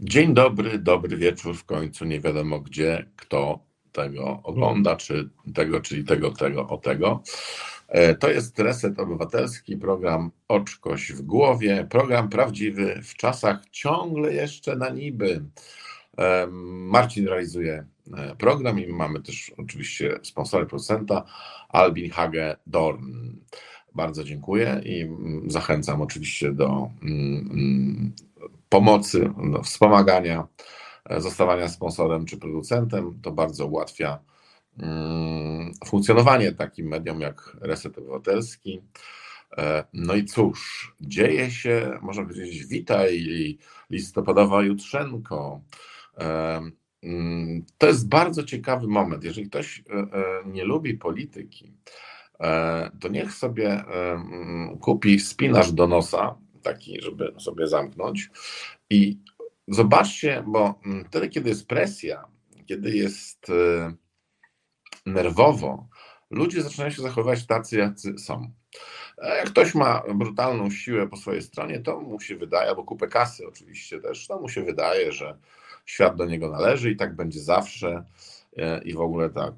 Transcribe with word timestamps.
Dzień 0.00 0.34
dobry, 0.34 0.78
dobry 0.78 1.16
wieczór 1.16 1.56
w 1.56 1.64
końcu. 1.64 2.04
Nie 2.04 2.20
wiadomo 2.20 2.60
gdzie, 2.60 3.06
kto 3.16 3.60
tego 3.92 4.40
ogląda, 4.42 4.96
czy 4.96 5.28
tego, 5.54 5.80
czyli 5.80 6.04
tego, 6.04 6.30
tego, 6.30 6.68
o 6.68 6.78
tego. 6.78 7.22
E, 7.88 8.14
to 8.14 8.30
jest 8.30 8.58
Reset 8.58 8.98
Obywatelski, 8.98 9.76
program 9.76 10.30
Oczkoś 10.48 11.12
w 11.12 11.22
głowie, 11.22 11.86
program 11.90 12.28
prawdziwy 12.28 13.00
w 13.02 13.14
czasach 13.14 13.62
ciągle 13.70 14.34
jeszcze 14.34 14.76
na 14.76 14.88
niby. 14.88 15.44
E, 16.18 16.46
Marcin 16.66 17.28
realizuje 17.28 17.86
e, 18.16 18.36
program 18.36 18.80
i 18.80 18.86
mamy 18.86 19.22
też 19.22 19.52
oczywiście 19.56 20.18
sponsora 20.22 20.66
producenta 20.66 21.24
Albin 21.68 22.10
Hage 22.10 22.56
Dorn. 22.66 23.32
Bardzo 23.94 24.24
dziękuję 24.24 24.80
i 24.84 25.00
mm, 25.00 25.50
zachęcam 25.50 26.02
oczywiście 26.02 26.52
do 26.52 26.90
mm, 27.02 27.48
mm, 27.52 28.12
pomocy, 28.68 29.30
do 29.52 29.62
wspomagania, 29.62 30.46
e, 31.04 31.20
zostawania 31.20 31.68
sponsorem 31.68 32.24
czy 32.24 32.36
producentem. 32.36 33.20
To 33.22 33.32
bardzo 33.32 33.66
ułatwia 33.66 34.18
mm, 34.78 35.72
funkcjonowanie 35.86 36.52
takim 36.52 36.86
medium 36.86 37.20
jak 37.20 37.56
Reset 37.60 37.98
Obywatelski. 37.98 38.82
E, 39.58 39.84
no 39.92 40.14
i 40.14 40.24
cóż, 40.24 40.92
dzieje 41.00 41.50
się, 41.50 41.98
można 42.02 42.24
powiedzieć, 42.24 42.66
witaj 42.66 43.26
listopadowa 43.90 44.62
jutrzenko. 44.62 45.60
E, 46.18 46.60
mm, 47.02 47.64
to 47.78 47.86
jest 47.86 48.08
bardzo 48.08 48.42
ciekawy 48.42 48.88
moment. 48.88 49.24
Jeżeli 49.24 49.48
ktoś 49.48 49.84
nie 50.46 50.64
lubi 50.64 50.94
polityki, 50.94 51.72
to 53.00 53.08
niech 53.08 53.32
sobie 53.32 53.84
mm, 53.84 54.78
kupi 54.78 55.20
spinacz 55.20 55.70
do 55.70 55.86
nosa 55.86 56.36
taki, 56.66 57.02
żeby 57.02 57.34
sobie 57.38 57.68
zamknąć. 57.68 58.30
I 58.90 59.18
zobaczcie, 59.68 60.44
bo 60.46 60.80
mm, 60.86 61.04
wtedy, 61.04 61.28
kiedy 61.28 61.48
jest 61.48 61.66
presja, 61.66 62.24
kiedy 62.66 62.96
jest 62.96 63.50
e, 63.50 63.94
nerwowo, 65.06 65.88
ludzie 66.30 66.62
zaczynają 66.62 66.90
się 66.90 67.02
zachowywać 67.02 67.46
tacy, 67.46 67.78
jacy 67.78 68.18
są. 68.18 68.50
Jak 69.18 69.46
ktoś 69.46 69.74
ma 69.74 70.02
brutalną 70.14 70.70
siłę 70.70 71.08
po 71.08 71.16
swojej 71.16 71.42
stronie, 71.42 71.80
to 71.80 72.00
mu 72.00 72.20
się 72.20 72.36
wydaje, 72.36 72.68
albo 72.68 72.84
kupę 72.84 73.08
kasy 73.08 73.46
oczywiście 73.48 74.00
też, 74.00 74.26
to 74.26 74.40
mu 74.40 74.48
się 74.48 74.62
wydaje, 74.62 75.12
że 75.12 75.38
świat 75.86 76.16
do 76.16 76.26
niego 76.26 76.50
należy 76.50 76.90
i 76.90 76.96
tak 76.96 77.16
będzie 77.16 77.40
zawsze 77.40 78.04
e, 78.56 78.82
i 78.82 78.94
w 78.94 79.00
ogóle 79.00 79.30
tak. 79.30 79.54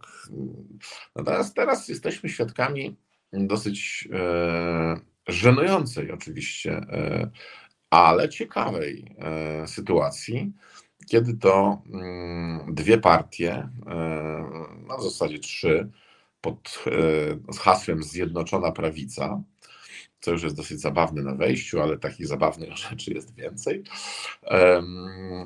Natomiast 1.17 1.55
teraz 1.55 1.89
jesteśmy 1.89 2.29
świadkami 2.29 2.97
dosyć 3.33 4.09
e, 4.13 5.01
żenującej 5.29 6.13
oczywiście, 6.13 6.73
e, 6.73 7.31
ale 7.91 8.29
ciekawej 8.29 9.15
e, 9.19 9.67
sytuacji, 9.67 10.53
kiedy 11.07 11.35
to 11.35 11.83
mm, 11.93 12.75
dwie 12.75 12.99
partie, 12.99 13.53
e, 13.53 13.71
no 14.89 14.99
w 14.99 15.03
zasadzie 15.03 15.39
trzy, 15.39 15.91
pod 16.41 16.85
hasłem 17.59 18.03
Zjednoczona 18.03 18.73
Prawica, 18.73 19.43
co 20.21 20.31
już 20.31 20.43
jest 20.43 20.57
dosyć 20.57 20.81
zabawne 20.81 21.23
na 21.23 21.35
wejściu, 21.35 21.81
ale 21.81 21.99
takich 21.99 22.27
zabawnych 22.27 22.77
rzeczy 22.89 23.15
jest 23.15 23.35
więcej. 23.35 23.83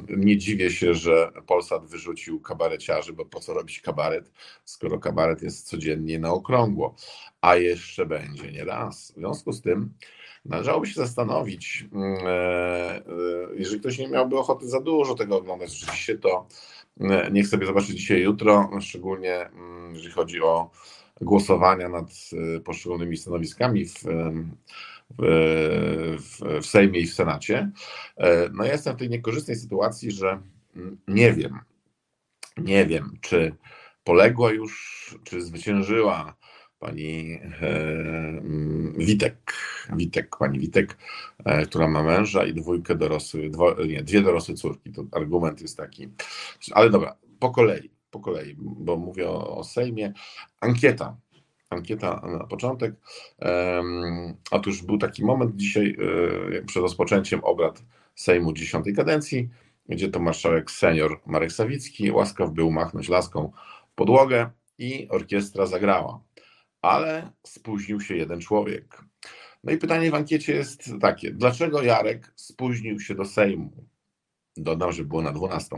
Nie 0.09 0.39
dziwię 0.39 0.70
się, 0.70 0.95
że 0.95 1.33
Polsat 1.47 1.87
wyrzucił 1.87 2.41
kabareciarzy, 2.41 3.12
bo 3.12 3.25
po 3.25 3.41
co 3.41 3.55
robić 3.55 3.81
kabaret, 3.81 4.33
skoro 4.65 4.98
kabaret 4.98 5.43
jest 5.43 5.69
codziennie 5.69 6.19
na 6.19 6.31
okrągło, 6.31 6.95
a 7.41 7.56
jeszcze 7.56 8.06
będzie 8.06 8.53
nie 8.53 8.65
raz. 8.65 9.12
W 9.12 9.15
związku 9.15 9.53
z 9.53 9.61
tym 9.61 9.95
należałoby 10.45 10.87
się 10.87 10.95
zastanowić, 10.95 11.84
mm, 11.93 12.27
e, 12.27 12.31
e, 12.97 13.03
jeżeli 13.55 13.81
ktoś 13.81 13.98
nie 13.98 14.09
miałby 14.09 14.39
ochoty 14.39 14.69
za 14.69 14.81
dużo 14.81 15.15
tego 15.15 15.37
oglądać, 15.37 15.70
rzeczywiście 15.78 16.19
to 16.19 16.47
e, 17.00 17.31
niech 17.31 17.48
sobie 17.48 17.67
zobaczy 17.67 17.95
dzisiaj, 17.95 18.20
jutro, 18.20 18.70
szczególnie 18.81 19.34
mm, 19.34 19.95
jeżeli 19.95 20.12
chodzi 20.12 20.43
o 20.43 20.70
głosowania 21.21 21.89
nad 21.89 22.11
y, 22.56 22.61
poszczególnymi 22.61 23.17
stanowiskami 23.17 23.87
w, 23.87 24.05
w, 25.19 26.39
w, 26.62 26.67
Sejmie 26.67 27.00
i 27.00 27.06
w 27.06 27.15
Senacie. 27.15 27.71
E, 28.17 28.49
no 28.53 28.65
ja 28.65 28.73
jestem 28.73 28.97
w 28.97 28.99
tej 28.99 29.11
niekorzystnej 29.11 29.56
sytuacji, 29.56 30.11
że 30.11 30.41
mm, 30.77 30.99
nie 31.09 31.33
wiem, 31.33 31.59
nie 32.56 32.87
wiem, 32.87 33.19
czy 33.21 33.55
poległa 34.05 34.53
już, 34.53 35.19
czy 35.25 35.43
zwyciężyła 35.43 36.37
pani 36.78 37.33
e, 37.33 37.69
mm, 37.69 38.95
Witek, 38.99 39.53
Witek, 39.97 40.37
pani 40.37 40.59
Witek, 40.59 40.97
e, 41.45 41.67
która 41.67 41.89
ma 41.89 42.03
męża 42.03 42.45
i 42.45 42.55
dwójkę 42.55 42.95
dorosłych, 42.95 43.51
dwo, 43.51 43.84
nie, 43.84 44.03
dwie 44.03 44.22
dorosłe 44.22 44.55
córki. 44.55 44.93
To 44.93 45.05
argument 45.12 45.61
jest 45.61 45.77
taki. 45.77 46.09
Ale 46.72 46.91
dobra, 46.91 47.17
po 47.39 47.51
kolei 47.51 47.91
po 48.12 48.21
kolei, 48.21 48.55
bo 48.59 48.97
mówię 48.97 49.28
o, 49.28 49.65
Sejmie. 49.65 50.12
Ankieta. 50.61 51.17
Ankieta 51.71 52.23
na 52.39 52.45
początek. 52.45 52.95
Otóż 54.50 54.83
był 54.83 54.99
taki 54.99 55.25
moment 55.25 55.56
dzisiaj 55.56 55.97
um, 55.97 56.67
przed 56.67 56.83
rozpoczęciem 56.83 57.45
obrad 57.45 57.83
Sejmu 58.15 58.53
dziesiątej 58.53 58.95
kadencji, 58.95 59.49
gdzie 59.89 60.09
to 60.09 60.21
marszałek 60.21 60.71
senior 60.71 61.21
Marek 61.27 61.53
Sawicki 61.53 62.11
łaskaw 62.11 62.51
był 62.51 62.71
machnąć 62.71 63.09
laską 63.09 63.53
w 63.93 63.95
podłogę 63.95 64.51
i 64.78 65.09
orkiestra 65.09 65.67
zagrała. 65.67 66.21
Ale 66.83 67.33
spóźnił 67.47 68.01
się 68.01 68.17
jeden 68.17 68.41
człowiek. 68.41 69.05
No 69.65 69.72
i 69.72 69.78
pytanie 69.78 70.11
w 70.11 70.15
ankiecie 70.15 70.55
jest 70.55 70.91
takie: 71.01 71.31
dlaczego 71.31 71.83
Jarek 71.83 72.33
spóźnił 72.37 73.01
się 73.01 73.15
do 73.15 73.25
Sejmu? 73.25 73.91
Dodam, 74.57 74.93
że 74.93 75.05
było 75.05 75.23
na 75.23 75.33
12. 75.33 75.77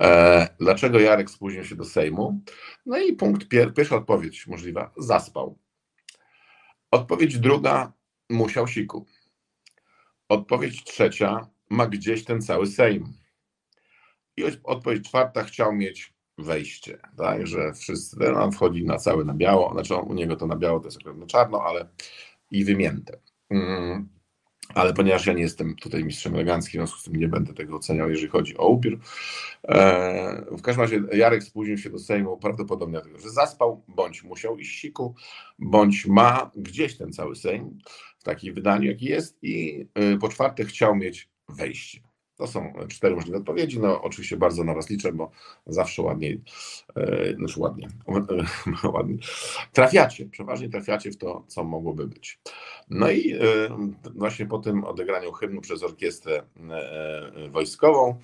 E, 0.00 0.48
dlaczego 0.60 1.00
Jarek 1.00 1.30
spóźnił 1.30 1.64
się 1.64 1.76
do 1.76 1.84
Sejmu? 1.84 2.40
No 2.86 2.98
i 2.98 3.12
punkt 3.12 3.48
pier 3.48 3.74
pierwsza 3.74 3.96
odpowiedź 3.96 4.46
możliwa, 4.46 4.92
zaspał. 4.96 5.58
Odpowiedź 6.90 7.38
druga, 7.38 7.92
musiał 8.30 8.68
siku. 8.68 9.06
Odpowiedź 10.28 10.84
trzecia, 10.84 11.46
ma 11.70 11.86
gdzieś 11.86 12.24
ten 12.24 12.42
cały 12.42 12.66
Sejm. 12.66 13.12
I 14.36 14.44
odpowiedź 14.64 15.08
czwarta, 15.08 15.44
chciał 15.44 15.72
mieć 15.72 16.14
wejście, 16.38 16.98
tak, 17.16 17.46
że 17.46 17.72
wszyscy, 17.74 18.16
no, 18.20 18.42
on 18.42 18.52
wchodzi 18.52 18.84
na 18.84 18.98
całe 18.98 19.24
na 19.24 19.34
biało, 19.34 19.72
znaczy 19.72 19.94
u 19.94 20.14
niego 20.14 20.36
to 20.36 20.46
na 20.46 20.56
biało 20.56 20.80
to 20.80 20.86
jest 20.86 20.98
na 21.04 21.26
czarno, 21.26 21.62
ale 21.64 21.88
i 22.50 22.64
wymięte. 22.64 23.18
Mm 23.50 24.21
ale 24.74 24.94
ponieważ 24.94 25.26
ja 25.26 25.32
nie 25.32 25.42
jestem 25.42 25.76
tutaj 25.76 26.04
mistrzem 26.04 26.34
eleganckim, 26.34 26.70
w 26.70 26.72
związku 26.72 27.00
z 27.00 27.04
tym 27.04 27.16
nie 27.16 27.28
będę 27.28 27.54
tego 27.54 27.76
oceniał, 27.76 28.10
jeżeli 28.10 28.28
chodzi 28.28 28.56
o 28.56 28.68
upiór. 28.68 28.98
E, 29.68 30.46
w 30.50 30.62
każdym 30.62 30.82
razie 30.82 31.02
Jarek 31.12 31.42
spóźnił 31.42 31.78
się 31.78 31.90
do 31.90 31.98
Sejmu 31.98 32.36
prawdopodobnie 32.36 32.92
dlatego, 32.92 33.18
że 33.18 33.30
zaspał, 33.30 33.84
bądź 33.88 34.22
musiał 34.22 34.58
iść 34.58 34.80
siku, 34.80 35.14
bądź 35.58 36.06
ma 36.06 36.50
gdzieś 36.56 36.96
ten 36.96 37.12
cały 37.12 37.36
Sejm 37.36 37.78
w 38.18 38.24
takim 38.24 38.54
wydaniu, 38.54 38.90
jaki 38.90 39.04
jest 39.04 39.38
i 39.42 39.86
e, 39.94 40.18
po 40.18 40.28
czwarte 40.28 40.64
chciał 40.64 40.96
mieć 40.96 41.28
wejście. 41.48 42.11
To 42.42 42.48
są 42.48 42.72
cztery 42.88 43.14
możliwe 43.14 43.38
odpowiedzi. 43.38 43.80
No, 43.80 44.02
oczywiście 44.02 44.36
bardzo 44.36 44.64
na 44.64 44.74
Was 44.74 44.90
liczę, 44.90 45.12
bo 45.12 45.30
zawsze 45.66 46.02
ładniej, 46.02 46.42
e, 46.96 47.34
znaczy 47.34 47.60
ładnie, 47.60 47.88
ładnie, 48.94 49.16
trafiacie, 49.72 50.26
przeważnie 50.26 50.68
trafiacie 50.68 51.10
w 51.10 51.16
to, 51.16 51.44
co 51.46 51.64
mogłoby 51.64 52.06
być. 52.06 52.40
No 52.90 53.10
i 53.10 53.32
e, 53.32 53.38
właśnie 54.14 54.46
po 54.46 54.58
tym 54.58 54.84
odegraniu 54.84 55.32
hymnu 55.32 55.60
przez 55.60 55.82
orkiestrę 55.82 56.42
e, 56.70 57.48
wojskową, 57.50 58.20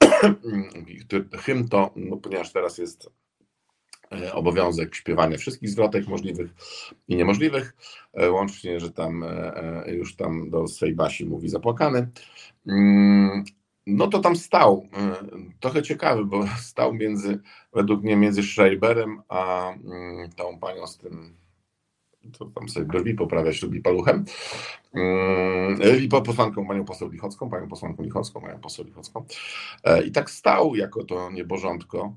hymn 1.44 1.68
to, 1.68 1.90
no, 1.96 2.16
ponieważ 2.16 2.52
teraz 2.52 2.78
jest 2.78 3.10
obowiązek 4.32 4.94
śpiewania 4.94 5.38
wszystkich 5.38 5.68
zwrotek 5.68 6.08
możliwych 6.08 6.50
i 7.08 7.16
niemożliwych, 7.16 7.76
e, 8.12 8.30
łącznie, 8.30 8.80
że 8.80 8.90
tam 8.90 9.24
e, 9.24 9.84
już 9.94 10.16
tam 10.16 10.50
do 10.50 10.66
swej 10.66 10.94
basi 10.94 11.26
mówi 11.26 11.48
zapłakany. 11.48 12.08
Mm, 12.66 13.44
no 13.86 14.06
to 14.06 14.18
tam 14.18 14.36
stał, 14.36 14.88
trochę 15.60 15.82
ciekawy, 15.82 16.24
bo 16.24 16.46
stał 16.72 16.94
między, 16.94 17.40
według 17.72 18.02
mnie 18.02 18.16
między 18.16 18.42
Schreiberem 18.42 19.22
a 19.28 19.70
mm, 19.70 20.30
tą 20.36 20.58
panią 20.58 20.86
z 20.86 20.98
tym, 20.98 21.36
to 22.38 22.44
tam 22.44 22.68
sobie 22.68 22.86
brwi 22.86 23.14
poprawia 23.14 23.52
ślubi 23.52 23.80
paluchem, 23.80 24.24
mm, 24.94 25.80
i 26.02 26.08
posłanką, 26.08 26.66
panią 26.66 26.84
poseł 26.84 27.08
Lichocką, 27.08 27.50
panią 27.50 27.68
posłanką 27.68 28.02
Lichocką, 28.02 28.40
panią 28.40 28.60
poseł 28.60 28.84
Lichocką. 28.84 29.24
I 30.06 30.12
tak 30.12 30.30
stał 30.30 30.74
jako 30.76 31.04
to 31.04 31.30
nieborządko. 31.30 32.14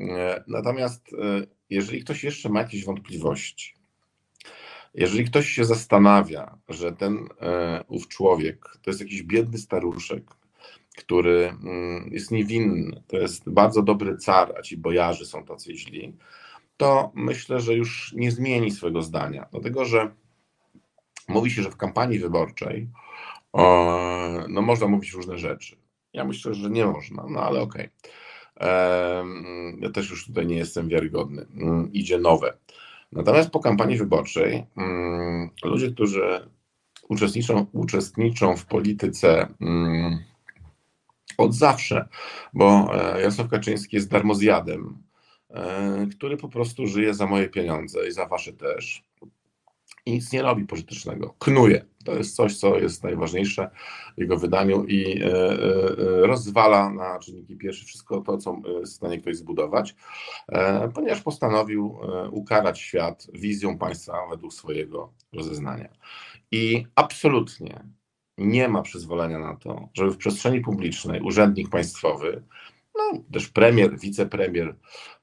E, 0.00 0.44
natomiast 0.46 1.06
e, 1.12 1.46
jeżeli 1.70 2.04
ktoś 2.04 2.24
jeszcze 2.24 2.48
ma 2.48 2.60
jakieś 2.60 2.84
wątpliwości, 2.84 3.74
jeżeli 4.94 5.24
ktoś 5.24 5.48
się 5.48 5.64
zastanawia, 5.64 6.58
że 6.68 6.92
ten 6.92 7.28
e, 7.40 7.84
ów 7.88 8.08
człowiek 8.08 8.78
to 8.82 8.90
jest 8.90 9.00
jakiś 9.00 9.22
biedny 9.22 9.58
staruszek, 9.58 10.24
który 10.96 11.48
mm, 11.48 12.10
jest 12.12 12.30
niewinny, 12.30 13.02
to 13.06 13.16
jest 13.16 13.50
bardzo 13.50 13.82
dobry 13.82 14.16
car, 14.16 14.54
a 14.58 14.62
ci 14.62 14.76
bojarzy 14.76 15.26
są 15.26 15.44
tacy 15.44 15.76
źli, 15.76 16.16
to 16.76 17.12
myślę, 17.14 17.60
że 17.60 17.74
już 17.74 18.12
nie 18.16 18.30
zmieni 18.30 18.70
swojego 18.70 19.02
zdania. 19.02 19.46
Dlatego, 19.50 19.84
że 19.84 20.14
mówi 21.28 21.50
się, 21.50 21.62
że 21.62 21.70
w 21.70 21.76
kampanii 21.76 22.18
wyborczej 22.18 22.88
no, 24.48 24.62
można 24.62 24.86
mówić 24.86 25.12
różne 25.12 25.38
rzeczy. 25.38 25.76
Ja 26.12 26.24
myślę, 26.24 26.54
że 26.54 26.70
nie 26.70 26.86
można, 26.86 27.24
no 27.28 27.40
ale 27.40 27.60
okej. 27.60 27.86
Okay. 27.86 28.12
Ja 29.80 29.90
też 29.90 30.10
już 30.10 30.26
tutaj 30.26 30.46
nie 30.46 30.56
jestem 30.56 30.88
wiarygodny. 30.88 31.46
Mm, 31.56 31.92
idzie 31.92 32.18
nowe. 32.18 32.56
Natomiast 33.12 33.50
po 33.50 33.60
kampanii 33.60 33.96
wyborczej 33.96 34.66
mm, 34.76 35.50
ludzie, 35.64 35.90
którzy 35.90 36.48
uczestniczą, 37.08 37.66
uczestniczą 37.72 38.56
w 38.56 38.66
polityce 38.66 39.48
mm, 39.60 40.18
od 41.38 41.54
zawsze, 41.54 42.08
bo 42.54 42.90
e, 42.94 43.20
Jarosław 43.20 43.48
Kaczyński 43.48 43.96
jest 43.96 44.10
darmozjadem, 44.10 45.02
e, 45.50 46.06
który 46.16 46.36
po 46.36 46.48
prostu 46.48 46.86
żyje 46.86 47.14
za 47.14 47.26
moje 47.26 47.48
pieniądze 47.48 48.08
i 48.08 48.12
za 48.12 48.26
wasze 48.26 48.52
też 48.52 49.04
i 50.06 50.12
nic 50.12 50.32
nie 50.32 50.42
robi 50.42 50.64
pożytecznego. 50.64 51.34
Knuje. 51.38 51.84
To 52.04 52.14
jest 52.14 52.36
coś, 52.36 52.56
co 52.56 52.78
jest 52.78 53.02
najważniejsze 53.02 53.70
w 54.16 54.20
jego 54.20 54.36
wydaniu 54.36 54.84
i 54.84 55.22
e, 55.22 55.28
rozwala 56.26 56.90
na 56.90 57.18
czynniki 57.18 57.56
pierwsze 57.56 57.84
wszystko 57.84 58.20
to, 58.20 58.38
co 58.38 58.56
jest 58.80 58.92
w 58.92 58.96
stanie 58.96 59.20
ktoś 59.20 59.36
zbudować, 59.36 59.94
ponieważ 60.94 61.20
postanowił 61.20 61.98
ukarać 62.30 62.80
świat 62.80 63.26
wizją 63.34 63.78
państwa 63.78 64.12
według 64.30 64.54
swojego 64.54 65.12
rozeznania. 65.32 65.88
I 66.50 66.86
absolutnie 66.94 67.84
nie 68.38 68.68
ma 68.68 68.82
przyzwolenia 68.82 69.38
na 69.38 69.56
to, 69.56 69.88
żeby 69.94 70.10
w 70.10 70.16
przestrzeni 70.16 70.60
publicznej 70.60 71.20
urzędnik 71.20 71.68
państwowy, 71.68 72.42
no 72.94 73.20
też 73.32 73.48
premier, 73.48 73.98
wicepremier, 73.98 74.76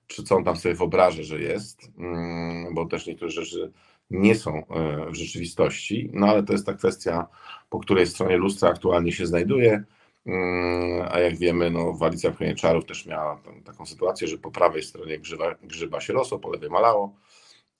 czy 0.07 0.23
co 0.23 0.35
on 0.35 0.43
tam 0.43 0.57
sobie 0.57 0.75
wyobraża, 0.75 1.23
że 1.23 1.39
jest, 1.39 1.91
mm, 1.97 2.73
bo 2.73 2.85
też 2.85 3.07
niektóre 3.07 3.31
rzeczy 3.31 3.71
nie 4.09 4.35
są 4.35 4.67
e, 4.67 5.11
w 5.11 5.15
rzeczywistości, 5.15 6.09
no 6.13 6.27
ale 6.27 6.43
to 6.43 6.53
jest 6.53 6.65
ta 6.65 6.73
kwestia, 6.73 7.27
po 7.69 7.79
której 7.79 8.07
stronie 8.07 8.37
lustra 8.37 8.69
aktualnie 8.69 9.11
się 9.11 9.27
znajduje, 9.27 9.83
mm, 10.25 11.07
a 11.11 11.19
jak 11.19 11.37
wiemy, 11.37 11.69
no, 11.71 11.93
Walicja 11.93 12.33
Czarów 12.55 12.85
też 12.85 13.05
miała 13.05 13.41
taką 13.65 13.85
sytuację, 13.85 14.27
że 14.27 14.37
po 14.37 14.51
prawej 14.51 14.83
stronie 14.83 15.19
grzyba, 15.19 15.55
grzyba 15.63 16.01
się 16.01 16.13
rosło, 16.13 16.39
po 16.39 16.49
lewej 16.49 16.69
malało, 16.69 17.15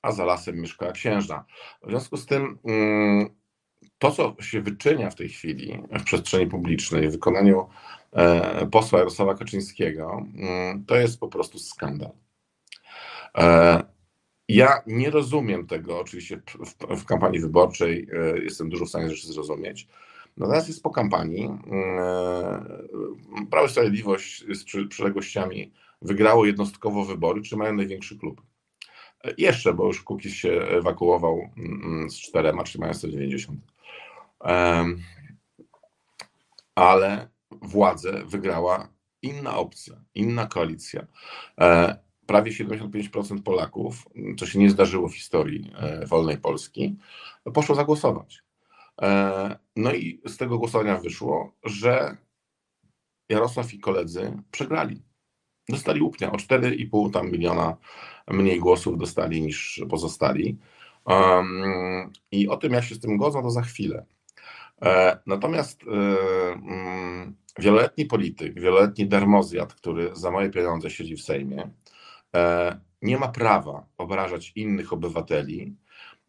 a 0.01 0.11
za 0.11 0.25
lasem 0.25 0.61
mieszkała 0.61 0.91
księżna. 0.91 1.45
W 1.83 1.89
związku 1.89 2.17
z 2.17 2.25
tym 2.25 2.59
mm, 2.65 3.29
to, 3.97 4.11
co 4.11 4.35
się 4.41 4.61
wyczynia 4.61 5.09
w 5.09 5.15
tej 5.15 5.29
chwili 5.29 5.83
w 5.99 6.03
przestrzeni 6.03 6.47
publicznej, 6.47 7.09
w 7.09 7.11
wykonaniu 7.11 7.69
e, 8.13 8.67
posła 8.67 8.99
Jarosława 8.99 9.35
Kaczyńskiego, 9.35 10.25
mm, 10.35 10.85
to 10.85 10.95
jest 10.95 11.19
po 11.19 11.27
prostu 11.27 11.59
skandal. 11.59 12.11
E, 14.49 14.53
ja 14.53 14.81
nie 14.87 15.09
rozumiem 15.09 15.67
tego, 15.67 15.99
oczywiście 15.99 16.41
w, 16.65 17.01
w 17.01 17.05
kampanii 17.05 17.39
wyborczej 17.39 18.07
e, 18.13 18.39
jestem 18.39 18.69
dużo 18.69 18.85
w 18.85 18.89
stanie 18.89 19.09
rzeczy 19.09 19.27
zrozumieć. 19.27 19.87
Natomiast 20.37 20.67
jest 20.67 20.83
po 20.83 20.89
kampanii. 20.89 21.49
Prawo 23.51 23.67
i 23.67 23.69
Sprawiedliwość 23.69 24.45
z 24.49 24.89
przyległościami 24.89 25.71
wygrało 26.01 26.45
jednostkowo 26.45 27.05
wybory, 27.05 27.41
czy 27.41 27.57
mają 27.57 27.73
największy 27.73 28.17
klub. 28.17 28.41
Jeszcze, 29.37 29.73
bo 29.73 29.87
już 29.87 30.03
Kukiz 30.03 30.33
się 30.33 30.49
ewakuował 30.51 31.49
mm, 31.57 32.09
z 32.09 32.15
czterema, 32.15 32.63
czy 32.63 32.79
mają 32.79 32.93
190 32.93 33.59
ale 36.79 37.29
władzę 37.51 38.23
wygrała 38.25 38.89
inna 39.21 39.57
opcja, 39.57 39.93
inna 40.15 40.47
koalicja. 40.47 41.07
Prawie 42.29 42.51
75% 42.51 43.41
Polaków, 43.41 44.07
co 44.37 44.45
się 44.45 44.59
nie 44.59 44.69
zdarzyło 44.69 45.07
w 45.07 45.15
historii 45.15 45.71
e, 45.75 46.05
wolnej 46.05 46.37
Polski, 46.37 46.95
poszło 47.53 47.75
zagłosować. 47.75 48.43
E, 49.01 49.59
no 49.75 49.93
i 49.93 50.21
z 50.25 50.37
tego 50.37 50.57
głosowania 50.57 50.97
wyszło, 50.97 51.51
że 51.63 52.17
Jarosław 53.29 53.73
i 53.73 53.79
koledzy 53.79 54.37
przegrali. 54.51 55.01
Dostali 55.69 56.01
łupnia 56.01 56.31
o 56.31 56.35
4,5 56.35 57.11
tam 57.11 57.31
miliona 57.31 57.77
mniej 58.27 58.59
głosów 58.59 58.97
dostali 58.97 59.41
niż 59.41 59.81
pozostali. 59.89 60.57
I 62.31 62.47
o 62.47 62.57
tym, 62.57 62.73
jak 62.73 62.83
się 62.83 62.95
z 62.95 62.99
tym 62.99 63.17
godzą, 63.17 63.41
to 63.41 63.49
za 63.49 63.61
chwilę. 63.61 64.05
E, 64.81 65.19
natomiast 65.25 65.83
mm, 65.83 67.35
wieloletni 67.59 68.05
polityk, 68.05 68.59
wieloletni 68.59 69.07
dermozjad, 69.07 69.73
który 69.73 70.15
za 70.15 70.31
moje 70.31 70.49
pieniądze 70.49 70.89
siedzi 70.89 71.15
w 71.15 71.21
Sejmie, 71.21 71.69
nie 73.01 73.17
ma 73.17 73.27
prawa 73.27 73.85
obrażać 73.97 74.51
innych 74.55 74.93
obywateli, 74.93 75.75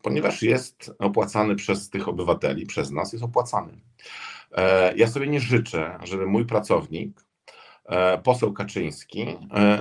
ponieważ 0.03 0.43
jest 0.43 0.91
opłacany 0.99 1.57
przez 1.57 1.91
tych 1.91 2.09
obywateli, 2.09 2.67
przez 2.67 2.91
nas 2.91 3.13
jest 3.13 3.25
opłacany. 3.25 3.73
Ja 4.97 5.07
sobie 5.07 5.27
nie 5.27 5.41
życzę, 5.41 5.99
żeby 6.03 6.27
mój 6.27 6.47
pracownik, 6.47 7.25
poseł 8.23 8.53
Kaczyński, 8.53 9.27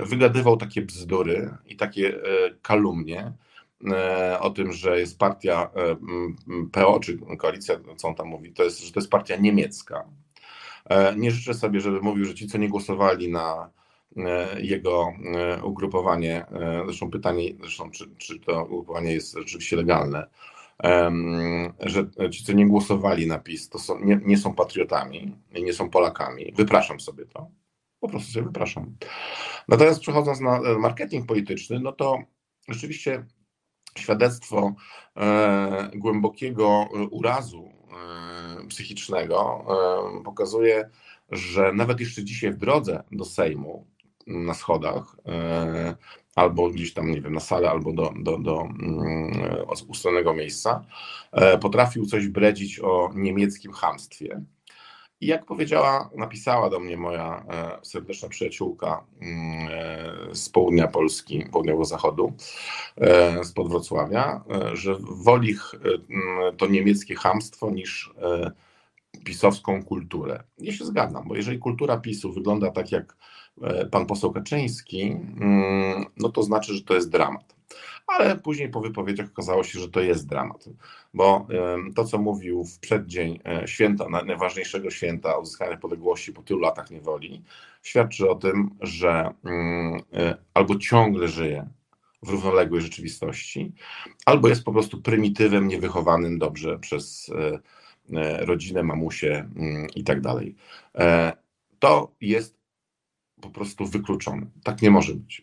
wygadywał 0.04 0.57
takie 0.57 0.81
bzdury 0.81 1.57
i 1.66 1.75
takie 1.75 2.19
kalumnie, 2.62 3.33
E, 3.88 4.39
o 4.39 4.50
tym, 4.50 4.74
że 4.74 5.00
jest 5.00 5.18
partia 5.18 5.69
e, 5.75 5.95
PO, 6.71 7.00
czy 7.00 7.19
koalicja, 7.38 7.75
co 7.98 8.07
on 8.07 8.16
tam 8.16 8.27
mówi, 8.27 8.54
to 8.54 8.63
jest, 8.63 8.86
że 8.86 8.92
to 8.92 9.00
jest 9.00 9.12
partia 9.12 9.36
niemiecka. 9.36 10.06
E, 10.86 11.16
nie 11.16 11.31
życzę 11.31 11.54
sobie, 11.54 11.81
żeby 11.81 12.01
mówił, 12.01 12.25
że 12.25 12.36
ci, 12.36 12.48
co 12.48 12.57
nie 12.57 12.69
głosowali 12.69 13.31
na 13.31 13.69
jego 14.58 15.14
ugrupowanie, 15.64 16.46
zresztą 16.86 17.12
pytanie, 17.12 17.54
zresztą 17.60 17.92
czy, 17.92 18.16
czy 18.18 18.40
to 18.40 18.64
ugrupowanie 18.64 19.14
jest 19.14 19.34
rzeczywiście 19.38 19.76
legalne, 19.76 20.28
że 21.80 22.10
ci, 22.32 22.44
co 22.44 22.54
nie 22.54 22.68
głosowali 22.68 23.28
na 23.28 23.40
PiS, 23.40 23.70
to 23.70 23.80
są, 23.80 24.00
nie, 24.00 24.20
nie 24.26 24.38
są 24.38 24.54
patriotami, 24.54 25.36
nie 25.52 25.74
są 25.74 25.90
Polakami. 25.90 26.54
Wypraszam 26.56 27.00
sobie 27.00 27.26
to. 27.26 27.48
Po 28.00 28.10
prostu 28.10 28.32
sobie 28.32 28.46
wypraszam. 28.46 28.96
Natomiast 29.68 30.00
przechodząc 30.00 30.40
na 30.40 30.62
marketing 30.80 31.26
polityczny, 31.26 31.80
no 31.80 31.92
to 31.92 32.18
rzeczywiście 32.70 33.26
świadectwo 33.98 34.74
e, 35.16 35.90
głębokiego 35.96 36.88
urazu 37.12 37.72
e, 38.64 38.68
psychicznego 38.68 39.66
e, 40.20 40.24
pokazuje, 40.24 40.90
że 41.32 41.74
nawet 41.74 42.00
jeszcze 42.00 42.24
dzisiaj 42.24 42.52
w 42.52 42.58
drodze 42.58 43.04
do 43.12 43.26
Sejmu, 43.26 43.88
na 44.30 44.54
schodach, 44.54 45.16
albo 46.36 46.70
gdzieś 46.70 46.94
tam, 46.94 47.12
nie 47.12 47.22
wiem, 47.22 47.34
na 47.34 47.40
salę, 47.40 47.70
albo 47.70 47.94
do, 47.94 48.14
do, 48.16 48.38
do 48.38 48.62
mm, 48.62 49.42
ustronnego 49.88 50.34
miejsca, 50.34 50.86
potrafił 51.62 52.06
coś 52.06 52.28
bredzić 52.28 52.80
o 52.80 53.12
niemieckim 53.16 53.72
hamstwie 53.72 54.42
i 55.22 55.28
jak 55.28 55.46
powiedziała, 55.46 56.10
napisała 56.16 56.70
do 56.70 56.80
mnie 56.80 56.98
moja 56.98 57.46
e, 57.50 57.80
serdeczna 57.86 58.30
przyjaciółka 58.30 59.04
mm, 59.21 59.68
e, 59.71 60.36
z 60.36 60.50
południa 60.50 60.88
Polski, 60.88 61.45
południowego 61.52 61.86
zachodu, 61.86 62.33
e, 62.98 63.44
z 63.44 63.54
Wrocławia, 63.54 64.44
że 64.74 64.95
woli 65.00 65.56
mm, 65.83 66.57
to 66.57 66.68
niemieckie 66.68 67.16
hamstwo 67.16 67.71
niż 67.71 68.14
pisowską 69.24 69.83
kulturę. 69.83 70.44
Ja 70.57 70.74
się 70.74 70.86
zgadzam, 70.86 71.28
bo 71.28 71.36
jeżeli 71.36 71.59
kultura 71.59 71.98
PiSu 71.98 72.33
wygląda 72.33 72.71
tak 72.71 72.92
jak 72.92 73.18
pan 73.92 74.06
poseł 74.06 74.31
Kaczyński, 74.31 75.01
mm, 75.01 76.06
no 76.18 76.30
to 76.30 76.44
znaczy, 76.44 76.73
że 76.73 76.81
to 76.81 76.94
jest 76.94 77.09
dramat 77.09 77.59
ale 78.09 78.37
później 78.37 78.69
po 78.69 78.81
wypowiedziach 78.81 79.28
okazało 79.28 79.63
się, 79.63 79.80
że 79.80 79.89
to 79.89 80.01
jest 80.01 80.28
dramat, 80.28 80.66
bo 81.13 81.47
to, 81.95 82.06
co 82.06 82.18
mówił 82.18 82.63
w 82.63 82.80
przeddzień 82.80 83.39
e, 83.45 83.68
święta, 83.68 84.09
najważniejszego 84.09 84.89
święta 84.89 85.37
odzyskania 85.37 85.78
podległości 85.78 86.33
po 86.33 86.42
tylu 86.42 86.59
latach 86.59 86.92
niewoli, 86.92 87.44
świadczy 87.83 88.30
o 88.30 88.35
tym, 88.35 88.69
że 88.81 89.33
mm, 89.45 90.01
e, 90.13 90.37
albo 90.54 90.75
ciągle 90.75 91.28
żyje 91.28 91.69
w 92.23 92.30
równoległej 92.30 92.81
rzeczywistości, 92.81 93.73
albo 94.25 94.47
jest 94.47 94.63
po 94.63 94.71
prostu 94.71 95.01
prymitywem 95.01 95.68
niewychowanym 95.68 96.39
dobrze 96.39 96.80
przez 96.80 97.31
e, 98.13 98.45
rodzinę, 98.45 98.83
mamusię 98.83 99.49
mm, 99.56 99.87
i 99.95 100.04
tak 100.04 100.21
dalej. 100.21 100.56
To 101.80 102.11
jest 102.21 102.58
po 103.42 103.50
prostu 103.50 103.86
wykluczony. 103.86 104.48
Tak 104.64 104.81
nie 104.81 104.92
może 104.92 105.16
być. 105.16 105.42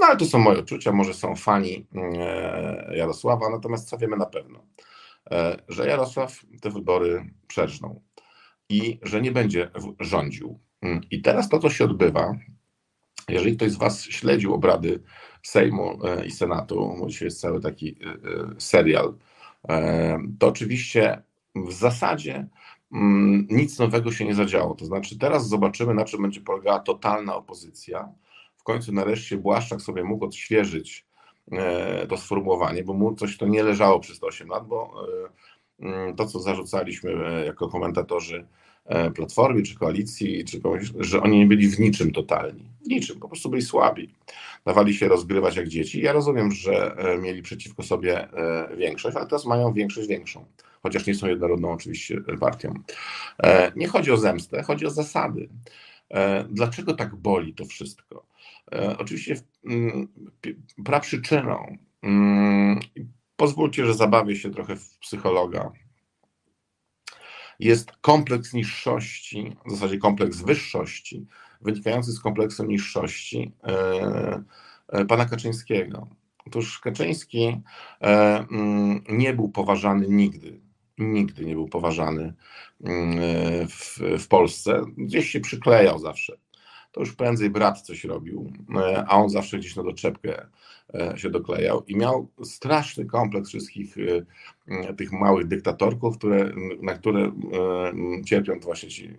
No 0.00 0.06
ale 0.06 0.16
to 0.16 0.24
są 0.24 0.38
moje 0.38 0.58
odczucia, 0.58 0.92
może 0.92 1.14
są 1.14 1.36
fani 1.36 1.86
e, 1.94 2.96
Jarosława, 2.96 3.50
natomiast 3.50 3.88
co 3.88 3.98
wiemy 3.98 4.16
na 4.16 4.26
pewno, 4.26 4.66
e, 5.30 5.62
że 5.68 5.86
Jarosław 5.86 6.40
te 6.60 6.70
wybory 6.70 7.30
przerżnął 7.46 8.02
i 8.68 8.98
że 9.02 9.22
nie 9.22 9.32
będzie 9.32 9.70
rządził. 10.00 10.60
Mm, 10.82 11.00
I 11.10 11.22
teraz 11.22 11.48
to, 11.48 11.58
co 11.58 11.70
się 11.70 11.84
odbywa, 11.84 12.34
jeżeli 13.28 13.56
ktoś 13.56 13.70
z 13.70 13.76
Was 13.76 14.04
śledził 14.04 14.54
obrady 14.54 15.02
Sejmu 15.42 15.98
e, 16.04 16.26
i 16.26 16.30
Senatu, 16.30 16.96
bo 17.00 17.06
dzisiaj 17.06 17.26
jest 17.26 17.40
cały 17.40 17.60
taki 17.60 17.98
serial, 18.58 19.14
to 20.38 20.48
oczywiście 20.48 21.22
w 21.54 21.72
zasadzie 21.72 22.48
nic 23.50 23.78
nowego 23.78 24.12
się 24.12 24.24
nie 24.24 24.34
zadziało. 24.34 24.74
To 24.74 24.84
znaczy, 24.84 25.18
teraz 25.18 25.48
zobaczymy, 25.48 25.94
na 25.94 26.04
czym 26.04 26.22
będzie 26.22 26.40
polegała 26.40 26.80
totalna 26.80 27.36
opozycja. 27.36 28.08
W 28.56 28.62
końcu 28.62 28.92
nareszcie 28.92 29.36
Błaszczak 29.36 29.82
sobie 29.82 30.04
mógł 30.04 30.24
odświeżyć 30.24 31.06
e, 31.52 32.06
to 32.06 32.16
sformułowanie, 32.16 32.84
bo 32.84 32.94
mu 32.94 33.14
coś 33.14 33.38
to 33.38 33.46
nie 33.46 33.62
leżało 33.62 34.00
przez 34.00 34.20
te 34.20 34.26
8 34.26 34.48
lat, 34.48 34.66
bo 34.66 34.94
e, 35.80 35.86
mm, 35.86 36.16
to, 36.16 36.26
co 36.26 36.40
zarzucaliśmy 36.40 37.26
e, 37.26 37.46
jako 37.46 37.68
komentatorzy 37.68 38.46
Platformie, 39.14 39.62
czy 39.62 39.74
koalicji, 39.74 40.44
czy 40.44 40.60
kogoś, 40.60 40.92
że 40.98 41.22
oni 41.22 41.38
nie 41.38 41.46
byli 41.46 41.68
w 41.68 41.78
niczym 41.78 42.12
totalni. 42.12 42.70
Niczym, 42.86 43.20
po 43.20 43.28
prostu 43.28 43.50
byli 43.50 43.62
słabi. 43.62 44.14
Dawali 44.64 44.94
się 44.94 45.08
rozgrywać 45.08 45.56
jak 45.56 45.68
dzieci. 45.68 46.00
Ja 46.00 46.12
rozumiem, 46.12 46.52
że 46.52 46.96
mieli 47.20 47.42
przeciwko 47.42 47.82
sobie 47.82 48.28
większość, 48.76 49.16
ale 49.16 49.26
teraz 49.26 49.46
mają 49.46 49.72
większość 49.72 50.08
większą 50.08 50.44
chociaż 50.82 51.06
nie 51.06 51.14
są 51.14 51.26
jednorodną 51.26 51.72
oczywiście 51.72 52.20
partią. 52.40 52.74
E, 53.42 53.72
nie 53.76 53.88
chodzi 53.88 54.12
o 54.12 54.16
zemstę, 54.16 54.62
chodzi 54.62 54.86
o 54.86 54.90
zasady. 54.90 55.48
E, 56.10 56.44
dlaczego 56.50 56.94
tak 56.94 57.16
boli 57.16 57.54
to 57.54 57.64
wszystko? 57.64 58.26
E, 58.72 58.98
oczywiście 58.98 59.34
mm, 59.64 60.08
praprzyczyną, 60.84 61.76
mm, 62.02 62.80
pozwólcie, 63.36 63.86
że 63.86 63.94
zabawię 63.94 64.36
się 64.36 64.50
trochę 64.50 64.76
w 64.76 64.98
psychologa, 64.98 65.72
jest 67.60 67.92
kompleks 68.00 68.52
niższości, 68.52 69.56
w 69.66 69.70
zasadzie 69.70 69.98
kompleks 69.98 70.42
wyższości, 70.42 71.26
wynikający 71.60 72.12
z 72.12 72.20
kompleksu 72.20 72.64
niższości 72.64 73.52
pana 75.08 75.24
Kaczyńskiego. 75.24 76.08
Otóż 76.46 76.80
Kaczyński 76.80 77.60
mm, 78.00 79.04
nie 79.08 79.34
był 79.34 79.48
poważany 79.48 80.06
nigdy 80.08 80.60
nigdy 81.02 81.44
nie 81.44 81.54
był 81.54 81.68
poważany 81.68 82.34
mm, 82.84 83.68
w, 83.68 83.98
w 84.18 84.28
Polsce. 84.28 84.82
Gdzieś 84.96 85.30
się 85.30 85.40
przyklejał 85.40 85.98
zawsze. 85.98 86.36
To 86.92 87.00
już 87.00 87.12
prędzej 87.12 87.50
brat 87.50 87.80
coś 87.80 88.04
robił, 88.04 88.52
e, 88.76 89.04
a 89.08 89.16
on 89.16 89.30
zawsze 89.30 89.58
gdzieś 89.58 89.76
na 89.76 89.82
doczepkę 89.82 90.46
e, 90.94 91.18
się 91.18 91.30
doklejał 91.30 91.84
i 91.86 91.96
miał 91.96 92.28
straszny 92.42 93.04
kompleks 93.06 93.48
wszystkich 93.48 93.96
e, 93.98 94.94
tych 94.94 95.12
małych 95.12 95.46
dyktatorków, 95.46 96.18
które, 96.18 96.52
na 96.82 96.94
które 96.94 97.32
cierpią 98.26 98.60
właśnie 98.60 98.88
ci 98.88 99.16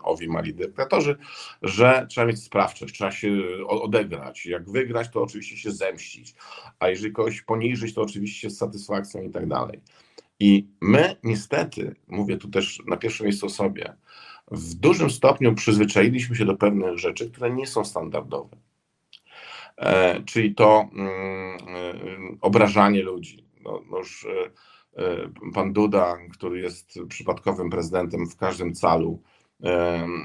owi 0.00 0.28
mali 0.28 0.54
dyktatorzy, 0.54 1.16
że 1.62 2.06
trzeba 2.10 2.26
mieć 2.26 2.42
sprawczość, 2.42 2.94
trzeba 2.94 3.10
się 3.10 3.30
odegrać. 3.66 4.46
Jak 4.46 4.70
wygrać, 4.70 5.10
to 5.10 5.22
oczywiście 5.22 5.56
się 5.56 5.70
zemścić, 5.70 6.34
a 6.78 6.88
jeżeli 6.88 7.12
kogoś 7.12 7.42
poniżyć, 7.42 7.94
to 7.94 8.02
oczywiście 8.02 8.50
z 8.50 8.58
satysfakcją 8.58 9.22
i 9.22 9.30
tak 9.30 9.46
dalej. 9.48 9.80
I 10.42 10.68
my 10.80 11.16
niestety, 11.24 11.94
mówię 12.08 12.36
tu 12.36 12.48
też 12.48 12.82
na 12.86 12.96
pierwszym 12.96 13.26
miejscu 13.26 13.46
o 13.46 13.48
sobie, 13.48 13.96
w 14.50 14.74
dużym 14.74 15.10
stopniu 15.10 15.54
przyzwyczailiśmy 15.54 16.36
się 16.36 16.44
do 16.44 16.56
pewnych 16.56 16.98
rzeczy, 16.98 17.30
które 17.30 17.50
nie 17.50 17.66
są 17.66 17.84
standardowe. 17.84 18.56
E, 19.76 20.22
czyli 20.24 20.54
to 20.54 20.88
mm, 20.92 21.10
e, 21.10 21.94
obrażanie 22.40 23.02
ludzi. 23.02 23.44
No, 23.64 23.82
no 23.90 23.98
już 23.98 24.26
e, 24.96 25.50
pan 25.54 25.72
Duda, 25.72 26.16
który 26.32 26.60
jest 26.60 26.98
przypadkowym 27.08 27.70
prezydentem 27.70 28.26
w 28.26 28.36
każdym 28.36 28.74
calu, 28.74 29.22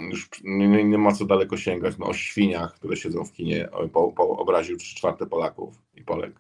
już 0.09 0.29
nie, 0.43 0.83
nie, 0.83 0.97
ma 0.97 1.12
co 1.12 1.25
daleko 1.25 1.57
sięgać, 1.57 1.97
no, 1.97 2.05
o 2.05 2.13
świniach, 2.13 2.74
które 2.74 2.97
siedzą 2.97 3.25
w 3.25 3.31
kinie, 3.31 3.69
po, 3.93 4.12
po 4.12 4.29
obraził 4.29 4.77
trzy 4.77 4.95
czwarte 4.95 5.25
Polaków 5.25 5.81
i 5.95 6.03
Polek. 6.03 6.39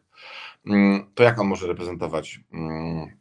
Mm, 0.65 1.05
to 1.15 1.23
jak 1.23 1.39
on 1.39 1.47
może 1.47 1.67
reprezentować 1.67 2.39
mm, 2.53 3.17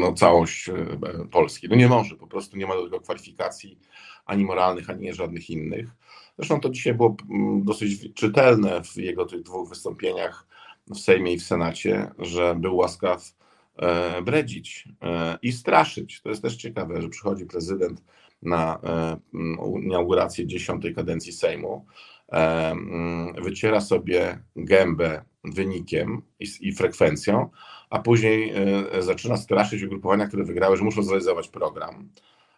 no, 0.00 0.12
całość 0.12 0.68
e, 0.68 0.74
Polski. 1.30 1.68
No 1.68 1.76
nie 1.76 1.88
może, 1.88 2.16
po 2.16 2.26
prostu 2.26 2.56
nie 2.56 2.66
ma 2.66 2.74
do 2.74 2.84
tego 2.84 3.00
kwalifikacji 3.00 3.78
ani 4.26 4.44
moralnych, 4.44 4.90
ani 4.90 5.14
żadnych 5.14 5.50
innych. 5.50 5.90
Zresztą 6.38 6.60
to 6.60 6.70
dzisiaj 6.70 6.94
było 6.94 7.16
mm, 7.30 7.64
dosyć 7.64 8.14
czytelne 8.14 8.82
w 8.84 8.96
jego 8.96 9.26
tych 9.26 9.42
dwóch 9.42 9.68
wystąpieniach 9.68 10.46
w 10.94 10.98
Sejmie 10.98 11.32
i 11.32 11.38
w 11.38 11.42
Senacie, 11.42 12.10
że 12.18 12.54
był 12.54 12.76
łaskaw 12.76 13.34
e, 13.76 14.22
bredzić 14.22 14.88
i 15.42 15.52
straszyć. 15.52 16.20
To 16.22 16.28
jest 16.28 16.42
też 16.42 16.56
ciekawe, 16.56 17.02
że 17.02 17.08
przychodzi 17.08 17.46
prezydent 17.46 18.02
na 18.42 18.80
inaugurację 19.82 20.46
dziesiątej 20.46 20.94
kadencji 20.94 21.32
Sejmu, 21.32 21.86
mm, 22.28 23.34
wyciera 23.42 23.80
sobie 23.80 24.42
gębę 24.56 25.24
wynikiem 25.44 26.22
i, 26.40 26.46
i 26.60 26.72
frekwencją, 26.72 27.50
a 27.92 27.98
później 27.98 28.52
e, 28.92 29.02
zaczyna 29.02 29.36
straszyć 29.36 29.82
ugrupowania, 29.82 30.26
które 30.26 30.44
wygrały, 30.44 30.76
że 30.76 30.84
muszą 30.84 31.02
zrealizować 31.02 31.48
program. 31.48 32.08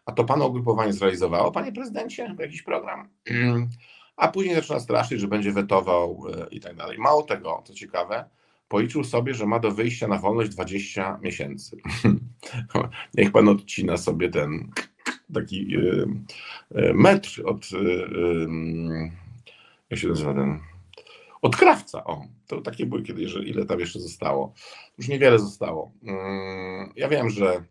A 0.07 0.13
to 0.13 0.25
Pana 0.25 0.45
ugrupowanie 0.45 0.93
zrealizowało, 0.93 1.53
Panie 1.53 1.73
Prezydencie, 1.73 2.35
jakiś 2.39 2.63
program? 2.63 3.09
A 4.17 4.29
później 4.29 4.55
zaczyna 4.55 4.81
straszyć, 4.81 5.21
że 5.21 5.29
będzie 5.29 5.53
wetował 5.53 6.27
e, 6.29 6.47
i 6.51 6.61
tak 6.61 6.77
dalej. 6.77 6.99
Mało 6.99 7.23
tego, 7.23 7.63
co 7.65 7.75
ciekawe, 7.75 8.25
policzył 8.69 9.05
sobie, 9.05 9.35
że 9.35 9.47
ma 9.47 9.59
do 9.59 9.71
wyjścia 9.71 10.09
na 10.09 10.19
wolność 10.19 10.51
20 10.51 11.19
miesięcy. 11.23 11.77
Niech 13.15 13.33
Pan 13.33 13.49
odcina 13.49 13.97
sobie 13.97 14.29
ten 14.29 14.71
taki 15.35 15.77
e, 16.75 16.93
metr 16.93 17.43
od, 17.45 17.69
jak 19.91 20.01
się 20.01 20.09
nazywa 20.09 20.35
ten 20.35 20.61
od 21.43 21.57
krawca, 21.57 22.05
o, 22.05 22.27
to 22.47 22.61
takie 22.61 22.87
były 22.87 23.03
kiedyś, 23.03 23.31
że 23.31 23.45
ile 23.45 23.67
tam 23.67 23.81
jeszcze 23.81 24.01
zostało. 24.01 24.55
Już 24.99 25.09
niewiele 25.09 25.39
zostało. 25.39 25.93
Mm, 26.03 26.93
ja 26.97 27.09
wiem, 27.09 27.31
że 27.31 27.65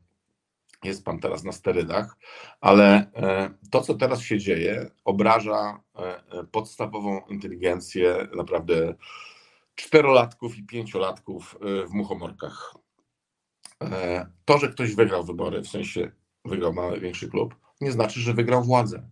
jest 0.83 1.05
pan 1.05 1.19
teraz 1.19 1.43
na 1.43 1.51
sterydach, 1.51 2.17
ale 2.61 3.11
e, 3.15 3.53
to, 3.71 3.81
co 3.81 3.93
teraz 3.93 4.21
się 4.21 4.39
dzieje, 4.39 4.89
obraża 5.05 5.83
e, 5.95 5.99
e, 5.99 6.43
podstawową 6.43 7.21
inteligencję 7.29 8.27
naprawdę 8.35 8.95
czterolatków 9.75 10.57
i 10.57 10.63
pięciolatków 10.63 11.57
w 11.89 11.93
muchomorkach. 11.93 12.73
To, 14.45 14.57
że 14.57 14.69
ktoś 14.69 14.95
wygrał 14.95 15.23
wybory, 15.23 15.61
w 15.61 15.67
sensie 15.67 16.11
wygrał 16.45 16.73
na 16.73 16.91
większy 16.91 17.29
klub, 17.29 17.55
nie 17.81 17.91
znaczy, 17.91 18.19
że 18.19 18.33
wygrał 18.33 18.63
władzę. 18.63 19.09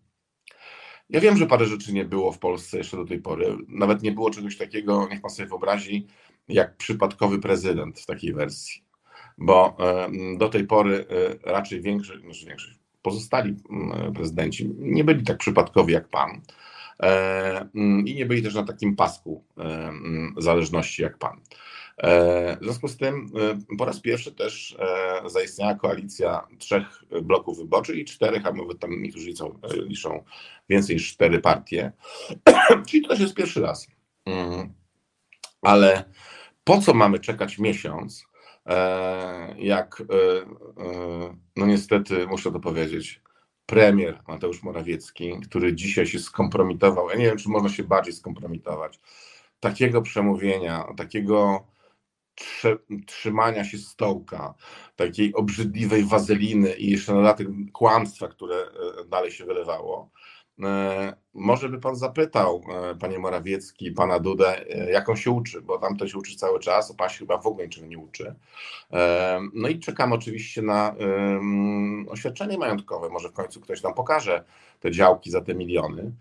Ja 1.12 1.20
wiem, 1.20 1.38
że 1.38 1.48
parę 1.48 1.66
rzeczy 1.66 1.94
nie 1.94 2.06
było 2.06 2.32
w 2.32 2.40
Polsce 2.40 2.78
jeszcze 2.78 2.98
do 2.98 3.06
tej 3.06 3.20
pory. 3.20 3.58
Nawet 3.68 4.02
nie 4.02 4.12
było 4.12 4.30
czegoś 4.30 4.58
takiego, 4.58 5.08
niech 5.12 5.22
pan 5.22 5.32
sobie 5.32 5.50
wyobrazi, 5.50 6.08
jak 6.48 6.78
przypadkowy 6.78 7.40
prezydent 7.40 8.00
w 8.00 8.06
takiej 8.06 8.34
wersji. 8.34 8.84
Bo 9.38 9.78
do 10.38 10.50
tej 10.50 10.68
pory 10.68 11.06
e, 11.46 11.52
raczej 11.52 11.82
większość, 11.82 12.22
znaczy 12.22 12.46
większość 12.46 12.82
pozostali 13.02 13.56
prezydenci 14.16 14.72
nie 14.78 15.04
byli 15.04 15.24
tak 15.24 15.38
przypadkowi 15.38 15.94
jak 15.94 16.08
pan. 16.08 16.42
E, 17.04 17.70
I 18.06 18.16
nie 18.16 18.26
byli 18.26 18.44
też 18.44 18.56
na 18.56 18.64
takim 18.64 18.96
pasku 18.96 19.44
zależności 20.38 21.02
jak 21.02 21.18
pan. 21.18 21.42
E, 21.98 22.58
w 22.58 22.64
związku 22.64 22.88
z 22.88 22.98
tym 22.98 23.32
e, 23.70 23.76
po 23.78 23.86
raz 23.86 24.00
pierwszy 24.00 24.32
też 24.32 24.78
e, 24.80 25.30
zaistniała 25.30 25.76
koalicja 25.76 26.48
trzech 26.58 27.04
bloków 27.22 27.58
wyborczych 27.58 27.96
i 27.96 28.06
czterech, 28.06 28.46
a 28.46 28.52
nawet 28.52 28.80
tam 28.80 29.02
niektórzy 29.02 29.28
liczą, 29.28 29.60
liczą 29.74 30.24
więcej 30.70 30.96
niż 30.96 31.14
cztery 31.14 31.40
partie. 31.40 31.92
Czyli 32.88 33.04
to 33.04 33.10
też 33.10 33.20
jest 33.20 33.34
pierwszy 33.34 33.62
raz. 33.62 33.88
Mm. 34.26 34.74
Ale 35.62 36.04
po 36.64 36.78
co 36.78 36.94
mamy 36.94 37.20
czekać 37.20 37.60
miesiąc, 37.60 38.26
jak, 39.58 40.04
no 41.56 41.66
niestety 41.66 42.28
muszę 42.28 42.52
to 42.52 42.60
powiedzieć, 42.60 43.22
premier 43.66 44.20
Mateusz 44.28 44.64
Morawiecki, 44.64 45.40
który 45.50 45.76
dzisiaj 45.76 46.08
się 46.08 46.20
skompromitował, 46.20 47.10
ja 47.10 47.16
nie 47.16 47.26
wiem, 47.26 47.38
czy 47.38 47.50
można 47.50 47.70
się 47.70 47.84
bardziej 47.84 48.14
skompromitować, 48.14 49.00
takiego 49.60 50.02
przemówienia, 50.02 50.86
takiego 50.98 51.66
trzymania 53.06 53.64
się 53.64 53.78
stołka, 53.78 54.54
takiej 54.96 55.34
obrzydliwej 55.34 56.04
wazeliny 56.04 56.74
i 56.74 56.92
jeszcze 56.92 57.12
na 57.14 57.18
dodatek 57.18 57.48
kłamstwa, 57.74 58.28
które 58.28 58.56
e, 58.56 59.06
dalej 59.10 59.32
się 59.32 59.46
wylewało. 59.46 60.10
E, 60.64 61.14
może 61.34 61.70
by 61.70 61.80
pan 61.80 61.96
zapytał, 61.96 62.62
e, 62.70 62.96
panie 62.96 63.20
Morawiecki, 63.20 63.92
pana 63.92 64.20
Dudę, 64.20 64.66
jaką 64.92 65.16
się 65.16 65.32
uczy, 65.32 65.62
bo 65.62 65.78
tam 65.78 65.98
to 65.98 66.08
się 66.08 66.18
uczy 66.18 66.36
cały 66.36 66.60
czas, 66.60 66.92
a 66.92 66.94
pan 66.94 67.10
się 67.10 67.18
chyba 67.18 67.38
w 67.38 67.48
ogóle 67.48 67.66
niczego 67.66 67.88
nie 67.88 67.98
uczy. 67.98 68.36
No 69.54 69.68
i 69.68 69.80
czekam 69.80 70.14
oczywiście 70.14 70.62
na 70.62 70.96
oświadczenie 72.08 72.58
majątkowe. 72.58 73.10
Może 73.10 73.30
w 73.30 73.34
końcu 73.34 73.62
ktoś 73.62 73.84
nam 73.84 73.94
pokaże 73.94 74.44
te 74.80 74.92
działki 74.92 75.32
za 75.32 75.42
te 75.42 75.56
miliony, 75.56 76.16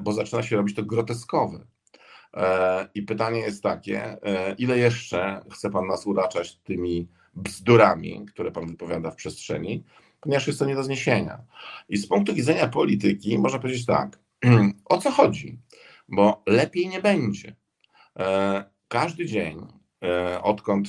bo 0.00 0.12
zaczyna 0.12 0.42
się 0.42 0.56
robić 0.56 0.76
to 0.76 0.82
groteskowe. 0.82 1.66
E, 2.34 2.88
I 2.94 3.02
pytanie 3.02 3.40
jest 3.40 3.62
takie, 3.62 4.02
e, 4.02 4.54
ile 4.58 4.78
jeszcze 4.78 5.40
chce 5.50 5.70
Pan 5.70 5.86
nas 5.86 6.06
uraczać 6.06 6.56
tymi 6.56 7.08
bzdurami, 7.34 8.26
które 8.26 8.50
Pan 8.50 8.66
wypowiada 8.66 9.10
w 9.10 9.16
przestrzeni, 9.16 9.84
ponieważ 10.20 10.46
jest 10.46 10.58
to 10.58 10.64
nie 10.64 10.74
do 10.74 10.82
zniesienia. 10.82 11.38
I 11.88 11.96
z 11.96 12.08
punktu 12.08 12.34
widzenia 12.34 12.68
polityki 12.68 13.38
można 13.38 13.58
powiedzieć 13.58 13.86
tak, 13.86 14.18
o 14.84 14.98
co 14.98 15.10
chodzi? 15.10 15.58
Bo 16.08 16.42
lepiej 16.46 16.88
nie 16.88 17.00
będzie. 17.00 17.56
E, 18.18 18.64
każdy 18.88 19.26
dzień, 19.26 19.66
odkąd 20.42 20.88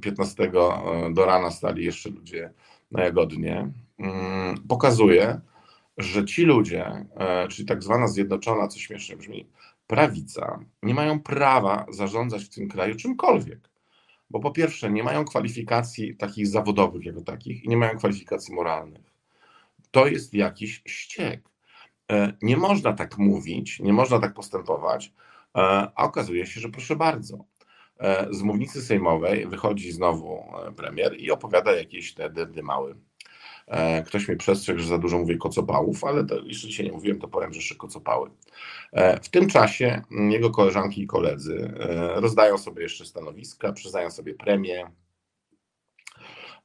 15 0.00 0.52
do 1.10 1.24
rana 1.24 1.50
stali 1.50 1.84
jeszcze 1.84 2.10
ludzie 2.10 2.52
na 2.90 3.04
Jagodnie, 3.04 3.72
mm, 3.98 4.56
pokazuje, 4.68 5.40
że 5.98 6.24
ci 6.24 6.44
ludzie, 6.44 7.06
czyli 7.50 7.68
tak 7.68 7.82
zwana 7.82 8.06
zjednoczona, 8.06 8.68
co 8.68 8.78
śmiesznie 8.78 9.16
brzmi, 9.16 9.48
prawica 9.92 10.58
nie 10.82 10.94
mają 10.94 11.20
prawa 11.20 11.86
zarządzać 11.90 12.44
w 12.44 12.48
tym 12.48 12.68
kraju 12.68 12.94
czymkolwiek. 12.96 13.70
Bo 14.30 14.40
po 14.40 14.50
pierwsze, 14.50 14.90
nie 14.90 15.02
mają 15.02 15.24
kwalifikacji 15.24 16.16
takich 16.16 16.46
zawodowych 16.46 17.04
jako 17.04 17.20
takich 17.20 17.64
i 17.64 17.68
nie 17.68 17.76
mają 17.76 17.98
kwalifikacji 17.98 18.54
moralnych. 18.54 19.12
to 19.90 20.06
jest 20.06 20.34
jakiś 20.34 20.82
ściek. 20.86 21.48
Nie 22.42 22.56
można 22.56 22.92
tak 22.92 23.18
mówić, 23.18 23.80
nie 23.80 23.92
można 23.92 24.18
tak 24.18 24.34
postępować, 24.34 25.12
a 25.94 26.04
okazuje 26.04 26.46
się, 26.46 26.60
że 26.60 26.68
proszę 26.68 26.96
bardzo. 26.96 27.44
Z 28.30 28.42
mównicy 28.42 28.82
sejmowej 28.82 29.46
wychodzi 29.46 29.92
znowu 29.92 30.44
premier 30.76 31.20
i 31.20 31.30
opowiada 31.30 31.72
jakieś 31.72 32.14
te 32.14 32.30
dymały. 32.30 32.90
E, 32.90 32.96
ktoś 34.06 34.28
mnie 34.28 34.36
przestrzegł, 34.36 34.80
że 34.80 34.86
za 34.86 34.98
dużo 34.98 35.18
mówię 35.18 35.36
kocopałów, 35.36 36.04
ale 36.04 36.24
to, 36.24 36.40
jeszcze 36.40 36.68
dzisiaj 36.68 36.86
nie 36.86 36.92
mówiłem, 36.92 37.18
to 37.18 37.28
powiem, 37.28 37.52
że 37.52 37.58
jeszcze 37.58 37.74
kocopały. 37.74 38.30
E, 38.92 39.20
w 39.20 39.28
tym 39.28 39.48
czasie 39.48 40.02
jego 40.30 40.50
koleżanki 40.50 41.02
i 41.02 41.06
koledzy 41.06 41.74
e, 41.80 42.20
rozdają 42.20 42.58
sobie 42.58 42.82
jeszcze 42.82 43.04
stanowiska, 43.04 43.72
przyznają 43.72 44.10
sobie 44.10 44.34
premię. 44.34 44.90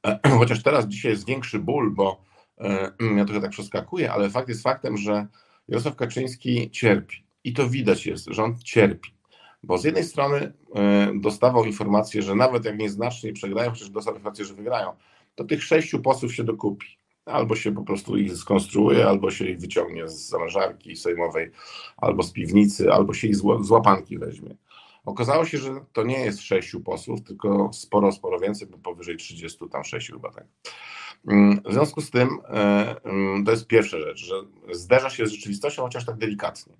Chociaż 0.38 0.62
teraz 0.62 0.86
dzisiaj 0.86 1.10
jest 1.10 1.26
większy 1.26 1.58
ból, 1.58 1.94
bo 1.94 2.28
ja 3.16 3.24
trochę 3.24 3.40
tak 3.40 3.50
przeskakuję, 3.50 4.12
ale 4.12 4.30
fakt 4.30 4.48
jest 4.48 4.62
faktem, 4.62 4.96
że 4.96 5.26
Jarosław 5.68 5.96
Kaczyński 5.96 6.70
cierpi. 6.70 7.16
I 7.44 7.52
to 7.52 7.68
widać 7.68 8.06
jest, 8.06 8.38
on 8.38 8.58
cierpi. 8.64 9.10
Bo 9.62 9.78
z 9.78 9.84
jednej 9.84 10.04
strony 10.04 10.52
dostawał 11.14 11.64
informację, 11.64 12.22
że 12.22 12.34
nawet 12.34 12.64
jak 12.64 12.78
nieznacznie 12.78 13.32
przegrają, 13.32 13.70
chociaż 13.70 13.90
dostał 13.90 14.14
informację, 14.14 14.44
że 14.44 14.54
wygrają, 14.54 14.92
to 15.34 15.44
tych 15.44 15.62
sześciu 15.62 16.02
posłów 16.02 16.34
się 16.34 16.44
dokupi. 16.44 16.97
Albo 17.28 17.56
się 17.56 17.74
po 17.74 17.82
prostu 17.82 18.16
ich 18.16 18.36
skonstruuje, 18.36 19.06
albo 19.06 19.30
się 19.30 19.46
ich 19.46 19.60
wyciągnie 19.60 20.08
z 20.08 20.28
zamrażarki 20.28 20.96
sejmowej, 20.96 21.50
albo 21.96 22.22
z 22.22 22.32
piwnicy, 22.32 22.92
albo 22.92 23.14
się 23.14 23.28
ich 23.28 23.36
z 23.36 23.70
łapanki 23.70 24.18
weźmie. 24.18 24.56
Okazało 25.04 25.44
się, 25.44 25.58
że 25.58 25.70
to 25.92 26.02
nie 26.02 26.20
jest 26.20 26.40
sześciu 26.40 26.80
posłów, 26.80 27.22
tylko 27.22 27.70
sporo, 27.72 28.12
sporo 28.12 28.38
więcej, 28.38 28.68
bo 28.68 28.78
powyżej 28.78 29.16
30, 29.16 29.58
tam 29.70 29.84
sześciu 29.84 30.12
chyba 30.12 30.32
tak. 30.32 30.46
Mm, 31.28 31.60
w 31.68 31.72
związku 31.72 32.00
z 32.00 32.10
tym 32.10 32.28
e, 32.48 32.96
mm, 33.04 33.44
to 33.44 33.50
jest 33.50 33.66
pierwsza 33.66 33.98
rzecz, 34.00 34.18
że 34.18 34.34
zderza 34.72 35.10
się 35.10 35.26
z 35.26 35.30
rzeczywistością, 35.30 35.82
chociaż 35.82 36.06
tak 36.06 36.16
delikatnie. 36.16 36.76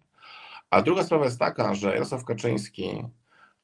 A 0.71 0.83
druga 0.83 1.03
sprawa 1.03 1.25
jest 1.25 1.39
taka, 1.39 1.75
że 1.75 1.95
Jarosław 1.95 2.25
Kaczyński 2.25 3.05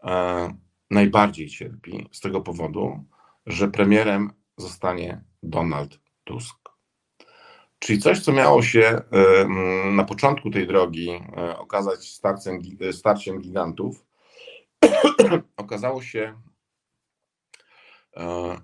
e, 0.05 0.55
najbardziej 0.91 1.49
cierpi 1.49 2.09
z 2.13 2.21
tego 2.21 2.41
powodu, 2.41 3.05
że 3.47 3.69
premierem 3.69 4.33
zostanie 4.57 5.25
Donald 5.43 6.01
Tusk. 6.25 6.64
Czyli 7.85 7.99
coś, 7.99 8.21
co 8.21 8.33
miało 8.33 8.63
się 8.63 9.01
na 9.93 10.05
początku 10.05 10.51
tej 10.51 10.67
drogi 10.67 11.11
e, 11.11 11.59
okazać 11.59 12.09
starciem, 12.11 12.61
starciem 12.93 13.41
gigantów, 13.41 14.05
okazało 15.57 16.03
się 16.03 16.35
e, 18.17 18.57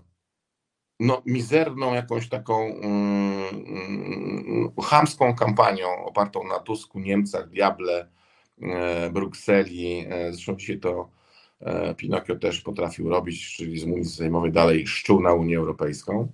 no, 1.00 1.23
mizerną 1.27 1.95
jakąś 1.95 2.29
taką 2.29 2.69
um, 2.69 3.43
chamską 4.83 5.35
kampanią 5.35 6.05
opartą 6.05 6.45
na 6.45 6.59
Tusku, 6.59 7.00
Niemcach, 7.00 7.49
Diable, 7.49 8.09
e, 8.62 9.11
Brukseli. 9.11 10.07
Zresztą 10.31 10.57
dzisiaj 10.57 10.81
to 10.81 11.09
E, 11.61 11.95
Pinokio 11.95 12.37
też 12.37 12.61
potrafił 12.61 13.09
robić, 13.09 13.57
czyli 13.57 13.79
z 13.79 13.85
Unii 13.85 14.05
Sejmowej 14.05 14.53
dalej 14.53 14.87
szczuł 14.87 15.21
na 15.21 15.33
Unię 15.33 15.59
Europejską. 15.59 16.33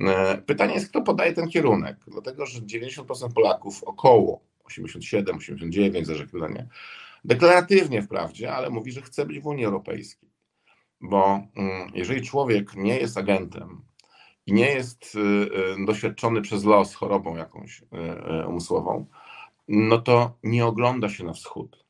E, 0.00 0.38
pytanie 0.38 0.74
jest, 0.74 0.88
kto 0.88 1.02
podaje 1.02 1.32
ten 1.32 1.48
kierunek, 1.48 1.96
dlatego 2.06 2.46
że 2.46 2.60
90% 2.60 3.32
Polaków, 3.32 3.84
około 3.84 4.40
87, 4.64 5.36
89, 5.36 6.06
zależy 6.06 6.26
pytanie, 6.26 6.66
deklaratywnie 7.24 8.02
wprawdzie, 8.02 8.54
ale 8.54 8.70
mówi, 8.70 8.92
że 8.92 9.02
chce 9.02 9.26
być 9.26 9.40
w 9.40 9.46
Unii 9.46 9.64
Europejskiej. 9.64 10.30
Bo 11.00 11.40
mm, 11.56 11.90
jeżeli 11.94 12.22
człowiek 12.22 12.74
nie 12.74 12.98
jest 12.98 13.18
agentem 13.18 13.82
i 14.46 14.52
nie 14.52 14.68
jest 14.68 15.14
y, 15.14 15.18
y, 15.82 15.86
doświadczony 15.86 16.42
przez 16.42 16.64
los 16.64 16.94
chorobą 16.94 17.36
jakąś 17.36 17.82
y, 17.82 18.46
umysłową, 18.46 19.06
no 19.68 19.98
to 19.98 20.38
nie 20.42 20.66
ogląda 20.66 21.08
się 21.08 21.24
na 21.24 21.32
wschód. 21.32 21.84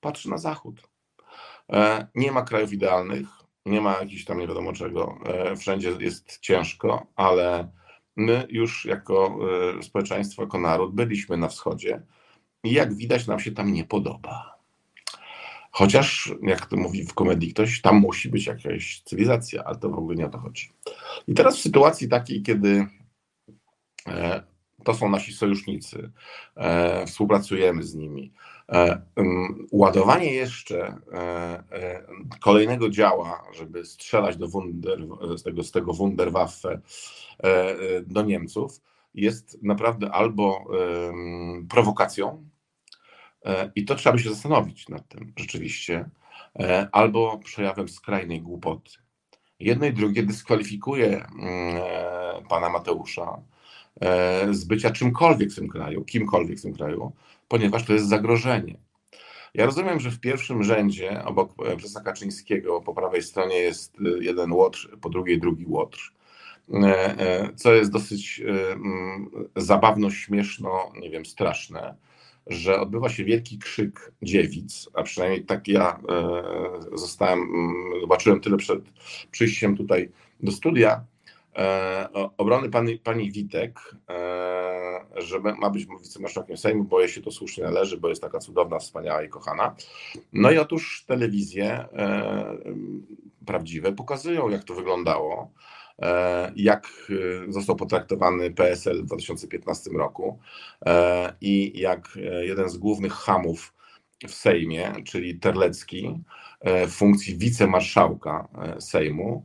Patrzy 0.00 0.30
na 0.30 0.38
zachód. 0.38 0.88
E, 1.72 2.06
nie 2.14 2.32
ma 2.32 2.42
krajów 2.42 2.72
idealnych, 2.72 3.26
nie 3.66 3.80
ma 3.80 3.98
jakichś 4.00 4.24
tam 4.24 4.38
nie 4.38 4.48
wiadomo 4.48 4.72
czego. 4.72 5.18
E, 5.26 5.56
wszędzie 5.56 5.90
jest 6.00 6.38
ciężko, 6.40 7.06
ale 7.16 7.68
my 8.16 8.46
już 8.50 8.84
jako 8.84 9.38
e, 9.78 9.82
społeczeństwo, 9.82 10.42
jako 10.42 10.58
naród 10.58 10.94
byliśmy 10.94 11.36
na 11.36 11.48
wschodzie 11.48 12.02
i 12.64 12.72
jak 12.72 12.94
widać 12.94 13.26
nam 13.26 13.40
się 13.40 13.52
tam 13.52 13.72
nie 13.72 13.84
podoba. 13.84 14.54
Chociaż, 15.70 16.32
jak 16.42 16.66
to 16.66 16.76
mówi 16.76 17.04
w 17.04 17.14
komedii 17.14 17.52
ktoś, 17.52 17.80
tam 17.80 17.96
musi 17.96 18.28
być 18.28 18.46
jakaś 18.46 19.02
cywilizacja, 19.04 19.64
ale 19.64 19.78
to 19.78 19.88
w 19.88 19.98
ogóle 19.98 20.16
nie 20.16 20.26
o 20.26 20.30
to 20.30 20.38
chodzi. 20.38 20.72
I 21.28 21.34
teraz 21.34 21.56
w 21.56 21.60
sytuacji 21.60 22.08
takiej, 22.08 22.42
kiedy 22.42 22.86
to 24.84 24.94
są 24.94 25.08
nasi 25.08 25.32
sojusznicy, 25.32 26.10
współpracujemy 27.06 27.82
z 27.82 27.94
nimi, 27.94 28.32
E, 28.72 29.02
ładowanie 29.72 30.34
jeszcze 30.34 30.96
e, 31.12 31.18
e, 31.72 32.06
kolejnego 32.40 32.88
działa, 32.88 33.44
żeby 33.52 33.84
strzelać 33.84 34.36
do 34.36 34.48
wunder, 34.48 35.06
z, 35.36 35.42
tego, 35.42 35.62
z 35.62 35.70
tego 35.70 35.92
Wunderwaffe 35.92 36.80
do 38.06 38.22
Niemców, 38.22 38.80
jest 39.14 39.62
naprawdę 39.62 40.10
albo 40.10 40.64
prowokacją, 41.68 42.48
i 43.74 43.84
to 43.84 43.94
trzeba 43.94 44.16
by 44.16 44.22
się 44.22 44.30
zastanowić 44.30 44.88
nad 44.88 45.08
tym 45.08 45.32
rzeczywiście, 45.38 46.10
albo 46.92 47.38
przejawem 47.38 47.88
skrajnej 47.88 48.42
głupoty. 48.42 48.90
Jedno 49.60 49.86
i 49.86 49.92
drugie 49.92 50.22
dyskwalifikuje 50.22 51.26
pana 52.48 52.68
Mateusza 52.70 53.42
z 54.50 54.64
bycia 54.64 54.90
czymkolwiek 54.90 55.50
w 55.50 55.54
tym 55.54 55.68
kraju, 55.68 56.04
kimkolwiek 56.04 56.58
w 56.58 56.62
tym 56.62 56.74
kraju, 56.74 57.12
ponieważ 57.48 57.84
to 57.84 57.92
jest 57.92 58.08
zagrożenie. 58.08 58.78
Ja 59.54 59.66
rozumiem, 59.66 60.00
że 60.00 60.10
w 60.10 60.20
pierwszym 60.20 60.62
rzędzie 60.62 61.24
obok 61.24 61.52
e, 61.66 61.76
prezesa 61.76 62.00
Kaczyńskiego 62.00 62.80
po 62.80 62.94
prawej 62.94 63.22
stronie 63.22 63.56
jest 63.56 63.96
e, 64.00 64.24
jeden 64.24 64.52
łotr, 64.52 64.98
po 65.00 65.08
drugiej 65.08 65.40
drugi 65.40 65.66
łotr, 65.66 66.12
e, 66.72 67.48
co 67.56 67.74
jest 67.74 67.92
dosyć 67.92 68.42
mm, 68.44 69.30
zabawno, 69.56 70.10
śmieszno, 70.10 70.92
nie 71.00 71.10
wiem, 71.10 71.26
straszne, 71.26 71.94
że 72.46 72.80
odbywa 72.80 73.08
się 73.08 73.24
wielki 73.24 73.58
krzyk 73.58 74.12
dziewic, 74.22 74.88
a 74.94 75.02
przynajmniej 75.02 75.44
tak 75.44 75.68
ja 75.68 76.00
zostałem, 76.94 77.38
mm, 77.38 78.00
zobaczyłem 78.00 78.40
tyle 78.40 78.56
przed 78.56 78.80
przyjściem 79.30 79.76
tutaj 79.76 80.10
do 80.40 80.52
studia, 80.52 81.04
obrony 82.36 82.70
pani, 82.70 82.98
pani 82.98 83.32
Witek, 83.32 83.80
że 85.16 85.38
ma 85.40 85.70
być 85.70 85.86
wicemarszałkiem 86.02 86.56
Sejmu, 86.56 86.84
bo 86.84 87.00
jej 87.00 87.08
się 87.08 87.22
to 87.22 87.30
słusznie 87.30 87.64
należy, 87.64 87.96
bo 87.96 88.08
jest 88.08 88.22
taka 88.22 88.38
cudowna, 88.38 88.78
wspaniała 88.78 89.22
i 89.22 89.28
kochana. 89.28 89.74
No 90.32 90.50
i 90.50 90.58
otóż 90.58 91.04
telewizje 91.06 91.66
e, 91.70 92.56
prawdziwe 93.46 93.92
pokazują, 93.92 94.48
jak 94.48 94.64
to 94.64 94.74
wyglądało, 94.74 95.52
e, 96.02 96.52
jak 96.56 96.88
e, 97.48 97.52
został 97.52 97.76
potraktowany 97.76 98.50
PSL 98.50 99.02
w 99.02 99.06
2015 99.06 99.90
roku 99.90 100.38
e, 100.86 101.32
i 101.40 101.80
jak 101.80 102.08
e, 102.16 102.46
jeden 102.46 102.68
z 102.68 102.76
głównych 102.76 103.12
hamów 103.12 103.74
w 104.28 104.34
Sejmie, 104.34 104.92
czyli 105.04 105.38
Terlecki, 105.38 106.20
e, 106.60 106.86
w 106.86 106.90
funkcji 106.92 107.38
wicemarszałka 107.38 108.48
Sejmu, 108.78 109.44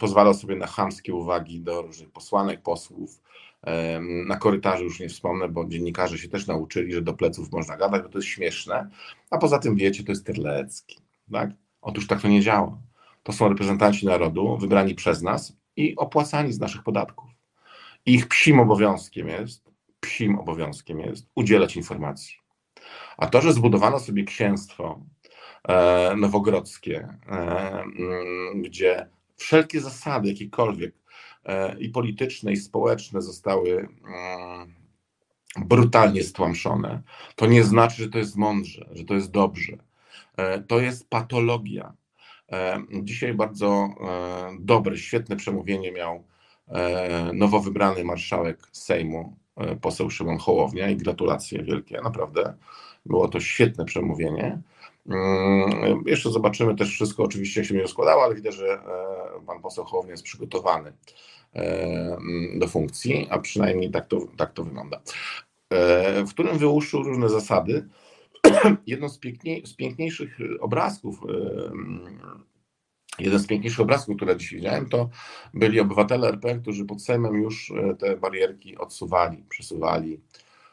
pozwalał 0.00 0.34
sobie 0.34 0.56
na 0.56 0.66
chamskie 0.66 1.14
uwagi 1.14 1.60
do 1.60 1.82
różnych 1.82 2.10
posłanek, 2.10 2.62
posłów, 2.62 3.20
na 4.26 4.36
korytarzu 4.36 4.84
już 4.84 5.00
nie 5.00 5.08
wspomnę, 5.08 5.48
bo 5.48 5.64
dziennikarze 5.64 6.18
się 6.18 6.28
też 6.28 6.46
nauczyli, 6.46 6.92
że 6.92 7.02
do 7.02 7.14
pleców 7.14 7.52
można 7.52 7.76
gadać, 7.76 8.02
bo 8.02 8.08
to 8.08 8.18
jest 8.18 8.28
śmieszne. 8.28 8.90
A 9.30 9.38
poza 9.38 9.58
tym 9.58 9.76
wiecie, 9.76 10.04
to 10.04 10.12
jest 10.12 10.26
Terlecki. 10.26 10.98
Tak? 11.32 11.50
Otóż 11.82 12.06
tak 12.06 12.22
to 12.22 12.28
nie 12.28 12.40
działa. 12.40 12.78
To 13.22 13.32
są 13.32 13.48
reprezentanci 13.48 14.06
narodu 14.06 14.56
wybrani 14.56 14.94
przez 14.94 15.22
nas 15.22 15.56
i 15.76 15.96
opłacani 15.96 16.52
z 16.52 16.60
naszych 16.60 16.82
podatków. 16.82 17.30
Ich 18.06 18.28
psim 18.28 18.60
obowiązkiem 18.60 19.28
jest, 19.28 19.70
psim 20.00 20.38
obowiązkiem 20.38 21.00
jest 21.00 21.26
udzielać 21.34 21.76
informacji. 21.76 22.36
A 23.16 23.26
to, 23.26 23.40
że 23.40 23.52
zbudowano 23.52 24.00
sobie 24.00 24.24
księstwo 24.24 25.00
e, 25.68 26.16
nowogrodzkie, 26.16 27.08
e, 27.28 27.84
gdzie 28.54 29.08
wszelkie 29.36 29.80
zasady, 29.80 30.28
jakiekolwiek 30.28 30.94
E, 31.44 31.78
i 31.78 31.88
polityczne, 31.88 32.52
i 32.52 32.56
społeczne 32.56 33.22
zostały 33.22 33.88
mm, 34.04 34.74
brutalnie 35.56 36.22
stłamszone, 36.22 37.02
to 37.36 37.46
nie 37.46 37.64
znaczy, 37.64 38.02
że 38.02 38.08
to 38.08 38.18
jest 38.18 38.36
mądrze, 38.36 38.88
że 38.92 39.04
to 39.04 39.14
jest 39.14 39.30
dobrze. 39.30 39.76
E, 40.36 40.60
to 40.60 40.80
jest 40.80 41.08
patologia. 41.08 41.92
E, 42.52 42.82
dzisiaj 43.02 43.34
bardzo 43.34 43.88
dobre, 44.60 44.96
świetne 44.96 45.36
przemówienie 45.36 45.92
miał 45.92 46.24
nowo 47.32 47.60
wybrany 47.60 48.04
marszałek 48.04 48.68
Sejmu, 48.72 49.36
poseł 49.80 50.10
Szymon 50.10 50.38
Hołownia 50.38 50.90
i 50.90 50.96
gratulacje 50.96 51.62
wielkie, 51.62 52.00
naprawdę. 52.00 52.54
Było 53.06 53.28
to 53.28 53.40
świetne 53.40 53.84
przemówienie. 53.84 54.58
Mm, 55.06 56.02
jeszcze 56.06 56.30
zobaczymy 56.30 56.76
też 56.76 56.90
wszystko, 56.90 57.22
oczywiście 57.22 57.60
jak 57.60 57.68
się 57.68 57.74
będzie 57.74 57.88
składało, 57.88 58.22
ale 58.22 58.34
widzę, 58.34 58.52
że 58.52 58.78
pan 59.46 59.62
poseł 59.62 59.84
Hołownia 59.84 60.10
jest 60.10 60.22
przygotowany 60.22 60.92
do 62.58 62.68
funkcji, 62.68 63.26
a 63.30 63.38
przynajmniej 63.38 63.90
tak 63.90 64.06
to, 64.06 64.20
tak 64.36 64.52
to 64.52 64.64
wygląda. 64.64 65.00
W 66.26 66.30
którym 66.30 66.58
wyłuszczył 66.58 67.02
różne 67.02 67.28
zasady. 67.28 67.88
Jedno 68.86 69.08
z, 69.08 69.18
piękniej, 69.18 69.66
z 69.66 69.74
piękniejszych 69.74 70.38
obrazków 70.60 71.20
Jeden 73.18 73.38
z 73.38 73.46
piękniejszych 73.46 73.80
obrazków, 73.80 74.16
które 74.16 74.36
dziś 74.36 74.54
widziałem, 74.54 74.88
to 74.88 75.08
byli 75.54 75.80
obywatele 75.80 76.28
RP, 76.28 76.58
którzy 76.58 76.84
pod 76.84 77.02
Sejmem 77.02 77.34
już 77.34 77.70
e, 77.70 77.94
te 77.94 78.16
barierki 78.16 78.78
odsuwali, 78.78 79.44
przesuwali, 79.48 80.20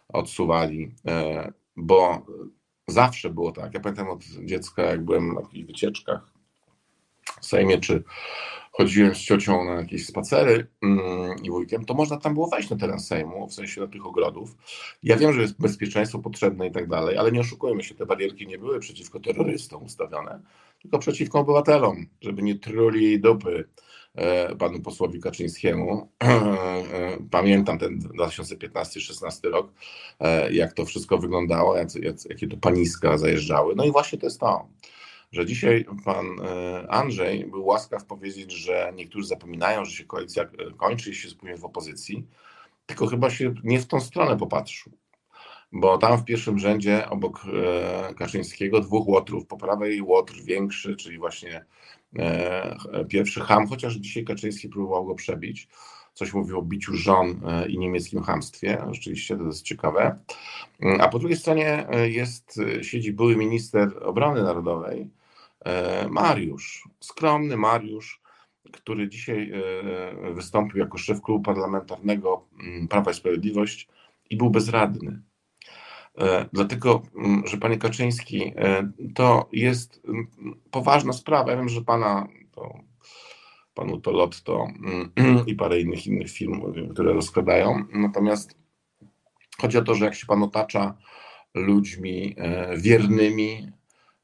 odsuwali, 0.10 0.92
e, 1.08 1.52
bo 1.76 2.26
zawsze 2.92 3.30
było 3.30 3.52
tak. 3.52 3.74
Ja 3.74 3.80
pamiętam 3.80 4.10
od 4.10 4.24
dziecka, 4.24 4.84
jak 4.84 5.06
byłem 5.06 5.34
na 5.34 5.42
takich 5.42 5.66
wycieczkach 5.66 6.34
w 7.42 7.46
Sejmie, 7.46 7.78
czy 7.78 8.04
chodziłem 8.72 9.16
z 9.16 9.20
ciocią 9.20 9.66
na 9.66 9.74
jakieś 9.74 10.06
spacery 10.06 10.68
mm, 10.82 11.36
i 11.44 11.50
wujkiem, 11.50 11.86
to 11.86 11.94
można 11.94 12.18
tam 12.18 12.34
było 12.34 12.48
wejść 12.48 12.70
na 12.70 12.78
teren 12.78 13.00
Sejmu, 13.00 13.48
w 13.48 13.54
sensie 13.54 13.82
na 13.82 13.88
tych 13.88 14.06
ogrodów. 14.06 14.56
Ja 15.04 15.18
wiem, 15.18 15.34
że 15.34 15.42
jest 15.42 15.62
bezpieczeństwo 15.62 16.20
potrzebne 16.20 16.68
i 16.68 16.72
tak 16.72 16.88
dalej, 16.88 17.18
ale 17.18 17.32
nie 17.32 17.40
oszukujmy 17.40 17.84
się, 17.84 17.96
te 17.96 18.06
barierki 18.06 18.48
nie 18.48 18.58
były 18.58 18.80
przeciwko 18.80 19.20
terrorystom 19.20 19.84
ustawione, 19.84 20.40
tylko 20.82 21.00
przeciwko 21.00 21.40
obywatelom, 21.40 22.06
żeby 22.22 22.42
nie 22.42 22.56
truli 22.56 23.20
dupy 23.20 23.68
panu 24.60 24.82
posłowi 24.82 25.20
Kaczyńskiemu. 25.20 26.10
E, 26.92 27.18
pamiętam 27.32 27.80
ten 27.80 28.00
2015-16 28.00 29.50
rok, 29.52 29.72
e, 30.20 30.54
jak 30.54 30.74
to 30.74 30.86
wszystko 30.86 31.18
wyglądało, 31.18 31.78
jakie 32.30 32.48
to 32.48 32.58
paniska 32.58 33.18
zajeżdżały. 33.18 33.76
No 33.76 33.86
i 33.86 33.92
właśnie 33.92 34.20
to 34.20 34.26
jest 34.26 34.40
to 34.40 34.68
że 35.32 35.46
dzisiaj 35.46 35.86
pan 36.06 36.26
Andrzej 36.90 37.46
był 37.46 37.66
łaskaw 37.66 38.06
powiedzieć, 38.06 38.52
że 38.52 38.94
niektórzy 38.96 39.28
zapominają, 39.28 39.86
że 39.86 39.92
się 39.92 40.06
koalicja 40.06 40.46
kończy, 40.78 41.10
jeśli 41.10 41.28
jest 41.28 41.40
później 41.40 41.58
w 41.58 41.66
opozycji, 41.66 42.28
tylko 42.86 43.08
chyba 43.08 43.30
się 43.30 43.54
nie 43.64 43.80
w 43.80 43.88
tą 43.88 44.02
stronę 44.02 44.38
popatrzył 44.38 44.94
bo 45.72 45.98
tam 45.98 46.18
w 46.18 46.26
pierwszym 46.26 46.60
rzędzie 46.60 47.10
obok 47.10 47.42
e, 47.46 48.14
Kaczyńskiego 48.14 48.80
dwóch 48.80 49.08
łotrów, 49.08 49.48
po 49.48 49.58
prawej 49.58 50.02
łotr 50.02 50.34
większy, 50.44 50.96
czyli 50.96 51.18
właśnie 51.18 51.56
e, 51.56 51.66
pierwszy 53.10 53.42
ham, 53.42 53.68
chociaż 53.68 53.96
dzisiaj 53.96 54.26
Kaczyński 54.26 54.70
próbował 54.70 55.06
go 55.06 55.16
przebić. 55.16 55.68
Coś 56.14 56.34
mówił 56.34 56.60
o 56.60 56.62
biciu 56.62 56.96
żon 56.96 57.42
e, 57.48 57.70
i 57.70 57.78
niemieckim 57.78 58.24
hamstwie, 58.24 58.84
rzeczywiście 58.92 59.38
to 59.38 59.44
jest 59.44 59.62
ciekawe. 59.62 60.20
A 61.00 61.08
po 61.08 61.20
drugiej 61.20 61.38
stronie 61.38 61.88
jest, 62.04 62.60
siedzi 62.82 63.14
były 63.14 63.36
minister 63.36 64.04
obrony 64.04 64.44
narodowej, 64.44 65.10
Mariusz, 66.10 66.88
skromny 67.00 67.58
Mariusz, 67.58 68.22
który 68.72 69.10
dzisiaj 69.10 69.52
wystąpił 70.34 70.80
jako 70.80 70.98
szef 70.98 71.22
klubu 71.22 71.44
parlamentarnego 71.44 72.48
mm, 72.64 72.88
Prawa 72.88 73.12
i 73.12 73.14
Sprawiedliwość 73.14 73.88
i 74.30 74.38
był 74.38 74.50
bezradny. 74.50 75.22
E, 76.18 76.46
dlatego, 76.54 77.02
mm, 77.16 77.48
że 77.48 77.58
panie 77.58 77.78
Kaczyński, 77.78 78.54
e, 78.56 78.92
to 79.16 79.50
jest 79.52 80.02
mm, 80.08 80.28
poważna 80.72 81.14
sprawa. 81.14 81.52
Ja 81.52 81.58
wiem, 81.58 81.70
że 81.70 81.82
pana 81.82 82.28
to, 82.52 82.80
panu 83.74 84.02
to 84.02 84.12
Lotto 84.12 84.68
mm, 84.86 85.12
i 85.48 85.56
parę 85.56 85.80
innych 85.80 86.08
innych 86.08 86.32
firm, 86.32 86.62
które 86.94 87.14
rozkradają. 87.14 87.86
Natomiast 87.94 88.56
chodzi 89.62 89.78
o 89.78 89.82
to, 89.82 89.96
że 89.96 90.06
jak 90.06 90.16
się 90.16 90.26
pan 90.26 90.44
otacza 90.44 90.98
ludźmi 91.54 92.36
e, 92.38 92.78
wiernymi, 92.78 93.72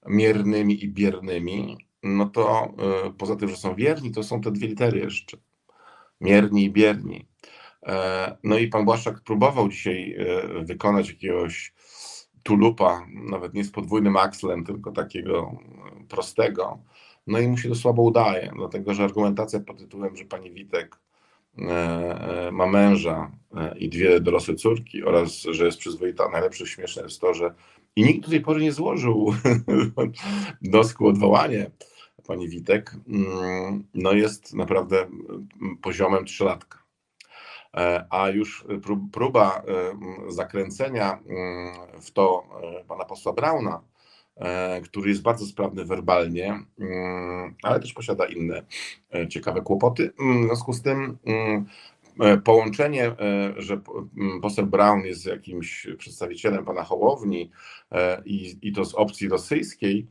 miernymi 0.08 0.84
i 0.84 0.90
biernymi, 0.90 1.78
no 2.04 2.26
to 2.26 2.74
poza 3.18 3.36
tym, 3.36 3.50
że 3.50 3.56
są 3.56 3.76
wierni, 3.76 4.12
to 4.12 4.24
są 4.24 4.42
te 4.42 4.52
dwie 4.52 4.68
litery 4.68 5.00
jeszcze. 5.00 5.38
Mierni 6.22 6.64
i 6.64 6.70
bierni. 6.70 7.28
No 8.44 8.58
i 8.58 8.68
pan 8.68 8.86
Błaszczak 8.86 9.22
próbował 9.22 9.70
dzisiaj 9.70 10.18
wykonać 10.62 11.10
jakiegoś 11.10 11.74
tulupa, 12.48 13.08
nawet 13.14 13.54
nie 13.54 13.64
z 13.64 13.72
podwójnym 13.72 14.18
akslem, 14.18 14.66
tylko 14.66 14.92
takiego 14.92 15.52
prostego. 16.10 16.80
No 17.28 17.40
i 17.40 17.48
mu 17.48 17.58
się 17.58 17.70
to 17.70 17.76
słabo 17.76 18.02
udaje, 18.02 18.52
dlatego 18.56 18.94
że 18.94 19.04
argumentacja 19.04 19.60
pod 19.60 19.78
tytułem, 19.78 20.16
że 20.16 20.26
pani 20.26 20.52
Witek 20.52 21.00
e, 21.60 21.68
e, 22.48 22.52
ma 22.52 22.68
męża 22.68 23.32
e, 23.58 23.78
i 23.78 23.90
dwie 23.90 24.20
dorosłe 24.20 24.56
córki 24.56 25.04
oraz, 25.04 25.32
że 25.32 25.66
jest 25.66 25.78
przyzwoita, 25.78 26.30
najlepsze 26.30 26.66
śmieszne 26.66 27.04
jest 27.04 27.22
to, 27.22 27.34
że 27.34 27.54
i 27.96 28.04
nikt 28.04 28.22
do 28.22 28.30
tej 28.30 28.42
pory 28.42 28.62
nie 28.62 28.72
złożył 28.72 29.34
dosku 30.62 31.08
odwołanie 31.08 31.72
pani 32.28 32.50
Witek, 32.50 32.96
mm, 33.08 33.84
no 33.94 34.12
jest 34.12 34.54
naprawdę 34.54 35.08
poziomem 35.82 36.26
trzylatka. 36.26 36.87
E, 37.74 38.06
a 38.10 38.30
już 38.30 38.66
próba 39.12 39.62
e, 39.68 40.32
zakręcenia 40.32 41.20
mm, 41.30 41.74
w 42.02 42.12
to 42.12 42.44
e, 42.82 42.84
pana 42.84 43.06
posła 43.06 43.34
Brauna, 43.34 43.82
który 44.84 45.10
jest 45.10 45.22
bardzo 45.22 45.46
sprawny 45.46 45.86
werbalnie, 45.86 46.60
mm, 46.80 47.56
ale 47.64 47.80
też 47.80 47.94
posiada 47.94 48.26
inne 48.26 48.66
ciekawe 49.30 49.62
kłopoty. 49.62 50.14
Mm, 50.20 50.44
w 50.44 50.46
związku 50.46 50.74
z 50.74 50.82
tym 50.82 51.18
połączenie, 52.44 53.16
że 53.58 53.82
poseł 54.42 54.66
Braun 54.66 55.06
jest 55.06 55.26
jakimś 55.26 55.88
przedstawicielem 55.98 56.66
pana 56.66 56.84
Hołowni 56.84 57.52
i, 58.26 58.58
i 58.62 58.74
to 58.74 58.86
z 58.86 58.96
opcji 58.96 59.30
rosyjskiej, 59.30 60.08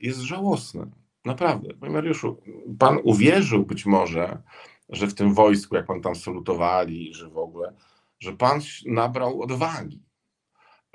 jest 0.00 0.18
żałosne. 0.20 0.86
Naprawdę. 1.24 1.74
Panie 1.74 1.92
Mariuszu, 1.92 2.36
pan 2.78 2.98
uwierzył 3.04 3.66
być 3.66 3.86
może, 3.86 4.42
że 4.88 5.06
w 5.06 5.14
tym 5.14 5.34
wojsku, 5.34 5.76
jak 5.76 5.86
pan 5.86 6.00
tam 6.00 6.16
salutowali, 6.16 7.14
że 7.14 7.28
w 7.28 7.38
ogóle, 7.38 7.74
że 8.20 8.32
pan 8.32 8.60
nabrał 8.86 9.42
odwagi. 9.42 10.02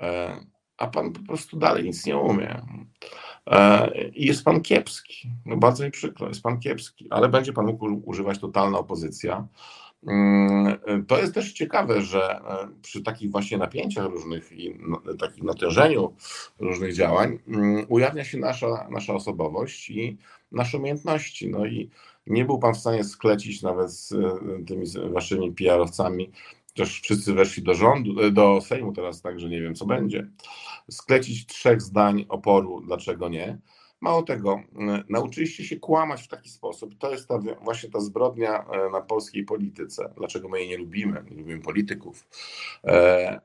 E, 0.02 0.40
a 0.78 0.86
pan 0.86 1.12
po 1.12 1.20
prostu 1.20 1.56
dalej 1.56 1.84
nic 1.84 2.06
nie 2.06 2.16
umie. 2.16 2.62
E, 3.46 3.90
I 4.08 4.26
jest 4.26 4.44
pan 4.44 4.60
kiepski. 4.60 5.30
No 5.46 5.56
bardzo 5.56 5.84
mi 5.84 5.90
przykro, 5.90 6.28
jest 6.28 6.42
pan 6.42 6.60
kiepski, 6.60 7.06
ale 7.10 7.28
będzie 7.28 7.52
pan 7.52 7.66
mógł 7.66 8.02
używać 8.04 8.38
totalna 8.38 8.78
opozycja. 8.78 9.46
Mm, 10.06 10.78
to 11.06 11.18
jest 11.18 11.34
też 11.34 11.52
ciekawe, 11.52 12.02
że 12.02 12.40
e, 12.40 12.68
przy 12.82 13.02
takich 13.02 13.30
właśnie 13.30 13.58
napięciach 13.58 14.06
różnych 14.06 14.52
i 14.52 14.78
takim 15.18 15.46
natężeniu 15.46 16.14
różnych 16.58 16.94
działań 16.94 17.38
mm, 17.48 17.86
ujawnia 17.88 18.24
się 18.24 18.38
nasza, 18.38 18.88
nasza 18.90 19.14
osobowość 19.14 19.90
i 19.90 20.18
nasze 20.52 20.78
umiejętności. 20.78 21.50
No 21.50 21.66
i 21.66 21.90
nie 22.26 22.44
był 22.44 22.58
pan 22.58 22.74
w 22.74 22.78
stanie 22.78 23.04
sklecić 23.04 23.62
nawet 23.62 23.90
z 23.90 24.12
e, 24.12 24.38
tymi 24.66 24.86
waszymi 25.12 25.52
PR-owcami, 25.52 26.30
chociaż 26.68 27.00
wszyscy 27.00 27.32
weszli 27.32 27.62
do 27.62 27.74
rządu, 27.74 28.20
e, 28.20 28.30
do 28.30 28.60
Sejmu 28.60 28.92
teraz, 28.92 29.22
także 29.22 29.48
nie 29.48 29.60
wiem 29.60 29.74
co 29.74 29.86
będzie. 29.86 30.30
Sklecić 30.90 31.46
trzech 31.46 31.82
zdań 31.82 32.26
oporu, 32.28 32.80
dlaczego 32.86 33.28
nie. 33.28 33.58
Mało 34.04 34.22
tego, 34.22 34.60
e, 34.78 35.04
nauczyliście 35.08 35.64
się 35.64 35.76
kłamać 35.76 36.22
w 36.22 36.28
taki 36.28 36.48
sposób. 36.50 36.98
To 36.98 37.10
jest 37.10 37.28
ta, 37.28 37.38
właśnie 37.62 37.90
ta 37.90 38.00
zbrodnia 38.00 38.64
na 38.92 39.00
polskiej 39.00 39.44
polityce. 39.44 40.12
Dlaczego 40.16 40.48
my 40.48 40.58
jej 40.58 40.68
nie 40.68 40.76
lubimy? 40.76 41.24
Nie 41.30 41.36
lubimy 41.36 41.60
polityków. 41.60 42.26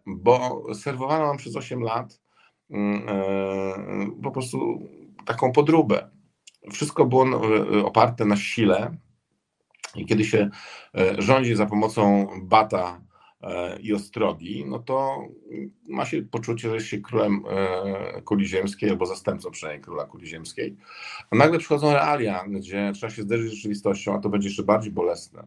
Bo 0.05 0.63
serwowano 0.73 1.27
nam 1.27 1.37
przez 1.37 1.55
8 1.55 1.81
lat 1.81 2.21
mm, 2.69 3.01
po 4.23 4.31
prostu 4.31 4.79
taką 5.25 5.51
podróbę 5.51 6.09
wszystko 6.71 7.05
było 7.05 7.25
e, 7.25 7.85
oparte 7.85 8.25
na 8.25 8.37
sile. 8.37 8.97
I 9.95 10.05
kiedy 10.05 10.25
się 10.25 10.49
e, 10.97 11.21
rządzi 11.21 11.55
za 11.55 11.65
pomocą 11.65 12.27
bata 12.41 13.01
e, 13.01 13.08
i 13.81 13.93
ostrogi, 13.93 14.65
no 14.67 14.79
to 14.79 15.27
ma 15.87 16.05
się 16.05 16.21
poczucie, 16.21 16.69
że 16.69 16.75
jest 16.75 16.87
się 16.87 16.97
królem 16.97 17.43
kuli 18.25 18.47
ziemskiej 18.47 18.89
albo 18.89 19.05
zastępcą 19.05 19.51
przynajmniej 19.51 19.83
króla 19.83 20.05
kuli 20.05 20.27
ziemskiej. 20.27 20.75
A 21.31 21.35
nagle 21.35 21.59
przychodzą 21.59 21.93
realia, 21.93 22.45
gdzie 22.47 22.91
trzeba 22.95 23.11
się 23.11 23.21
zderzyć 23.21 23.51
z 23.51 23.55
rzeczywistością, 23.55 24.15
a 24.15 24.19
to 24.19 24.29
będzie 24.29 24.47
jeszcze 24.47 24.63
bardziej 24.63 24.91
bolesne. 24.91 25.43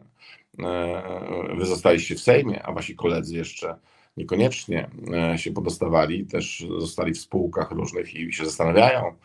Wy 1.57 1.65
zostaliście 1.65 2.15
w 2.15 2.19
Sejmie, 2.19 2.63
a 2.63 2.71
wasi 2.71 2.95
koledzy 2.95 3.35
jeszcze 3.35 3.75
niekoniecznie 4.17 4.89
się 5.35 5.51
podostawali, 5.51 6.25
też 6.25 6.65
zostali 6.79 7.13
w 7.13 7.19
spółkach 7.19 7.71
różnych 7.71 8.15
i 8.15 8.33
się 8.33 8.45
zastanawiają, 8.45 9.15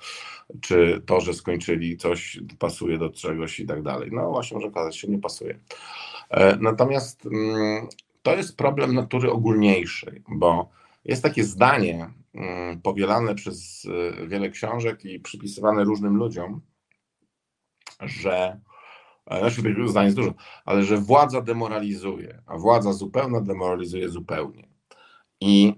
czy 0.60 1.02
to, 1.06 1.20
że 1.20 1.34
skończyli 1.34 1.96
coś 1.96 2.40
pasuje 2.58 2.98
do 2.98 3.10
czegoś 3.10 3.60
i 3.60 3.66
tak 3.66 3.82
dalej. 3.82 4.10
No 4.12 4.30
właśnie 4.30 4.54
może 4.54 4.68
okazać 4.68 4.96
się, 4.96 5.08
nie 5.08 5.18
pasuje. 5.18 5.58
E, 6.30 6.56
natomiast 6.56 7.26
mm, 7.26 7.88
to 8.28 8.36
jest 8.36 8.56
problem 8.56 8.94
natury 8.94 9.30
ogólniejszej, 9.30 10.22
bo 10.28 10.70
jest 11.04 11.22
takie 11.22 11.44
zdanie 11.44 12.10
mm, 12.34 12.80
powielane 12.80 13.34
przez 13.34 13.86
e, 14.20 14.26
wiele 14.26 14.50
książek 14.50 15.04
i 15.04 15.20
przypisywane 15.20 15.84
różnym 15.84 16.16
ludziom, 16.16 16.60
że 18.00 18.60
e, 19.26 19.38
znaczy 19.38 19.62
tych 19.62 19.88
zdań 19.88 20.04
jest 20.04 20.16
dużo, 20.16 20.34
ale 20.64 20.84
że 20.84 20.98
władza 20.98 21.40
demoralizuje, 21.40 22.42
a 22.46 22.58
władza 22.58 22.92
zupełna 22.92 23.40
demoralizuje 23.40 24.08
zupełnie. 24.08 24.68
I 25.40 25.74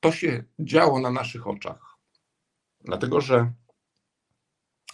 to 0.00 0.12
się 0.12 0.44
działo 0.58 1.00
na 1.00 1.10
naszych 1.10 1.46
oczach. 1.46 1.96
Dlatego, 2.80 3.20
że 3.20 3.52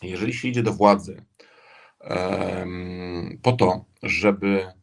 jeżeli 0.03 0.35
się 0.35 0.48
idzie 0.48 0.62
do 0.62 0.72
władzy 0.72 1.24
po 3.42 3.53
to, 3.53 3.85
żeby 4.03 4.78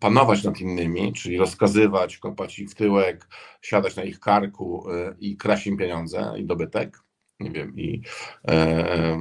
panować 0.00 0.44
nad 0.44 0.60
innymi, 0.60 1.12
czyli 1.12 1.38
rozkazywać, 1.38 2.18
kopać 2.18 2.58
ich 2.58 2.70
w 2.70 2.74
tyłek, 2.74 3.28
siadać 3.62 3.96
na 3.96 4.04
ich 4.04 4.20
karku 4.20 4.90
e, 4.90 5.14
i 5.20 5.36
kraść 5.36 5.66
im 5.66 5.76
pieniądze 5.76 6.34
i 6.38 6.44
dobytek, 6.44 7.02
nie 7.40 7.50
wiem, 7.50 7.78
i 7.78 8.02
e, 8.48 9.18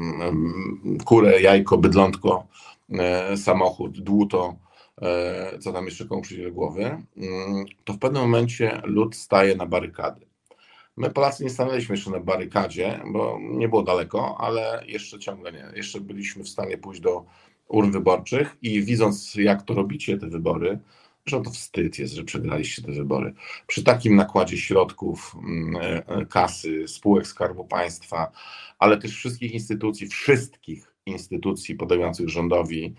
kurę, 1.05 1.41
jajko, 1.41 1.77
bydlątko, 1.77 2.47
e, 2.89 3.37
samochód, 3.37 3.99
dłuto, 3.99 4.55
e, 5.01 5.59
co 5.59 5.73
tam 5.73 5.85
jeszcze 5.85 6.05
komu 6.05 6.21
przyjdzie 6.21 6.43
do 6.43 6.51
głowy, 6.51 6.83
mm, 6.83 7.65
to 7.83 7.93
w 7.93 7.99
pewnym 7.99 8.21
momencie 8.21 8.81
lud 8.83 9.15
staje 9.15 9.55
na 9.55 9.65
barykady. 9.65 10.31
My 10.97 11.09
Polacy 11.09 11.43
nie 11.43 11.49
stanęliśmy 11.49 11.95
jeszcze 11.95 12.11
na 12.11 12.19
barykadzie, 12.19 12.99
bo 13.05 13.39
nie 13.41 13.69
było 13.69 13.83
daleko, 13.83 14.37
ale 14.39 14.83
jeszcze 14.87 15.19
ciągle 15.19 15.51
nie. 15.51 15.65
Jeszcze 15.75 16.01
byliśmy 16.01 16.43
w 16.43 16.49
stanie 16.49 16.77
pójść 16.77 17.01
do 17.01 17.25
urn 17.71 17.91
wyborczych 17.91 18.57
i 18.61 18.83
widząc, 18.83 19.35
jak 19.35 19.63
to 19.63 19.73
robicie, 19.73 20.17
te 20.17 20.27
wybory, 20.27 20.79
że 21.25 21.41
to 21.41 21.49
wstyd 21.49 21.99
jest, 21.99 22.13
że 22.13 22.23
przegraliście 22.23 22.81
te 22.81 22.91
wybory. 22.91 23.33
Przy 23.67 23.83
takim 23.83 24.15
nakładzie 24.15 24.57
środków, 24.57 25.35
mm, 25.43 25.75
e, 25.75 26.07
e, 26.07 26.25
kasy, 26.25 26.87
spółek 26.87 27.27
Skarbu 27.27 27.65
Państwa, 27.65 28.31
ale 28.79 28.97
też 28.97 29.15
wszystkich 29.15 29.51
instytucji, 29.51 30.07
wszystkich 30.07 30.95
instytucji 31.05 31.75
podających 31.75 32.29
rządowi, 32.29 32.95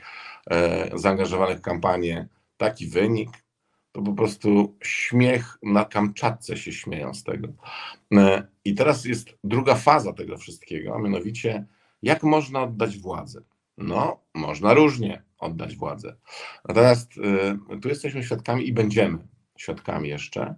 e, 0.50 0.90
zaangażowanych 0.98 1.58
w 1.58 1.62
kampanię, 1.62 2.28
taki 2.56 2.86
wynik, 2.86 3.30
to 3.92 4.02
po 4.02 4.12
prostu 4.12 4.76
śmiech 4.82 5.58
na 5.62 5.84
Kamczatce 5.84 6.56
się 6.56 6.72
śmieją 6.72 7.14
z 7.14 7.24
tego. 7.24 7.48
I 8.64 8.74
teraz 8.74 9.04
jest 9.04 9.28
druga 9.44 9.74
faza 9.74 10.12
tego 10.12 10.38
wszystkiego, 10.38 10.94
a 10.94 10.98
mianowicie, 10.98 11.66
jak 12.02 12.22
można 12.22 12.62
oddać 12.62 12.98
władzę. 12.98 13.42
No, 13.78 14.20
można 14.34 14.74
różnie 14.74 15.22
oddać 15.38 15.76
władzę. 15.76 16.16
Natomiast 16.68 17.12
y, 17.18 17.80
tu 17.80 17.88
jesteśmy 17.88 18.24
świadkami 18.24 18.68
i 18.68 18.72
będziemy 18.72 19.18
świadkami 19.56 20.08
jeszcze 20.08 20.54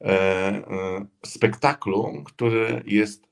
y, 0.00 0.06
y, 0.06 1.06
spektaklu, 1.26 2.22
który 2.24 2.82
jest 2.86 3.28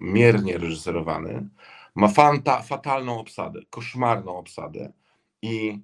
miernie 0.00 0.58
reżyserowany, 0.58 1.48
ma 1.94 2.08
fanta, 2.08 2.62
fatalną 2.62 3.18
obsadę, 3.18 3.60
koszmarną 3.70 4.36
obsadę 4.36 4.92
i 5.42 5.80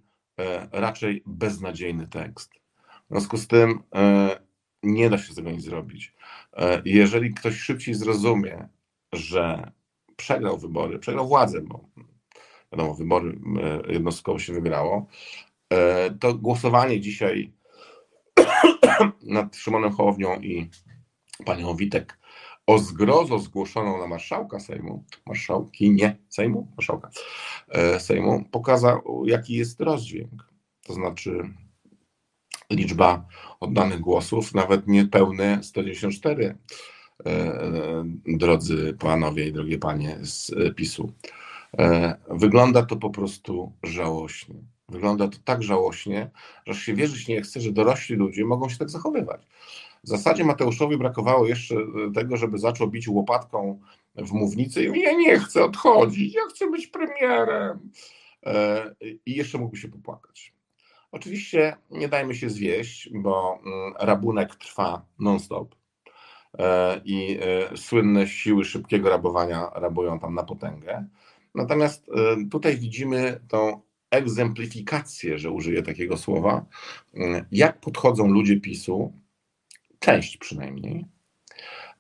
raczej 0.73 1.23
beznadziejny 1.27 2.07
tekst. 2.07 2.55
W 2.55 3.11
związku 3.11 3.37
z 3.37 3.47
tym 3.47 3.83
nie 4.83 5.11
da 5.11 5.18
się 5.18 5.33
z 5.33 5.37
tego 5.37 5.51
nic 5.51 5.62
zrobić. 5.62 6.14
Jeżeli 6.85 7.35
ktoś 7.35 7.55
szybciej 7.57 7.94
zrozumie, 7.94 8.68
że 9.12 9.73
przegrał 10.16 10.59
wybory, 10.59 10.99
przegrał 10.99 11.29
władzę, 11.29 11.61
bo 11.61 11.85
wiadomo, 12.75 12.95
wybory 12.95 13.39
e, 13.89 13.93
jednostkowo 13.93 14.39
się 14.39 14.53
wygrało, 14.53 15.07
e, 15.71 16.11
to 16.11 16.35
głosowanie 16.35 17.01
dzisiaj 17.01 17.53
nad 19.23 19.57
Szymonem 19.57 19.93
Hołownią 19.93 20.41
i 20.41 20.71
panią 21.45 21.77
Witek 21.77 22.19
o 22.67 22.79
zgrozo 22.79 23.39
zgłoszoną 23.39 23.99
na 23.99 24.07
marszałka 24.07 24.61
Sejmu, 24.61 25.05
marszałki 25.27 25.91
nie 25.91 26.17
Sejmu, 26.29 26.69
marszałka 26.77 27.11
e, 27.69 28.01
Sejmu, 28.01 28.45
pokazał, 28.51 29.23
jaki 29.27 29.55
jest 29.55 29.81
rozdźwięk. 29.81 30.53
To 30.87 30.95
znaczy 30.95 31.51
liczba 32.71 33.27
oddanych 33.61 34.01
głosów, 34.01 34.55
nawet 34.55 34.87
niepełne 34.87 35.63
194, 35.63 36.59
drodzy 38.27 38.97
panowie 38.99 39.49
i 39.49 39.53
drogie 39.53 39.79
panie 39.79 40.19
z 40.21 40.51
PiSu. 40.77 41.13
E, 41.79 42.17
wygląda 42.29 42.83
to 42.83 42.97
po 42.97 43.11
prostu 43.11 43.73
żałośnie. 43.83 44.55
Wygląda 44.89 45.29
to 45.29 45.39
tak 45.45 45.63
żałośnie, 45.63 46.31
że 46.67 46.75
się 46.75 46.95
wierzyć 46.95 47.29
nie 47.29 47.43
chce, 47.43 47.61
że 47.61 47.73
dorośli 47.73 48.17
ludzie 48.17 48.45
mogą 48.45 48.69
się 48.69 48.77
tak 48.77 48.91
zachowywać. 48.91 49.47
W 50.05 50.09
zasadzie 50.09 50.45
Mateuszowi 50.45 50.97
brakowało 50.97 51.47
jeszcze 51.47 51.75
e, 51.75 52.13
tego, 52.15 52.37
żeby 52.37 52.59
zaczął 52.59 52.89
bić 52.89 53.09
łopatką 53.09 53.81
w 54.17 54.33
mównicy 54.33 54.85
i 54.85 55.01
ja 55.01 55.13
nie 55.13 55.39
chcę 55.39 55.65
odchodzić, 55.65 56.35
ja 56.35 56.43
chcę 56.51 56.71
być 56.71 56.87
premierem. 56.87 57.91
E, 58.47 58.95
I 59.27 59.35
jeszcze 59.37 59.59
mógłby 59.59 59.77
się 59.77 59.89
popłakać. 59.89 60.55
Oczywiście 61.13 61.77
nie 61.91 62.09
dajmy 62.09 62.35
się 62.35 62.51
zwieść, 62.51 63.11
bo 63.13 63.59
mm, 63.67 63.95
rabunek 63.99 64.55
trwa 64.55 65.03
non-stop 65.19 65.75
i 67.05 67.39
słynne 67.77 68.27
siły 68.27 68.65
szybkiego 68.65 69.09
rabowania 69.09 69.71
rabują 69.75 70.19
tam 70.19 70.35
na 70.35 70.43
potęgę. 70.43 71.07
Natomiast 71.55 72.09
y, 72.09 72.49
tutaj 72.51 72.77
widzimy 72.77 73.40
tą 73.49 73.81
egzemplifikację, 74.11 75.38
że 75.38 75.51
użyję 75.51 75.83
takiego 75.83 76.17
słowa, 76.17 76.67
y, 77.14 77.45
jak 77.53 77.81
podchodzą 77.81 78.29
ludzie 78.29 78.61
PiSu, 78.61 79.12
część 79.99 80.37
przynajmniej, 80.37 81.05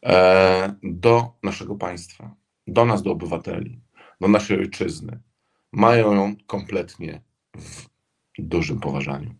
e, 0.06 0.74
do 0.82 1.32
naszego 1.42 1.74
państwa, 1.74 2.34
do 2.66 2.84
nas, 2.84 3.02
do 3.02 3.10
obywateli, 3.10 3.80
do 4.20 4.28
naszej 4.28 4.58
ojczyzny. 4.58 5.20
Mają 5.72 6.14
ją 6.14 6.36
kompletnie 6.46 7.22
w 7.54 7.86
dużym 8.38 8.80
poważaniu. 8.80 9.34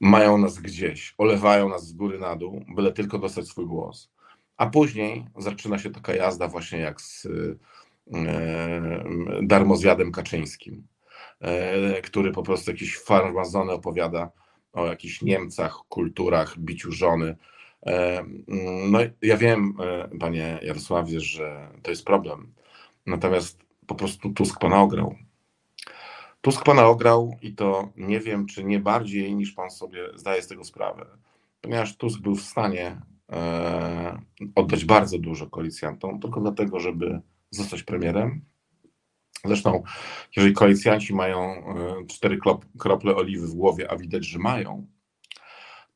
Mają 0.00 0.38
nas 0.38 0.58
gdzieś, 0.58 1.14
olewają 1.18 1.68
nas 1.68 1.86
z 1.86 1.92
góry 1.92 2.18
na 2.18 2.36
dół, 2.36 2.64
byle 2.74 2.92
tylko 2.92 3.18
dostać 3.18 3.48
swój 3.48 3.66
głos. 3.66 4.10
A 4.56 4.66
później 4.66 5.26
zaczyna 5.36 5.78
się 5.78 5.90
taka 5.90 6.14
jazda 6.14 6.48
właśnie 6.48 6.78
jak 6.78 7.00
z 7.00 7.28
darmozjadem 9.42 10.12
Kaczyńskim, 10.12 10.86
e, 11.40 12.02
który 12.02 12.32
po 12.32 12.42
prostu 12.42 12.70
jakieś 12.70 12.98
farmazony 12.98 13.72
opowiada 13.72 14.30
o 14.72 14.86
jakichś 14.86 15.22
Niemcach, 15.22 15.78
kulturach, 15.88 16.58
biciu 16.58 16.92
żony. 16.92 17.36
E, 17.86 18.24
no 18.90 18.98
ja 19.22 19.36
wiem, 19.36 19.74
panie 20.20 20.58
Jarosławie, 20.62 21.20
że 21.20 21.68
to 21.82 21.90
jest 21.90 22.04
problem. 22.04 22.52
Natomiast 23.06 23.62
po 23.86 23.94
prostu 23.94 24.30
Tusk 24.30 24.60
pana 24.60 24.82
ograł. 24.82 25.14
Tusk 26.40 26.64
pana 26.64 26.86
ograł 26.86 27.36
i 27.42 27.54
to 27.54 27.88
nie 27.96 28.20
wiem, 28.20 28.46
czy 28.46 28.64
nie 28.64 28.80
bardziej 28.80 29.34
niż 29.34 29.52
pan 29.52 29.70
sobie 29.70 30.08
zdaje 30.14 30.42
z 30.42 30.48
tego 30.48 30.64
sprawę. 30.64 31.06
Ponieważ 31.60 31.96
Tusk 31.96 32.20
był 32.20 32.34
w 32.34 32.42
stanie 32.42 33.00
oddać 34.54 34.84
bardzo 34.84 35.18
dużo 35.18 35.46
koalicjantom, 35.46 36.20
tylko 36.20 36.40
dlatego, 36.40 36.80
żeby 36.80 37.20
zostać 37.52 37.82
premierem. 37.82 38.44
Zresztą, 39.44 39.82
jeżeli 40.36 40.54
koalicjanci 40.54 41.14
mają 41.14 41.38
e, 41.40 42.06
cztery 42.06 42.38
krople 42.78 43.16
oliwy 43.16 43.46
w 43.46 43.54
głowie, 43.54 43.90
a 43.90 43.96
widać, 43.96 44.26
że 44.26 44.38
mają, 44.38 44.86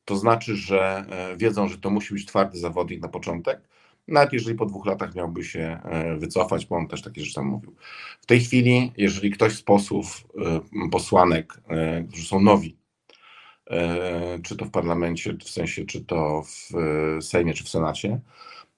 to 0.05 0.15
znaczy, 0.17 0.55
że 0.55 1.05
e, 1.09 1.37
wiedzą, 1.37 1.67
że 1.67 1.77
to 1.77 1.89
musi 1.89 2.13
być 2.13 2.25
twardy 2.25 2.59
zawodnik 2.59 3.01
na 3.01 3.07
początek, 3.07 3.61
nawet 4.07 4.33
jeżeli 4.33 4.55
po 4.55 4.65
dwóch 4.65 4.85
latach 4.85 5.15
miałby 5.15 5.43
się 5.43 5.79
e, 5.83 6.15
wycofać, 6.17 6.65
bo 6.65 6.75
on 6.75 6.87
też 6.87 7.01
takie 7.01 7.21
rzeczy 7.21 7.35
tam 7.35 7.45
mówił. 7.45 7.75
W 8.21 8.25
tej 8.25 8.39
chwili, 8.39 8.91
jeżeli 8.97 9.31
ktoś 9.31 9.53
z 9.53 9.61
posłów, 9.61 10.27
posłanek, 10.91 11.61
którzy 12.09 12.25
są 12.27 12.41
nowi, 12.41 12.77
czy 14.43 14.55
to 14.57 14.65
w 14.65 14.71
parlamencie, 14.71 15.33
w 15.33 15.49
sensie, 15.49 15.85
czy 15.85 16.05
to 16.05 16.43
w 16.43 17.23
Sejmie, 17.23 17.53
czy 17.53 17.63
w 17.63 17.69
Senacie, 17.69 18.19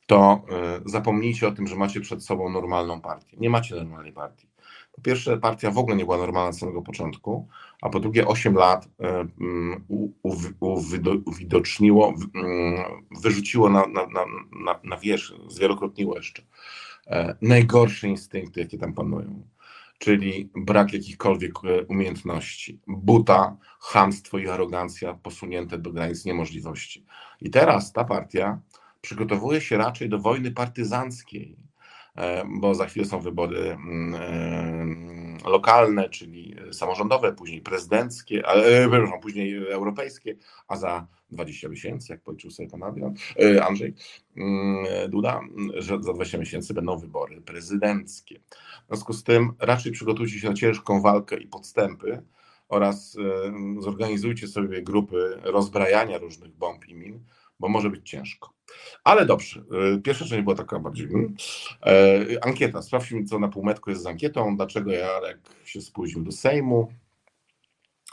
to 0.10 0.42
e, 0.52 0.82
zapomnijcie 0.86 1.48
o 1.48 1.52
tym, 1.52 1.68
że 1.68 1.76
macie 1.76 2.02
przed 2.02 2.26
sobą 2.26 2.50
normalną 2.50 3.02
partię. 3.02 3.38
Nie 3.38 3.50
macie 3.50 3.76
normalnej 3.76 4.14
partii. 4.14 4.48
Po 4.92 5.02
pierwsze, 5.02 5.38
partia 5.38 5.72
w 5.72 5.78
ogóle 5.78 5.96
nie 5.96 6.06
była 6.06 6.18
normalna 6.18 6.50
od 6.50 6.58
samego 6.58 6.82
początku, 6.82 7.48
a 7.82 7.90
po 7.90 8.00
drugie, 8.00 8.28
8 8.28 8.54
lat 8.54 8.90
e, 9.00 9.28
mm, 9.42 9.86
uwidoczniło, 11.26 12.14
mm, 12.36 12.84
wyrzuciło 13.22 13.70
na, 13.70 13.88
na, 13.88 14.08
na, 14.66 14.80
na 14.84 14.98
wierzch, 14.98 15.34
zwielokrotniło 15.48 16.16
jeszcze 16.16 16.44
e, 17.08 17.36
najgorsze 17.42 18.08
instynkty, 18.08 18.60
jakie 18.60 18.78
tam 18.78 18.94
panują. 18.94 19.44
Czyli 20.00 20.50
brak 20.56 20.94
jakichkolwiek 20.94 21.54
umiejętności, 21.88 22.80
buta, 22.88 23.58
chamstwo 23.80 24.38
i 24.38 24.48
arogancja 24.48 25.14
posunięte 25.14 25.78
do 25.78 25.92
granic 25.92 26.26
niemożliwości. 26.26 27.06
I 27.42 27.50
teraz 27.50 27.94
ta 27.94 28.04
partia 28.04 28.60
przygotowuje 29.02 29.62
się 29.62 29.78
raczej 29.78 30.10
do 30.10 30.20
wojny 30.20 30.52
partyzanckiej, 30.52 31.58
e, 32.16 32.44
bo 32.48 32.76
za 32.76 32.86
chwilę 32.86 33.06
są 33.06 33.20
wybory 33.20 33.60
mm, 33.60 34.16
e, 35.46 35.50
lokalne, 35.50 36.10
czyli 36.10 36.56
samorządowe, 36.72 37.34
później 37.34 37.62
prezydenckie, 37.62 38.44
a 38.48 38.54
później 39.22 39.72
europejskie, 39.72 40.36
a 40.68 40.76
za 40.76 41.08
20 41.32 41.70
miesięcy, 41.70 42.14
jak 42.14 42.22
policzył 42.22 42.52
sobie 42.52 42.70
pan 42.70 42.84
e, 42.84 43.66
Andrzej 43.66 43.94
mm, 44.38 44.86
Duda, 45.10 45.42
że 45.74 46.04
za 46.04 46.14
20 46.14 46.38
miesięcy 46.38 46.74
będą 46.74 46.98
wybory 46.98 47.42
prezydenckie. 47.42 48.40
W 48.84 48.88
związku 48.88 49.14
z 49.14 49.24
tym 49.24 49.54
raczej 49.60 49.92
przygotujcie 49.92 50.40
się 50.40 50.50
na 50.50 50.56
ciężką 50.56 51.02
walkę 51.02 51.38
i 51.38 51.48
podstępy 51.48 52.22
oraz 52.70 53.18
zorganizujcie 53.80 54.48
sobie 54.48 54.82
grupy 54.82 55.40
rozbrajania 55.44 56.18
różnych 56.18 56.52
bomb 56.52 56.88
i 56.88 56.96
min, 56.96 57.20
bo 57.60 57.70
może 57.70 57.90
być 57.90 58.10
ciężko. 58.10 58.54
Ale 59.04 59.26
dobrze, 59.26 59.64
y, 59.98 60.02
pierwsza 60.02 60.26
część 60.26 60.44
była 60.44 60.56
taka 60.56 60.80
bardziej. 60.80 61.08
Hmm, 61.08 61.36
e, 61.86 62.46
ankieta. 62.46 62.82
Sprawdźmy, 62.82 63.24
co 63.24 63.40
na 63.40 63.48
półmetku 63.48 63.90
jest 63.90 64.04
z 64.04 64.08
ankietą. 64.08 64.56
Dlaczego 64.58 64.92
Jarek 64.92 65.40
się 65.66 65.82
spóźnił 65.82 66.24
do 66.24 66.32
Sejmu? 66.32 66.94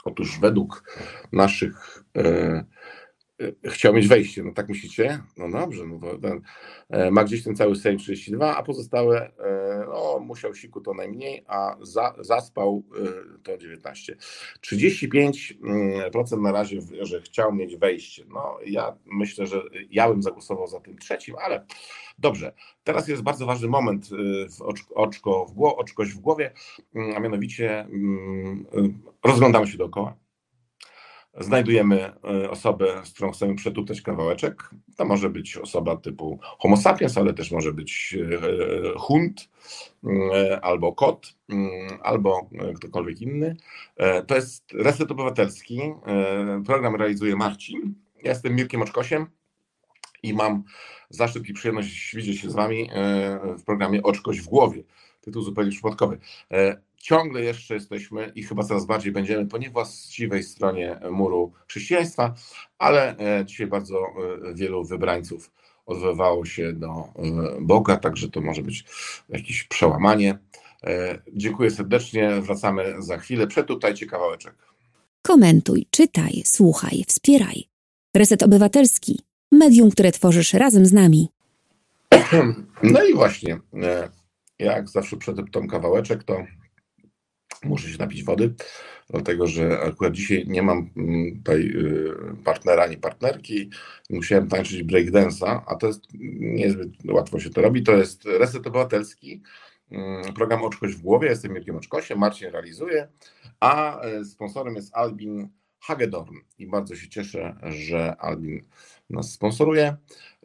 Otóż 0.05 0.39
według 0.39 0.83
naszych 1.31 2.03
e, 2.17 2.65
chciał 3.65 3.93
mieć 3.93 4.07
wejście, 4.07 4.43
no 4.43 4.51
tak 4.53 4.69
myślicie? 4.69 5.19
No 5.37 5.51
dobrze, 5.51 5.85
no 5.85 5.99
to 5.99 6.17
ten, 6.17 6.41
e, 6.89 7.11
ma 7.11 7.23
gdzieś 7.23 7.43
ten 7.43 7.55
cały 7.55 7.75
Sejm 7.75 7.97
32, 7.97 8.57
a 8.57 8.63
pozostałe, 8.63 9.31
e, 9.39 9.85
no 9.87 10.19
musiał 10.19 10.55
siku 10.55 10.81
to 10.81 10.93
najmniej, 10.93 11.43
a 11.47 11.75
za, 11.81 12.15
zaspał 12.19 12.83
to 13.43 13.57
19. 13.57 14.17
35% 14.61 16.41
na 16.41 16.51
razie, 16.51 16.79
że 17.01 17.21
chciał 17.21 17.53
mieć 17.53 17.75
wejście. 17.75 18.25
No 18.27 18.57
ja 18.65 18.95
myślę, 19.05 19.47
że 19.47 19.61
ja 19.89 20.09
bym 20.09 20.23
zagłosował 20.23 20.67
za 20.67 20.79
tym 20.79 20.97
trzecim, 20.97 21.35
ale 21.41 21.65
dobrze. 22.17 22.53
Teraz 22.83 23.07
jest 23.07 23.21
bardzo 23.21 23.45
ważny 23.45 23.67
moment 23.67 24.09
w 24.57 24.61
oczko, 24.61 24.95
oczko 24.95 25.45
w 26.05 26.07
w 26.07 26.19
głowie, 26.19 26.53
a 27.15 27.19
mianowicie 27.19 27.79
mm, 27.79 28.65
rozglądamy 29.23 29.67
się 29.67 29.77
dookoła 29.77 30.26
znajdujemy 31.37 32.13
e, 32.23 32.49
osobę, 32.49 33.01
z 33.03 33.13
którą 33.13 33.31
chcemy 33.31 33.55
przetuptać 33.55 34.01
kawałeczek. 34.01 34.69
To 34.95 35.05
może 35.05 35.29
być 35.29 35.57
osoba 35.57 35.97
typu 35.97 36.39
Homo 36.41 36.77
sapiens, 36.77 37.17
ale 37.17 37.33
też 37.33 37.51
może 37.51 37.73
być 37.73 38.17
e, 38.17 38.39
e, 40.09 40.61
albo 40.61 40.93
kot, 40.93 41.35
albo 42.01 42.49
ktokolwiek 42.75 43.21
inny. 43.21 43.55
To 44.27 44.35
jest 44.35 44.71
Reset 44.73 45.11
Obywatelski. 45.11 45.81
Program 46.65 46.95
realizuje 46.95 47.35
Marcin. 47.35 47.93
Ja 48.23 48.29
jestem 48.29 48.55
Mirkiem 48.55 48.81
Oczkosiem 48.81 49.27
i 50.23 50.33
mam 50.33 50.63
zaszczyt 51.09 51.49
i 51.49 51.53
przyjemność 51.53 52.15
widzieć 52.15 52.39
się 52.41 52.49
z 52.49 52.53
Wami 52.53 52.89
w 53.57 53.63
programie 53.63 54.03
Oczkość 54.03 54.39
w 54.39 54.47
głowie. 54.47 54.83
Tytuł 55.21 55.41
zupełnie 55.41 55.71
przypadkowy 55.71 56.19
ciągle 56.97 57.41
jeszcze 57.41 57.73
jesteśmy 57.73 58.31
i 58.35 58.43
chyba 58.43 58.63
coraz 58.63 58.85
bardziej 58.85 59.11
będziemy 59.11 59.45
po 59.45 59.57
niewłaściwej 59.57 60.43
stronie 60.43 60.99
muru 61.11 61.53
chrześcijaństwa, 61.67 62.33
ale 62.77 63.17
e, 63.17 63.45
dzisiaj 63.45 63.67
bardzo 63.67 63.97
e, 63.97 64.53
wielu 64.53 64.85
wybrańców 64.85 65.51
odwoływało 65.85 66.45
się 66.45 66.73
do 66.73 66.87
e, 66.87 67.11
Boga, 67.61 67.97
także 67.97 68.29
to 68.29 68.41
może 68.41 68.61
być 68.61 68.85
jakieś 69.29 69.63
przełamanie. 69.63 70.39
Dziękuję 71.33 71.71
serdecznie, 71.71 72.41
wracamy 72.41 72.95
za 72.99 73.17
chwilę. 73.17 73.47
Przetutajcie 73.47 74.05
kawałeczek. 74.05 74.55
Komentuj, 75.21 75.87
czytaj, 75.91 76.41
słuchaj, 76.45 77.03
wspieraj. 77.07 77.63
Reset 78.13 78.43
Obywatelski, 78.43 79.21
medium, 79.51 79.89
które 79.89 80.11
tworzysz 80.11 80.53
razem 80.53 80.85
z 80.85 80.93
nami. 80.93 81.29
No 82.83 83.03
i 83.03 83.13
właśnie, 83.13 83.59
jak 84.59 84.89
zawsze 84.89 85.17
przetuptam 85.17 85.67
kawałeczek, 85.67 86.23
to 86.23 86.45
Muszę 87.63 87.89
się 87.89 87.97
napić 87.99 88.23
wody, 88.23 88.53
dlatego 89.09 89.47
że 89.47 89.79
akurat 89.79 90.13
dzisiaj 90.13 90.45
nie 90.47 90.61
mam 90.61 90.89
mm, 90.97 91.37
tutaj 91.37 91.61
y, 91.61 92.43
partnera 92.43 92.83
ani 92.83 92.97
partnerki. 92.97 93.69
Musiałem 94.09 94.47
tańczyć 94.47 94.83
breakdance'a, 94.83 95.61
a 95.65 95.75
to 95.75 95.87
jest 95.87 96.01
niezbyt 96.39 96.89
łatwo 97.09 97.39
się 97.39 97.49
to 97.49 97.61
robi. 97.61 97.83
To 97.83 97.97
jest 97.97 98.25
Reset 98.25 98.67
Obywatelski, 98.67 99.41
mm, 99.91 100.33
program 100.33 100.63
Oczkość 100.63 100.95
w 100.95 101.01
głowie. 101.01 101.29
Jestem 101.29 101.53
Mirkiem 101.53 101.75
Oczkosiem, 101.75 102.19
Marcin 102.19 102.49
realizuje, 102.49 103.07
a 103.59 104.01
e, 104.01 104.25
sponsorem 104.25 104.75
jest 104.75 104.95
Albin 104.95 105.49
Hagedorn 105.79 106.35
i 106.59 106.67
bardzo 106.67 106.95
się 106.95 107.09
cieszę, 107.09 107.55
że 107.63 108.15
Albin 108.19 108.61
nas 109.09 109.31
sponsoruje. 109.31 109.95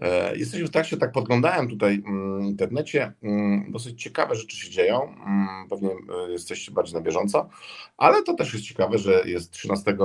E, 0.01 0.37
jesteśmy 0.37 0.67
w 0.67 0.71
trakcie, 0.71 0.97
tak 0.97 1.13
podglądałem 1.13 1.69
tutaj 1.69 2.03
mm, 2.07 2.43
w 2.43 2.45
internecie, 2.45 3.13
mm, 3.23 3.73
dosyć 3.73 4.03
ciekawe 4.03 4.35
rzeczy 4.35 4.57
się 4.57 4.71
dzieją, 4.71 5.03
mm, 5.03 5.69
pewnie 5.71 5.91
e, 5.91 6.33
jesteście 6.33 6.73
bardziej 6.73 6.95
na 6.95 7.01
bieżąco, 7.01 7.49
ale 7.97 8.23
to 8.23 8.35
też 8.35 8.53
jest 8.53 8.65
ciekawe, 8.65 8.99
że 8.99 9.23
jest 9.27 9.51
13 9.51 9.97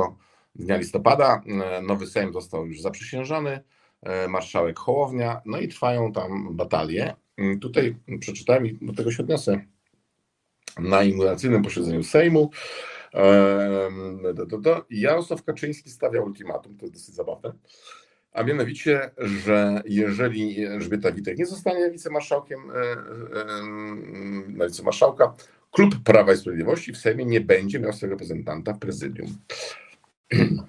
dnia 0.56 0.78
listopada, 0.78 1.42
e, 1.46 1.82
nowy 1.82 2.08
Sejm 2.08 2.34
został 2.34 2.66
już 2.66 2.82
zaprzysiężony, 2.82 3.60
marszałek 4.30 4.80
Hołownia, 4.80 5.42
no 5.46 5.60
i 5.60 5.68
trwają 5.68 6.12
tam 6.12 6.56
batalie. 6.56 7.16
Tutaj 7.62 7.96
przeczytałem 8.20 8.66
i 8.66 8.78
do 8.82 8.94
tego 8.94 9.12
się 9.12 9.24
odniosę. 9.24 9.62
Na 10.80 11.04
inauguracyjnym 11.04 11.64
posiedzeniu 11.64 12.04
Sejmu 12.04 12.52
do, 14.60 14.86
Jarosław 14.90 15.44
Kaczyński 15.44 15.90
stawia 15.90 16.22
ultimatum, 16.22 16.78
to 16.78 16.86
jest 16.86 16.94
dosyć 16.94 17.16
zabawne. 17.16 17.54
A 18.32 18.44
mianowicie, 18.44 19.12
że 19.18 19.82
jeżeli 19.86 20.66
Elżbieta 20.66 21.12
Witek 21.12 21.38
nie 21.38 21.46
zostanie 21.46 21.92
wicemarszałkiem 21.92 22.60
e, 22.72 22.74
e, 22.74 22.96
na 24.48 24.68
wicemarszałka, 24.68 25.36
klub 25.72 25.96
Prawa 26.04 26.34
i 26.34 26.38
Sprawiedliwości 26.38 26.94
w 26.94 26.98
Sejmie 26.98 27.26
nie 27.26 27.42
będzie 27.42 27.80
miał 27.80 27.94
swojego 27.94 28.14
reprezentanta 28.14 28.74
w 28.74 28.80
prezydium. 28.80 29.28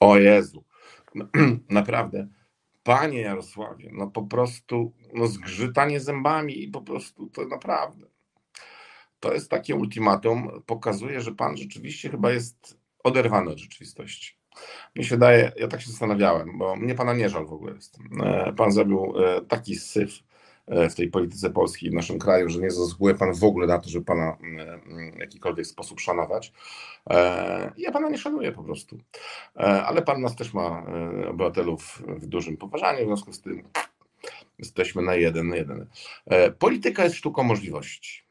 O 0.00 0.18
Jezu, 0.18 0.64
no, 1.14 1.26
naprawdę, 1.70 2.28
panie 2.82 3.20
Jarosławie, 3.20 3.90
no 3.92 4.06
po 4.06 4.22
prostu 4.22 4.92
no 5.14 5.26
zgrzytanie 5.26 6.00
zębami 6.00 6.62
i 6.62 6.68
po 6.68 6.80
prostu 6.80 7.26
to 7.26 7.46
naprawdę 7.46 8.06
to 9.22 9.34
jest 9.34 9.50
takie 9.50 9.74
ultimatum, 9.74 10.62
pokazuje, 10.66 11.20
że 11.20 11.34
pan 11.34 11.56
rzeczywiście 11.56 12.10
chyba 12.10 12.30
jest 12.30 12.78
oderwany 13.04 13.50
od 13.50 13.58
rzeczywistości. 13.58 14.36
Mi 14.96 15.04
się 15.04 15.16
daje, 15.16 15.52
ja 15.56 15.68
tak 15.68 15.80
się 15.80 15.90
zastanawiałem, 15.90 16.58
bo 16.58 16.76
mnie 16.76 16.94
pana 16.94 17.14
nie 17.14 17.28
żal 17.28 17.46
w 17.46 17.52
ogóle 17.52 17.74
jest. 17.74 17.98
Pan 18.56 18.72
zrobił 18.72 19.14
e, 19.16 19.40
taki 19.40 19.76
syf 19.76 20.22
w 20.68 20.94
tej 20.94 21.08
polityce 21.08 21.50
polskiej 21.50 21.90
w 21.90 21.94
naszym 21.94 22.18
kraju, 22.18 22.48
że 22.48 22.60
nie 22.60 22.70
zasługuje 22.70 23.14
pan 23.14 23.34
w 23.34 23.44
ogóle 23.44 23.66
na 23.66 23.78
to, 23.78 23.90
żeby 23.90 24.04
pana 24.04 24.36
w 25.16 25.18
jakikolwiek 25.18 25.66
sposób 25.66 26.00
szanować. 26.00 26.52
Ja 27.76 27.92
pana 27.92 28.08
nie 28.08 28.18
szanuję 28.18 28.52
po 28.52 28.62
prostu. 28.62 28.98
Ale 29.54 30.02
pan 30.02 30.20
nas 30.20 30.36
też 30.36 30.54
ma 30.54 30.86
obywatelów 31.28 32.02
w 32.06 32.26
dużym 32.26 32.56
poważaniu, 32.56 33.04
w 33.04 33.06
związku 33.06 33.32
z 33.32 33.40
tym 33.40 33.62
jesteśmy 34.58 35.02
na 35.02 35.14
jeden 35.14 35.48
na 35.48 35.56
jeden. 35.56 35.86
Polityka 36.58 37.04
jest 37.04 37.16
sztuką 37.16 37.42
możliwości. 37.42 38.22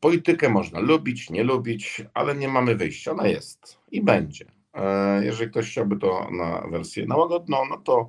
Politykę 0.00 0.48
można 0.48 0.80
lubić, 0.80 1.30
nie 1.30 1.44
lubić, 1.44 2.02
ale 2.14 2.34
nie 2.34 2.48
mamy 2.48 2.74
wyjścia. 2.74 3.12
Ona 3.12 3.26
jest 3.26 3.78
i 3.90 4.02
będzie. 4.02 4.44
E, 4.74 5.24
jeżeli 5.24 5.50
ktoś 5.50 5.70
chciałby 5.70 5.96
to 5.96 6.28
na 6.30 6.66
wersję 6.70 7.06
na 7.06 7.16
łagodną, 7.16 7.58
no 7.70 7.76
to 7.76 8.08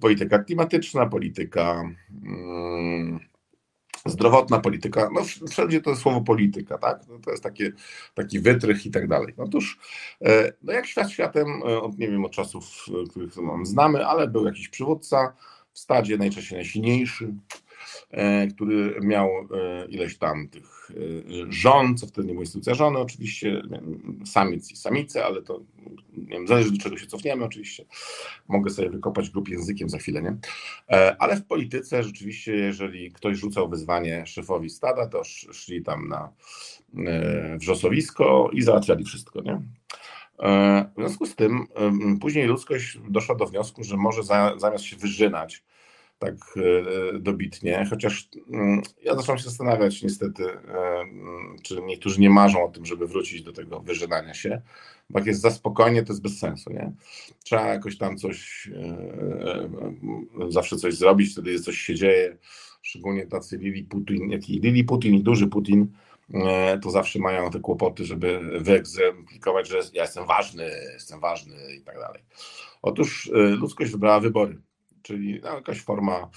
polityka 0.00 0.38
klimatyczna, 0.38 1.06
polityka 1.06 1.82
mm, 2.24 3.20
zdrowotna, 4.06 4.60
polityka, 4.60 5.08
no 5.12 5.20
wszędzie 5.50 5.80
to 5.80 5.96
słowo 5.96 6.20
polityka, 6.20 6.78
tak? 6.78 7.00
No 7.08 7.18
to 7.18 7.30
jest 7.30 7.42
takie, 7.42 7.72
taki 8.14 8.40
wytrych 8.40 8.86
i 8.86 8.90
tak 8.90 9.08
dalej. 9.08 9.34
Otóż, 9.36 9.78
e, 10.24 10.52
no 10.62 10.72
jak 10.72 10.86
świat 10.86 11.10
światem, 11.10 11.46
e, 11.48 11.80
od, 11.80 11.98
nie 11.98 12.08
wiem, 12.08 12.24
od 12.24 12.32
czasów, 12.32 12.64
których 13.10 13.32
znamy, 13.62 14.06
ale 14.06 14.28
był 14.28 14.46
jakiś 14.46 14.68
przywódca 14.68 15.34
w 15.72 15.78
stadzie, 15.78 16.18
najczęściej 16.18 16.58
najsilniejszy, 16.58 17.34
który 18.54 19.00
miał 19.00 19.28
e, 19.28 19.86
ileś 19.88 20.18
tam 20.18 20.48
tych 20.48 20.90
e, 20.90 20.94
żon, 21.52 21.96
co 21.96 22.06
wtedy 22.06 22.28
nie 22.28 22.32
była 22.32 22.42
instytucja 22.42 22.74
żony, 22.74 22.98
oczywiście, 22.98 23.62
samiec 24.24 24.70
i 24.70 24.76
samice, 24.76 25.24
ale 25.24 25.42
to 25.42 25.60
nie 26.16 26.26
wiem, 26.26 26.46
zależy 26.46 26.70
do 26.72 26.78
czego 26.78 26.98
się 26.98 27.06
cofniemy 27.06 27.44
oczywiście. 27.44 27.84
Mogę 28.48 28.70
sobie 28.70 28.90
wykopać 28.90 29.30
grup 29.30 29.48
językiem 29.48 29.88
za 29.88 29.98
chwilę, 29.98 30.22
nie? 30.22 30.36
Ale 31.18 31.36
w 31.36 31.44
polityce 31.44 32.02
rzeczywiście, 32.02 32.54
jeżeli 32.54 33.12
ktoś 33.12 33.38
rzucał 33.38 33.68
wyzwanie 33.68 34.26
szefowi 34.26 34.70
stada, 34.70 35.06
to 35.06 35.24
szli 35.52 35.82
tam 35.82 36.08
na 36.08 36.32
wrzosowisko 37.56 38.50
i 38.52 38.62
załatwiali 38.62 39.04
wszystko, 39.04 39.40
nie? 39.40 39.62
W 40.96 41.00
związku 41.00 41.26
z 41.26 41.36
tym 41.36 41.66
później 42.20 42.46
ludzkość 42.46 42.98
doszła 43.08 43.34
do 43.34 43.46
wniosku, 43.46 43.84
że 43.84 43.96
może 43.96 44.22
zamiast 44.56 44.84
się 44.84 44.96
wyżynać 44.96 45.62
tak 46.22 46.34
e, 46.56 47.18
dobitnie, 47.18 47.86
chociaż 47.90 48.28
mm, 48.52 48.82
ja 49.04 49.16
zacząłem 49.16 49.38
się 49.38 49.44
zastanawiać 49.44 50.02
niestety, 50.02 50.44
e, 50.44 51.04
czy 51.62 51.82
niektórzy 51.82 52.20
nie 52.20 52.30
marzą 52.30 52.64
o 52.64 52.68
tym, 52.68 52.86
żeby 52.86 53.06
wrócić 53.06 53.42
do 53.42 53.52
tego 53.52 53.80
wyżynania 53.80 54.34
się, 54.34 54.62
bo 55.10 55.18
jak 55.18 55.26
jest 55.26 55.40
za 55.40 55.50
spokojnie, 55.50 56.02
to 56.02 56.12
jest 56.12 56.22
bez 56.22 56.38
sensu, 56.38 56.72
nie? 56.72 56.92
Trzeba 57.44 57.66
jakoś 57.66 57.98
tam 57.98 58.16
coś, 58.16 58.70
e, 58.74 59.68
zawsze 60.48 60.76
coś 60.76 60.94
zrobić, 60.94 61.32
wtedy 61.32 61.60
coś 61.60 61.78
się 61.78 61.94
dzieje, 61.94 62.38
szczególnie 62.82 63.26
tacy 63.26 63.58
Lili 63.58 63.84
Putin, 63.84 64.30
jaki 64.30 64.60
Lili 64.60 64.84
Putin 64.84 65.14
i 65.14 65.22
duży 65.22 65.46
Putin, 65.46 65.92
to 66.82 66.90
zawsze 66.90 67.18
mają 67.18 67.50
te 67.50 67.60
kłopoty, 67.60 68.04
żeby 68.04 68.40
wyegzemplikować, 68.60 69.68
że 69.68 69.80
ja 69.92 70.02
jestem 70.02 70.26
ważny, 70.26 70.70
jestem 70.92 71.20
ważny 71.20 71.56
i 71.78 71.80
tak 71.80 71.98
dalej. 71.98 72.22
Otóż 72.82 73.30
ludzkość 73.32 73.92
wybrała 73.92 74.20
wybory 74.20 74.58
czyli 75.02 75.40
no, 75.42 75.54
jakaś 75.54 75.80
forma 75.80 76.30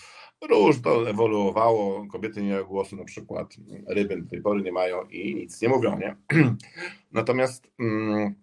róż, 0.50 0.82
to 0.82 1.10
ewoluowało, 1.10 2.08
kobiety 2.08 2.42
nie 2.42 2.52
mają 2.52 2.66
głosu, 2.66 2.96
na 2.96 3.04
przykład 3.04 3.56
ryby 3.88 4.22
do 4.22 4.30
tej 4.30 4.42
pory 4.42 4.62
nie 4.62 4.72
mają 4.72 5.04
i 5.04 5.36
nic 5.36 5.62
nie 5.62 5.70
mówią, 5.70 6.00
nie? 6.00 6.16
Natomiast 7.12 7.68
mm, 7.80 8.36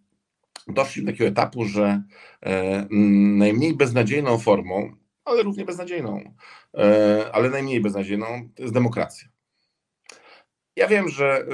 doszli 0.69 1.03
do 1.05 1.13
takiego 1.13 1.31
etapu, 1.31 1.65
że 1.65 2.03
najmniej 3.37 3.77
beznadziejną 3.77 4.39
formą, 4.39 4.97
ale 5.25 5.43
równie 5.43 5.65
beznadziejną, 5.65 6.35
ale 7.33 7.51
najmniej 7.51 7.81
beznadziejną 7.81 8.27
to 8.55 8.63
jest 8.63 8.75
demokracja. 8.75 9.32
Ja 10.77 10.89
wiem, 10.89 11.09
że 11.09 11.47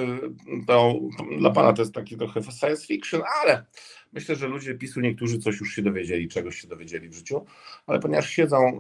to 0.67 0.95
dla 1.39 1.51
Pana 1.51 1.73
to 1.73 1.83
jest 1.83 1.95
taki 1.95 2.17
trochę 2.17 2.43
science 2.43 2.87
fiction, 2.87 3.23
ale 3.43 3.65
myślę, 4.13 4.37
że 4.37 4.49
ludzie 4.49 4.75
PiSu 4.75 5.01
niektórzy 5.01 5.39
coś 5.39 5.61
już 5.61 5.75
się 5.75 5.83
dowiedzieli, 5.83 6.29
czegoś 6.29 6.61
się 6.61 6.69
dowiedzieli 6.69 7.09
w 7.09 7.15
życiu, 7.15 7.45
ale 7.87 8.01
ponieważ 8.01 8.31
siedzą 8.31 8.79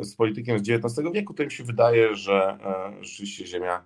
z 0.00 0.14
politykiem 0.14 0.58
z 0.58 0.62
XIX 0.62 1.12
wieku, 1.14 1.34
to 1.34 1.42
im 1.42 1.50
się 1.50 1.64
wydaje, 1.64 2.14
że 2.14 2.58
rzeczywiście 3.00 3.46
Ziemia 3.46 3.84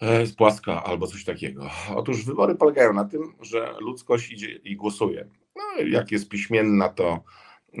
jest 0.00 0.36
płaska 0.36 0.84
albo 0.84 1.06
coś 1.06 1.24
takiego. 1.24 1.70
Otóż 1.94 2.24
wybory 2.24 2.54
polegają 2.54 2.92
na 2.92 3.04
tym, 3.04 3.34
że 3.40 3.74
ludzkość 3.80 4.32
idzie 4.32 4.50
i 4.52 4.76
głosuje. 4.76 5.28
No, 5.56 5.62
jak 5.86 6.12
jest 6.12 6.28
piśmienna, 6.28 6.88
to 6.88 7.24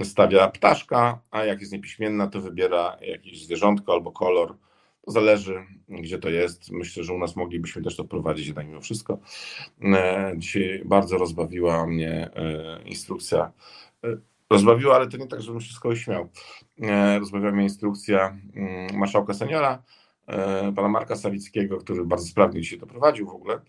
stawia 0.02 0.48
ptaszka, 0.48 1.20
a 1.30 1.44
jak 1.44 1.60
jest 1.60 1.72
niepiśmienna, 1.72 2.26
to 2.26 2.40
wybiera 2.40 2.98
jakieś 3.00 3.44
zwierzątko 3.44 3.92
albo 3.92 4.12
kolor. 4.12 4.56
Zależy, 5.06 5.66
gdzie 5.88 6.18
to 6.18 6.28
jest. 6.28 6.70
Myślę, 6.70 7.04
że 7.04 7.12
u 7.12 7.18
nas 7.18 7.36
moglibyśmy 7.36 7.82
też 7.82 7.96
to 7.96 8.04
prowadzić 8.04 8.46
jednak 8.46 8.66
mimo 8.66 8.80
wszystko. 8.80 9.18
E, 9.82 10.32
dzisiaj 10.36 10.82
bardzo 10.84 11.18
rozbawiła 11.18 11.86
mnie 11.86 12.30
e, 12.34 12.82
instrukcja. 12.82 13.52
Rozbawiła, 14.50 14.96
ale 14.96 15.08
to 15.08 15.16
nie 15.16 15.26
tak, 15.26 15.42
żebym 15.42 15.60
się 15.60 15.74
z 15.74 15.80
kogoś 15.80 16.04
śmiał. 16.04 16.28
Rozbawiła 17.18 17.52
mnie 17.52 17.62
instrukcja 17.62 18.38
mm, 18.54 18.98
marszałka 18.98 19.34
seniora, 19.34 19.82
E, 20.26 20.72
pana 20.72 20.88
Marka 20.88 21.16
Sawickiego, 21.16 21.78
który 21.78 22.04
bardzo 22.04 22.26
sprawnie 22.26 22.64
się 22.64 22.78
to 22.78 22.86
prowadził 22.86 23.26
w 23.26 23.34
ogóle, 23.34 23.60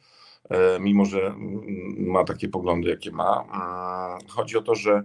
e, 0.50 0.80
mimo 0.80 1.06
że 1.06 1.28
mm, 1.28 1.64
ma 1.98 2.24
takie 2.24 2.50
poglądy, 2.50 2.90
jakie 2.90 3.12
ma. 3.12 3.46
E, 4.24 4.28
chodzi 4.28 4.58
o 4.58 4.62
to, 4.62 4.76
że 4.76 5.04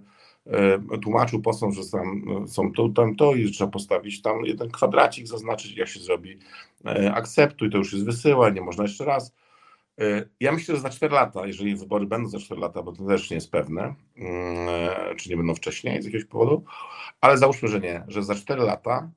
tłumaczył 1.02 1.42
posłom, 1.42 1.72
że 1.72 1.82
tam 1.92 2.24
są 2.48 2.72
to, 2.72 2.88
tam 2.88 3.16
to 3.16 3.34
i 3.34 3.50
trzeba 3.50 3.70
postawić 3.70 4.22
tam 4.22 4.44
jeden 4.44 4.70
kwadracik, 4.70 5.26
zaznaczyć, 5.26 5.76
jak 5.76 5.88
się 5.88 6.00
zrobi 6.00 6.38
akceptuj, 7.14 7.70
to 7.70 7.78
już 7.78 7.92
jest 7.92 8.04
wysyła, 8.04 8.50
nie 8.50 8.60
można 8.60 8.84
jeszcze 8.84 9.04
raz. 9.04 9.34
Ja 10.40 10.52
myślę, 10.52 10.74
że 10.74 10.80
za 10.80 10.90
4 10.90 11.14
lata, 11.14 11.46
jeżeli 11.46 11.76
wybory 11.76 12.06
będą 12.06 12.28
za 12.28 12.38
4 12.38 12.60
lata, 12.60 12.82
bo 12.82 12.92
to 12.92 13.04
też 13.04 13.30
nie 13.30 13.34
jest 13.34 13.50
pewne, 13.50 13.94
mm, 14.16 15.16
czy 15.16 15.30
nie 15.30 15.36
będą 15.36 15.54
wcześniej 15.54 16.02
z 16.02 16.04
jakiegoś 16.04 16.24
powodu, 16.24 16.64
ale 17.20 17.38
załóżmy, 17.38 17.68
że 17.68 17.80
nie, 17.80 18.04
że 18.08 18.22
za 18.22 18.34
4 18.34 18.62
lata 18.62 19.10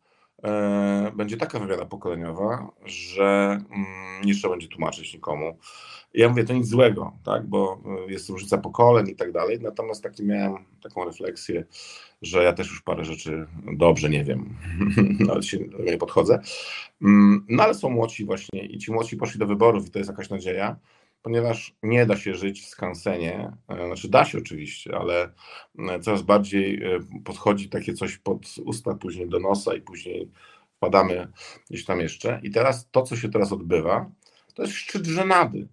E, 0.44 1.12
będzie 1.16 1.38
taka 1.38 1.60
wymiana 1.60 1.86
pokoleniowa, 1.86 2.72
że 2.86 3.60
mm, 3.72 4.22
nie 4.26 4.34
trzeba 4.34 4.54
będzie 4.54 4.68
tłumaczyć 4.68 5.14
nikomu. 5.14 5.58
Ja 6.14 6.30
mówię, 6.30 6.44
to 6.44 6.54
nic 6.54 6.68
złego, 6.68 7.14
tak, 7.24 7.48
bo 7.48 7.82
e, 8.08 8.12
jest 8.12 8.30
różnica 8.30 8.58
pokoleń 8.58 9.10
i 9.10 9.16
tak 9.16 9.32
dalej, 9.32 9.60
natomiast 9.62 10.04
taki 10.04 10.26
miałem 10.26 10.56
taką 10.84 11.06
refleksję, 11.06 11.66
że 12.22 12.44
ja 12.44 12.54
też 12.54 12.70
już 12.70 12.82
parę 12.82 13.06
rzeczy 13.06 13.48
dobrze 13.74 14.10
nie 14.10 14.24
wiem, 14.24 14.56
nawet 15.28 15.46
się 15.46 15.58
nie 15.86 15.98
podchodzę. 15.98 16.40
Mm, 17.02 17.46
no 17.50 17.64
ale 17.64 17.74
są 17.74 17.90
młodsi 17.90 18.26
właśnie 18.26 18.66
i 18.66 18.78
ci 18.78 18.92
młodsi 18.92 19.18
poszli 19.18 19.40
do 19.40 19.48
wyborów 19.48 19.88
i 19.88 19.92
to 19.92 20.00
jest 20.00 20.10
jakaś 20.10 20.30
nadzieja, 20.30 20.76
ponieważ 21.22 21.76
nie 21.84 22.06
da 22.06 22.18
się 22.18 22.36
żyć 22.36 22.62
w 22.62 22.68
skansenie, 22.68 23.52
e, 23.68 23.86
znaczy 23.86 24.10
da 24.10 24.26
się 24.26 24.38
oczywiście, 24.38 24.98
ale 24.98 25.34
e, 25.80 26.00
coraz 26.00 26.22
bardziej 26.22 26.84
e, 26.84 27.00
podchodzi 27.24 27.70
takie 27.70 27.94
coś 27.94 28.18
pod 28.18 28.42
usta, 28.66 28.96
później 28.96 29.30
do 29.30 29.40
nosa 29.40 29.74
i 29.74 29.82
później 29.82 30.32
wpadamy 30.78 31.28
gdzieś 31.70 31.86
tam 31.86 32.00
jeszcze. 32.00 32.40
I 32.44 32.52
teraz 32.52 32.90
to, 32.92 33.02
co 33.02 33.16
się 33.16 33.30
teraz 33.30 33.52
odbywa, 33.52 34.12
to 34.54 34.62
jest 34.64 34.74
szczyt 34.74 35.06
żenady, 35.06 35.68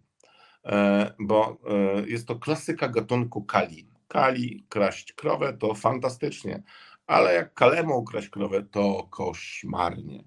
bo 1.18 1.58
jest 2.06 2.28
to 2.28 2.36
klasyka 2.36 2.88
gatunku 2.88 3.42
kali. 3.42 3.88
Kali 4.08 4.64
kraść 4.68 5.12
krowę 5.12 5.52
to 5.52 5.74
fantastycznie, 5.74 6.62
ale 7.06 7.34
jak 7.34 7.54
kalemu 7.54 7.98
ukraść 7.98 8.28
krowę 8.28 8.62
to 8.62 9.06
koszmarnie. 9.10 10.24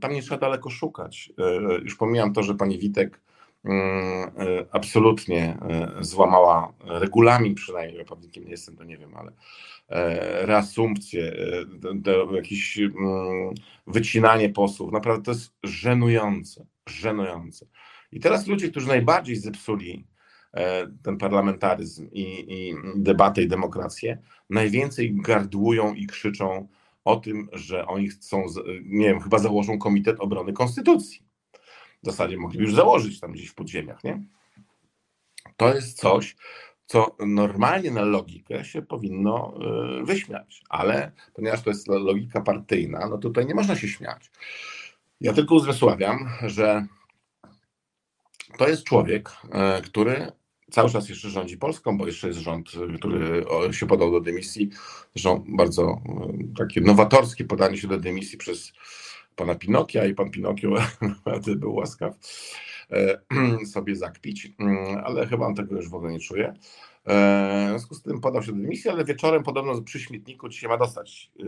Tam 0.00 0.12
nie 0.12 0.22
trzeba 0.22 0.38
daleko 0.38 0.70
szukać. 0.70 1.32
Już 1.82 1.96
pomijam 1.96 2.32
to, 2.32 2.42
że 2.42 2.54
pani 2.54 2.78
Witek 2.78 3.20
Mm, 3.64 4.30
e, 4.38 4.66
absolutnie 4.72 5.58
e, 5.68 5.88
złamała 6.00 6.72
regulamin, 6.84 7.54
przynajmniej 7.54 8.04
prawnikiem 8.04 8.44
nie 8.44 8.50
jestem, 8.50 8.76
to 8.76 8.84
nie 8.84 8.98
wiem, 8.98 9.16
ale 9.16 9.32
e, 9.88 10.46
reasumpcję, 10.46 11.32
jakieś 12.32 12.78
mm, 12.78 13.54
wycinanie 13.86 14.48
posłów, 14.48 14.92
naprawdę 14.92 15.24
to 15.24 15.30
jest 15.30 15.52
żenujące, 15.62 16.66
żenujące. 16.86 17.66
I 18.12 18.20
teraz 18.20 18.46
ludzie, 18.46 18.70
którzy 18.70 18.88
najbardziej 18.88 19.36
zepsuli 19.36 20.06
ten 21.02 21.18
parlamentaryzm 21.18 22.08
i, 22.12 22.22
i 22.48 22.74
debatę 22.96 23.42
i 23.42 23.48
demokrację, 23.48 24.18
najwięcej 24.50 25.14
gardłują 25.14 25.94
i 25.94 26.06
krzyczą 26.06 26.68
o 27.04 27.16
tym, 27.16 27.48
że 27.52 27.86
oni 27.86 28.08
chcą, 28.08 28.44
nie 28.84 29.06
wiem, 29.06 29.20
chyba 29.20 29.38
założą 29.38 29.78
Komitet 29.78 30.20
Obrony 30.20 30.52
Konstytucji 30.52 31.28
w 32.02 32.06
zasadzie 32.06 32.36
mogliby 32.36 32.64
już 32.64 32.74
założyć 32.74 33.20
tam 33.20 33.32
gdzieś 33.32 33.48
w 33.48 33.54
podziemiach, 33.54 34.04
nie? 34.04 34.22
To 35.56 35.74
jest 35.74 35.98
coś, 35.98 36.36
co 36.86 37.16
normalnie 37.26 37.90
na 37.90 38.02
logikę 38.02 38.64
się 38.64 38.82
powinno 38.82 39.54
y, 40.00 40.04
wyśmiać, 40.04 40.62
ale 40.68 41.12
ponieważ 41.34 41.62
to 41.62 41.70
jest 41.70 41.88
logika 41.88 42.40
partyjna, 42.40 43.08
no 43.08 43.18
tutaj 43.18 43.46
nie 43.46 43.54
można 43.54 43.76
się 43.76 43.88
śmiać. 43.88 44.30
Ja 45.20 45.32
tylko 45.32 45.54
uzmysławiam, 45.54 46.28
że 46.46 46.86
to 48.58 48.68
jest 48.68 48.84
człowiek, 48.84 49.30
y, 49.78 49.82
który 49.82 50.32
cały 50.70 50.90
czas 50.90 51.08
jeszcze 51.08 51.30
rządzi 51.30 51.58
Polską, 51.58 51.98
bo 51.98 52.06
jeszcze 52.06 52.28
jest 52.28 52.40
rząd, 52.40 52.70
który 52.96 53.44
się 53.70 53.86
podał 53.86 54.10
do 54.10 54.20
dymisji. 54.20 54.70
Zresztą 55.14 55.44
bardzo 55.48 56.00
y, 56.52 56.56
takie 56.56 56.80
nowatorskie 56.80 57.44
podanie 57.44 57.76
się 57.78 57.88
do 57.88 57.98
dymisji 57.98 58.38
przez 58.38 58.72
pana 59.38 59.54
Pinokia 59.54 60.04
i 60.04 60.14
pan 60.14 60.30
Pinokio 60.30 60.74
był 61.56 61.74
łaskaw 61.74 62.14
e, 62.90 63.20
sobie 63.74 63.96
zakpić, 63.96 64.52
mm, 64.58 65.00
ale 65.04 65.26
chyba 65.26 65.46
on 65.46 65.54
tego 65.54 65.76
już 65.76 65.88
w 65.88 65.94
ogóle 65.94 66.12
nie 66.12 66.20
czuje. 66.20 66.54
E, 67.04 67.66
w 67.66 67.68
związku 67.68 67.94
z 67.94 68.02
tym 68.02 68.20
podał 68.20 68.42
się 68.42 68.52
do 68.52 68.58
dymisji, 68.58 68.90
ale 68.90 69.04
wieczorem 69.04 69.42
podobno 69.42 69.82
przy 69.82 70.00
śmietniku 70.00 70.48
dzisiaj 70.48 70.70
ma 70.70 70.76
dostać 70.76 71.30
e, 71.40 71.44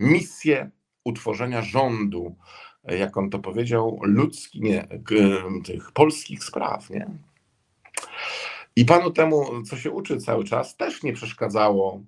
misję 0.00 0.70
utworzenia 1.04 1.62
rządu, 1.62 2.36
jak 2.96 3.16
on 3.16 3.30
to 3.30 3.38
powiedział, 3.38 4.00
ludzki, 4.02 4.60
nie, 4.60 4.88
tych 5.64 5.92
polskich 5.92 6.44
spraw, 6.44 6.90
nie? 6.90 7.10
I 8.76 8.84
panu 8.84 9.10
temu, 9.10 9.62
co 9.62 9.76
się 9.76 9.90
uczy 9.90 10.18
cały 10.18 10.44
czas, 10.44 10.76
też 10.76 11.02
nie 11.02 11.12
przeszkadzało 11.12 12.02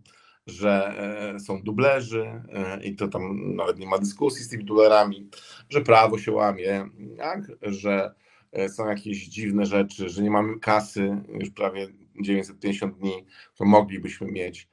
że 0.46 0.94
e, 1.34 1.40
są 1.40 1.62
dublerzy 1.62 2.42
e, 2.52 2.82
i 2.84 2.96
to 2.96 3.08
tam 3.08 3.54
nawet 3.56 3.78
nie 3.78 3.86
ma 3.86 3.98
dyskusji 3.98 4.44
z 4.44 4.48
tymi 4.48 4.64
dublerami, 4.64 5.28
że 5.68 5.80
prawo 5.80 6.18
się 6.18 6.32
łamie, 6.32 6.88
tak? 7.18 7.40
że 7.62 8.14
e, 8.52 8.68
są 8.68 8.88
jakieś 8.88 9.26
dziwne 9.26 9.66
rzeczy, 9.66 10.08
że 10.08 10.22
nie 10.22 10.30
mamy 10.30 10.58
kasy 10.58 11.16
już 11.40 11.50
prawie 11.50 11.88
950 12.20 12.98
dni, 12.98 13.24
to 13.56 13.64
moglibyśmy 13.64 14.32
mieć. 14.32 14.68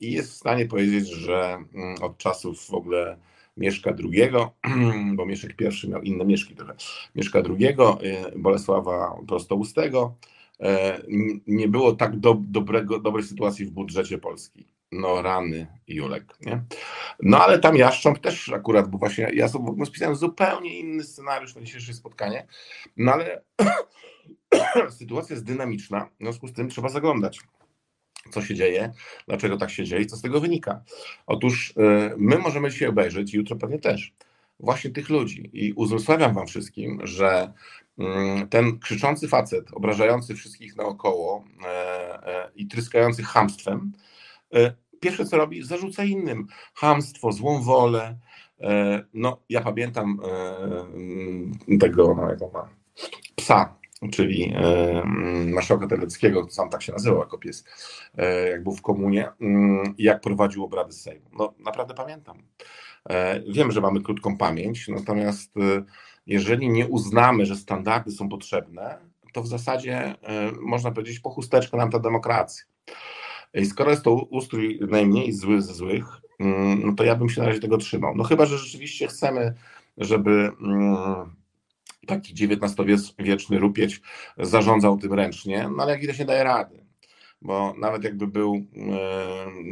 I 0.00 0.12
jest 0.12 0.30
w 0.30 0.36
stanie 0.36 0.66
powiedzieć, 0.66 1.08
że 1.08 1.64
mm, 1.74 2.02
od 2.02 2.18
czasów 2.18 2.66
w 2.66 2.74
ogóle 2.74 3.18
Mieszka 3.56 3.90
II, 3.90 4.30
bo 5.16 5.26
Mieszek 5.26 5.54
I 5.84 5.88
miał 5.88 6.02
inne 6.02 6.24
Mieszki 6.24 6.54
trochę, 6.54 6.74
Mieszka 7.14 7.38
II, 7.38 7.76
Bolesława 8.36 9.16
Prostoustego, 9.28 10.16
nie 11.46 11.68
było 11.68 11.92
tak 11.92 12.16
do, 12.16 12.36
dobrego, 12.40 12.98
dobrej 12.98 13.24
sytuacji 13.24 13.66
w 13.66 13.70
budżecie 13.70 14.18
Polski. 14.18 14.66
No 14.92 15.22
rany, 15.22 15.66
Julek, 15.88 16.34
nie? 16.40 16.64
No 17.22 17.44
ale 17.44 17.58
tam 17.58 17.76
Jaszcząb 17.76 18.18
też 18.18 18.48
akurat, 18.48 18.90
bo 18.90 18.98
właśnie 18.98 19.30
ja 19.34 19.48
sobie 19.48 19.86
spisałem 19.86 20.16
zupełnie 20.16 20.78
inny 20.78 21.04
scenariusz 21.04 21.54
na 21.54 21.62
dzisiejsze 21.62 21.94
spotkanie, 21.94 22.46
no 22.96 23.12
ale 23.12 23.42
sytuacja 24.98 25.34
jest 25.34 25.46
dynamiczna, 25.46 26.08
w 26.20 26.22
związku 26.22 26.48
z 26.48 26.52
tym 26.52 26.68
trzeba 26.68 26.88
zaglądać 26.88 27.40
co 28.30 28.42
się 28.42 28.54
dzieje, 28.54 28.92
dlaczego 29.28 29.56
tak 29.56 29.70
się 29.70 29.84
dzieje 29.84 30.02
i 30.02 30.06
co 30.06 30.16
z 30.16 30.22
tego 30.22 30.40
wynika. 30.40 30.82
Otóż 31.26 31.70
y, 31.70 31.74
my 32.16 32.38
możemy 32.38 32.70
dzisiaj 32.70 32.88
obejrzeć, 32.88 33.34
jutro 33.34 33.56
pewnie 33.56 33.78
też, 33.78 34.12
właśnie 34.60 34.90
tych 34.90 35.08
ludzi. 35.08 35.50
I 35.52 35.72
uzmysławiam 35.72 36.34
Wam 36.34 36.46
wszystkim, 36.46 37.00
że 37.02 37.52
mm, 37.98 38.48
ten 38.48 38.78
krzyczący 38.78 39.28
facet, 39.28 39.66
obrażający 39.72 40.34
wszystkich 40.34 40.76
naokoło 40.76 41.44
e, 41.64 41.68
e, 42.26 42.50
i 42.56 42.66
tryskający 42.66 43.22
hamstwem, 43.22 43.92
e, 44.54 44.74
pierwsze 45.00 45.24
co 45.24 45.36
robi, 45.36 45.62
zarzuca 45.62 46.04
innym 46.04 46.46
hamstwo, 46.74 47.32
złą 47.32 47.62
wolę. 47.62 48.18
E, 48.60 49.04
no, 49.14 49.40
ja 49.48 49.60
pamiętam 49.60 50.20
e, 51.70 51.78
tego, 51.78 52.14
no, 52.14 52.30
jak 52.30 52.52
ma, 52.52 52.68
psa, 53.36 53.76
czyli 54.10 54.52
e, 54.56 55.02
marszałka 55.46 55.86
Terleckiego, 55.86 56.46
sam 56.50 56.70
tak 56.70 56.82
się 56.82 56.92
nazywał 56.92 57.18
jako 57.18 57.38
pies, 57.38 57.64
jak 58.50 58.62
był 58.62 58.72
w 58.72 58.82
komunie, 58.82 59.28
mm, 59.40 59.94
jak 59.98 60.20
prowadził 60.20 60.64
obrady 60.64 60.92
Sejmu. 60.92 61.26
No, 61.38 61.54
naprawdę 61.58 61.94
pamiętam. 61.94 62.42
Wiem, 63.48 63.72
że 63.72 63.80
mamy 63.80 64.00
krótką 64.00 64.36
pamięć, 64.36 64.88
natomiast 64.88 65.54
jeżeli 66.26 66.68
nie 66.68 66.86
uznamy, 66.86 67.46
że 67.46 67.56
standardy 67.56 68.10
są 68.10 68.28
potrzebne, 68.28 68.98
to 69.32 69.42
w 69.42 69.46
zasadzie 69.46 70.14
można 70.60 70.90
powiedzieć 70.90 71.20
po 71.20 71.30
chusteczkę 71.30 71.76
nam 71.76 71.90
ta 71.90 71.98
demokracja. 71.98 72.64
I 73.54 73.66
skoro 73.66 73.90
jest 73.90 74.02
to 74.02 74.14
ustrój 74.14 74.78
najmniej 74.90 75.32
zły 75.32 75.62
ze 75.62 75.74
złych, 75.74 76.04
mm, 76.40 76.86
no 76.86 76.92
to 76.92 77.04
ja 77.04 77.16
bym 77.16 77.28
się 77.28 77.40
na 77.40 77.46
razie 77.46 77.60
tego 77.60 77.78
trzymał. 77.78 78.14
No 78.16 78.24
chyba, 78.24 78.46
że 78.46 78.58
rzeczywiście 78.58 79.06
chcemy, 79.06 79.54
żeby 79.98 80.50
mm, 80.60 81.34
taki 82.04 82.32
XIX-wieczny 82.32 83.58
rupieć 83.58 84.00
zarządzał 84.38 84.98
tym 84.98 85.12
ręcznie, 85.12 85.68
no 85.76 85.82
ale 85.82 85.92
jak 85.92 86.00
widać 86.00 86.18
nie 86.18 86.24
daje 86.24 86.44
rady. 86.44 86.84
Bo 87.42 87.74
nawet 87.78 88.04
jakby 88.04 88.26
był 88.26 88.66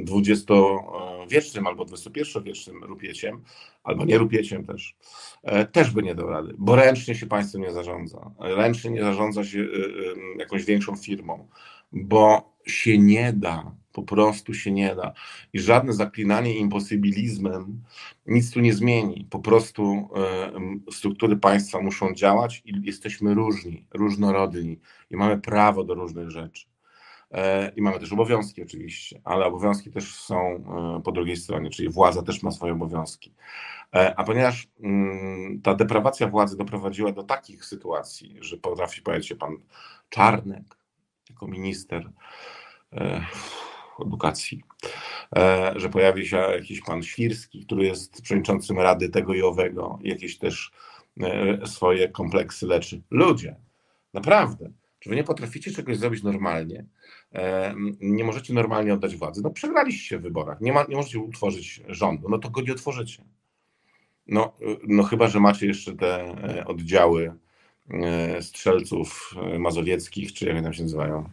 dwudziestowiecznym 0.03 1.67
albo 1.67 1.87
XXI-wiecznym 1.93 2.85
rupieciem, 2.85 3.43
albo 3.85 4.05
nie 4.05 4.19
rupieciem 4.19 4.65
też, 4.65 4.97
e, 5.43 5.67
też 5.67 5.91
by 5.91 6.03
nie 6.03 6.15
dał 6.15 6.31
rady, 6.31 6.55
bo 6.59 6.77
ręcznie 6.77 7.15
się 7.15 7.27
państwem 7.27 7.63
nie 7.63 7.73
zarządza. 7.73 8.31
Ręcznie 8.41 8.91
nie 8.91 9.03
zarządza 9.03 9.45
się 9.45 9.59
e, 9.59 9.63
e, 9.63 10.39
jakąś 10.39 10.65
większą 10.65 10.97
firmą, 10.97 11.49
bo 11.93 12.52
się 12.67 12.99
nie 12.99 13.33
da, 13.33 13.73
po 13.93 14.03
prostu 14.03 14.55
się 14.55 14.73
nie 14.73 14.95
da. 14.95 15.13
I 15.53 15.61
żadne 15.61 15.93
zaklinanie 15.93 16.57
imposybilizmem 16.57 17.83
nic 18.27 18.51
tu 18.51 18.61
nie 18.61 18.75
zmieni. 18.75 19.27
Po 19.31 19.39
prostu 19.39 20.09
struktury 20.93 21.37
państwa 21.37 21.81
muszą 21.81 22.15
działać 22.15 22.63
i 22.65 22.73
jesteśmy 22.83 23.35
różni, 23.35 23.87
różnorodni 23.95 24.81
i 25.11 25.17
mamy 25.17 25.39
prawo 25.39 25.85
do 25.85 25.95
różnych 25.95 26.31
rzeczy. 26.31 26.73
E, 27.33 27.73
I 27.77 27.83
mamy 27.83 27.99
też 27.99 28.13
obowiązki 28.13 28.63
oczywiście, 28.63 29.21
ale 29.25 29.45
obowiązki 29.45 29.91
też 29.91 30.15
są 30.15 30.37
e, 30.39 31.03
po 31.05 31.13
drugiej 31.13 31.37
stronie, 31.37 31.71
czyli 31.71 31.89
władza 31.89 32.23
też 32.23 32.43
ma 32.43 32.51
swoje 32.51 32.73
obowiązki. 32.73 33.35
E, 33.95 34.15
a 34.17 34.25
ponieważ 34.25 34.69
mm, 34.81 35.61
ta 35.63 35.75
deprawacja 35.75 36.29
władzy 36.29 36.57
doprowadziła 36.57 37.13
do 37.13 37.23
takich 37.23 37.65
sytuacji, 37.65 38.37
że 38.41 38.57
potrafi 38.57 39.03
pojawić 39.03 39.29
się 39.29 39.37
pan 39.37 39.57
Czarnek 40.09 40.82
jako 41.33 41.47
minister 41.47 42.11
edukacji, 44.07 44.63
że 45.77 45.89
pojawi 45.89 46.27
się 46.27 46.37
jakiś 46.37 46.81
pan 46.81 47.03
Świrski, 47.03 47.67
który 47.67 47.85
jest 47.85 48.23
przewodniczącym 48.23 48.79
Rady 48.79 49.09
tego 49.09 49.35
i 49.35 49.43
owego, 49.43 49.99
jakieś 50.03 50.39
też 50.39 50.73
swoje 51.65 52.09
kompleksy 52.09 52.67
leczy. 52.67 53.03
Ludzie, 53.11 53.57
naprawdę, 54.15 54.71
czy 54.99 55.11
wy 55.11 55.17
nie 55.17 55.25
potraficie 55.25 55.71
czegoś 55.71 55.97
zrobić 55.97 56.23
normalnie? 56.23 56.87
Nie 58.01 58.25
możecie 58.25 58.55
normalnie 58.55 58.95
oddać 58.95 59.17
władzy? 59.17 59.41
No 59.45 59.51
przegraliście 59.51 60.19
w 60.19 60.23
wyborach, 60.23 60.61
nie, 60.61 60.73
ma, 60.73 60.85
nie 60.89 60.97
możecie 60.97 61.19
utworzyć 61.19 61.83
rządu, 61.89 62.29
no 62.29 62.39
to 62.39 62.51
go 62.51 62.61
nie 62.61 62.73
otworzycie. 62.73 63.25
No, 64.27 64.53
no 64.87 65.03
chyba, 65.03 65.29
że 65.29 65.41
macie 65.41 65.67
jeszcze 65.67 65.97
te 65.97 66.21
e, 66.21 66.67
oddziały 66.67 67.27
e, 67.27 67.35
strzelców 68.41 69.35
e, 69.37 69.59
mazowieckich, 69.59 70.33
czy 70.33 70.47
jak 70.47 70.63
tam 70.63 70.73
się 70.73 70.83
nazywają, 70.83 71.29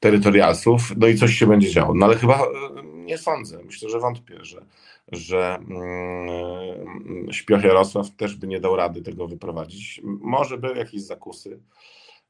terytorialsów, 0.00 0.92
no 0.96 1.06
i 1.06 1.16
coś 1.16 1.34
się 1.34 1.46
będzie 1.46 1.70
działo. 1.70 1.94
No 1.94 2.06
ale 2.06 2.16
chyba 2.16 2.46
nie 2.84 3.18
sądzę, 3.18 3.58
myślę, 3.64 3.90
że 3.90 4.00
wątpię, 4.00 4.44
że, 4.44 4.64
że 5.12 5.58
mm, 5.70 7.32
śpioch 7.32 7.64
Jarosław 7.64 8.10
też 8.10 8.36
by 8.36 8.46
nie 8.46 8.60
dał 8.60 8.76
rady 8.76 9.02
tego 9.02 9.28
wyprowadzić. 9.28 10.00
Może 10.04 10.58
by 10.58 10.68
jakieś 10.68 11.02
zakusy, 11.02 11.60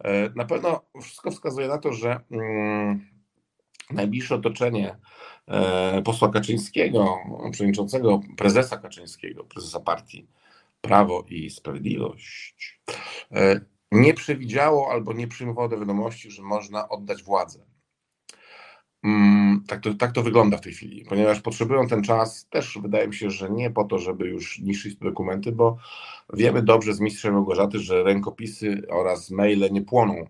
E, 0.04 0.30
na 0.34 0.44
pewno 0.44 0.80
wszystko 1.02 1.30
wskazuje 1.30 1.68
na 1.68 1.78
to, 1.78 1.92
że 1.92 2.20
mm, 2.30 3.06
najbliższe 3.90 4.34
otoczenie 4.34 4.96
e, 5.48 6.02
posła 6.02 6.28
Kaczyńskiego, 6.28 7.18
przewodniczącego 7.52 8.20
prezesa 8.36 8.76
Kaczyńskiego, 8.76 9.44
prezesa 9.44 9.80
partii 9.80 10.26
Prawo 10.80 11.24
i 11.28 11.50
Sprawiedliwość, 11.50 12.80
e, 13.32 13.60
nie 13.92 14.14
przewidziało 14.14 14.90
albo 14.92 15.12
nie 15.12 15.28
przyjmowało 15.28 15.68
do 15.68 15.78
wiadomości, 15.78 16.30
że 16.30 16.42
można 16.42 16.88
oddać 16.88 17.22
władzę. 17.22 17.66
Mm, 19.04 19.64
tak 19.66 19.80
to, 19.80 19.94
tak 19.94 20.12
to 20.12 20.22
wygląda 20.22 20.56
w 20.56 20.60
tej 20.60 20.72
chwili, 20.72 21.04
ponieważ 21.04 21.40
potrzebują 21.40 21.88
ten 21.88 22.02
czas, 22.02 22.46
też 22.50 22.78
wydaje 22.82 23.08
mi 23.08 23.14
się, 23.14 23.30
że 23.30 23.50
nie 23.50 23.70
po 23.70 23.84
to, 23.84 23.98
żeby 23.98 24.26
już 24.26 24.58
niszczyć 24.58 24.96
dokumenty, 24.96 25.52
bo 25.52 25.76
wiemy 26.32 26.62
dobrze 26.62 26.94
z 26.94 27.00
mistrzem 27.00 27.34
Małgorzaty, 27.34 27.78
że 27.78 28.02
rękopisy 28.02 28.82
oraz 28.90 29.30
maile 29.30 29.68
nie 29.72 29.82
płoną. 29.82 30.26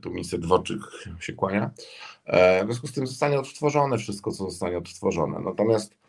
Tu 0.00 0.10
minister 0.10 0.40
Dworczyk 0.40 0.80
się 1.20 1.32
kłania. 1.32 1.70
E, 2.24 2.64
w 2.64 2.66
związku 2.66 2.86
z 2.86 2.92
tym 2.92 3.06
zostanie 3.06 3.38
odtworzone 3.38 3.98
wszystko, 3.98 4.30
co 4.30 4.44
zostanie 4.44 4.78
odtworzone. 4.78 5.40
Natomiast 5.40 6.01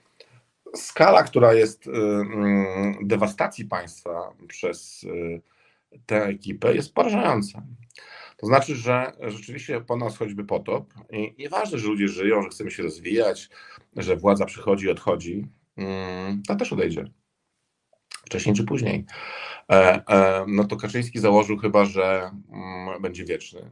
skala, 0.75 1.23
która 1.23 1.53
jest 1.53 1.87
y, 1.87 1.91
mm, 1.91 2.97
dewastacji 3.01 3.65
państwa 3.65 4.33
przez 4.47 5.03
y, 5.03 5.41
tę 6.05 6.25
ekipę, 6.25 6.75
jest 6.75 6.93
porażająca. 6.93 7.63
To 8.37 8.47
znaczy, 8.47 8.75
że 8.75 9.11
rzeczywiście 9.21 9.81
po 9.81 9.97
nas 9.97 10.17
choćby 10.17 10.45
potop 10.45 10.93
i 11.11 11.35
nieważne, 11.37 11.77
że 11.77 11.87
ludzie 11.87 12.07
żyją, 12.07 12.41
że 12.41 12.49
chcemy 12.49 12.71
się 12.71 12.83
rozwijać, 12.83 13.49
że 13.95 14.15
władza 14.15 14.45
przychodzi 14.45 14.85
i 14.85 14.89
odchodzi, 14.89 15.47
mm, 15.77 16.43
to 16.47 16.55
też 16.55 16.73
odejdzie. 16.73 17.05
Wcześniej 18.25 18.55
czy 18.55 18.63
później. 18.63 19.05
E, 19.71 20.03
e, 20.07 20.45
no 20.47 20.63
to 20.63 20.77
Kaczyński 20.77 21.19
założył 21.19 21.57
chyba, 21.57 21.85
że 21.85 22.31
mm, 22.51 23.01
będzie 23.01 23.25
wieczny. 23.25 23.71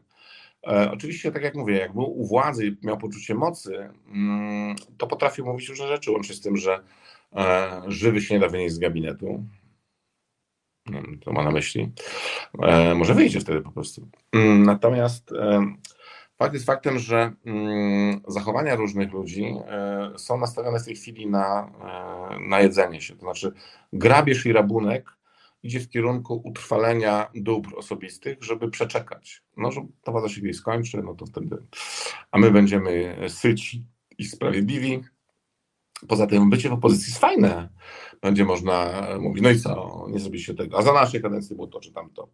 E, 0.67 0.91
oczywiście, 0.91 1.31
tak 1.31 1.43
jak 1.43 1.55
mówię, 1.55 1.77
jak 1.77 1.93
był 1.93 2.19
u 2.19 2.25
władzy 2.25 2.77
miał 2.83 2.97
poczucie 2.97 3.35
mocy, 3.35 3.89
mm, 4.07 4.75
to 4.97 5.07
potrafił 5.07 5.45
mówić 5.45 5.69
różne 5.69 5.87
rzeczy, 5.87 6.11
łącznie 6.11 6.35
z 6.35 6.41
tym, 6.41 6.57
że 6.57 6.83
żywy 7.87 8.21
się 8.21 8.33
nie 8.33 8.39
da 8.39 8.49
wynieść 8.49 8.75
z 8.75 8.79
gabinetu, 8.79 9.43
to 11.21 11.33
ma 11.33 11.43
na 11.43 11.51
myśli. 11.51 11.91
E, 12.61 12.95
może 12.95 13.13
wyjdzie 13.13 13.39
wtedy 13.39 13.61
po 13.61 13.71
prostu. 13.71 14.07
Mm, 14.31 14.63
natomiast 14.63 15.31
e, 15.31 15.65
fakt 16.37 16.53
jest 16.53 16.65
faktem, 16.65 16.99
że 16.99 17.33
mm, 17.45 18.21
zachowania 18.27 18.75
różnych 18.75 19.11
ludzi 19.13 19.55
e, 19.67 20.11
są 20.17 20.37
nastawione 20.37 20.79
w 20.79 20.85
tej 20.85 20.95
chwili 20.95 21.27
na, 21.27 21.71
na 22.47 22.59
jedzenie 22.59 23.01
się. 23.01 23.15
To 23.15 23.19
znaczy, 23.19 23.51
grabież 23.93 24.45
i 24.45 24.53
rabunek 24.53 25.20
idzie 25.63 25.79
w 25.79 25.89
kierunku 25.89 26.41
utrwalenia 26.45 27.31
dóbr 27.35 27.73
osobistych, 27.77 28.43
żeby 28.43 28.69
przeczekać. 28.69 29.43
No, 29.57 29.71
że 29.71 29.87
kiedyś 30.35 30.57
skończy, 30.57 31.03
no 31.03 31.15
to 31.15 31.25
wtedy. 31.25 31.57
A 32.31 32.39
my 32.39 32.51
będziemy 32.51 33.15
syci 33.29 33.85
i 34.17 34.25
sprawiedliwi. 34.25 35.03
Poza 36.07 36.27
tym 36.27 36.49
bycie 36.49 36.69
w 36.69 36.73
opozycji 36.73 37.09
jest 37.09 37.21
fajne 37.21 37.69
będzie 38.21 38.45
można 38.45 39.07
mówić, 39.19 39.43
no 39.43 39.49
i 39.49 39.59
co, 39.59 40.05
nie 40.09 40.19
zrobiliście 40.19 40.53
tego, 40.53 40.77
a 40.77 40.81
za 40.81 40.93
naszej 40.93 41.21
kadencji 41.21 41.55
było 41.55 41.67
to 41.67 41.79
czy 41.79 41.91
tamto. 41.91 42.29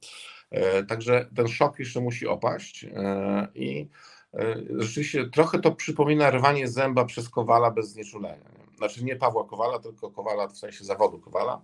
E, 0.49 0.83
także 0.83 1.29
ten 1.35 1.47
szok 1.47 1.79
jeszcze 1.79 2.01
musi 2.01 2.27
opaść 2.27 2.83
e, 2.83 3.47
i 3.55 3.87
e, 4.33 4.55
rzeczywiście 4.69 5.29
trochę 5.29 5.59
to 5.59 5.71
przypomina 5.71 6.31
rwanie 6.31 6.67
zęba 6.67 7.05
przez 7.05 7.29
Kowala 7.29 7.71
bez 7.71 7.89
znieczulenia. 7.89 8.66
Znaczy 8.77 9.03
nie 9.03 9.15
Pawła 9.15 9.43
Kowala, 9.43 9.79
tylko 9.79 10.11
Kowala 10.11 10.47
w 10.47 10.57
sensie 10.57 10.85
zawodu 10.85 11.19
Kowala, 11.19 11.61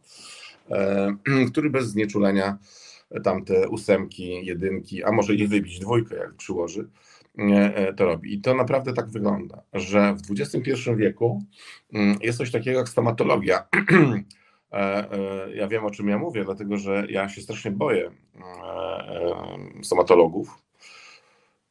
który 1.51 1.69
bez 1.69 1.87
znieczulenia 1.87 2.57
tamte 3.23 3.69
ósemki, 3.69 4.45
jedynki, 4.45 5.03
a 5.03 5.11
może 5.11 5.35
i 5.35 5.47
wybić 5.47 5.79
dwójkę, 5.79 6.15
jak 6.15 6.33
przyłoży, 6.33 6.89
E, 7.37 7.93
to 7.93 8.05
robi. 8.05 8.33
I 8.33 8.41
to 8.41 8.55
naprawdę 8.55 8.93
tak 8.93 9.09
wygląda, 9.09 9.61
że 9.73 10.15
w 10.15 10.31
XXI 10.31 10.71
wieku 10.95 11.43
mm, 11.93 12.17
jest 12.21 12.37
coś 12.37 12.51
takiego 12.51 12.79
jak 12.79 12.89
stomatologia. 12.89 13.63
E, 14.73 15.11
e, 15.11 15.55
ja 15.55 15.67
wiem, 15.67 15.85
o 15.85 15.91
czym 15.91 16.07
ja 16.07 16.17
mówię, 16.17 16.43
dlatego 16.45 16.77
że 16.77 17.05
ja 17.09 17.29
się 17.29 17.41
strasznie 17.41 17.71
boję 17.71 18.11
stomatologów. 19.83 20.57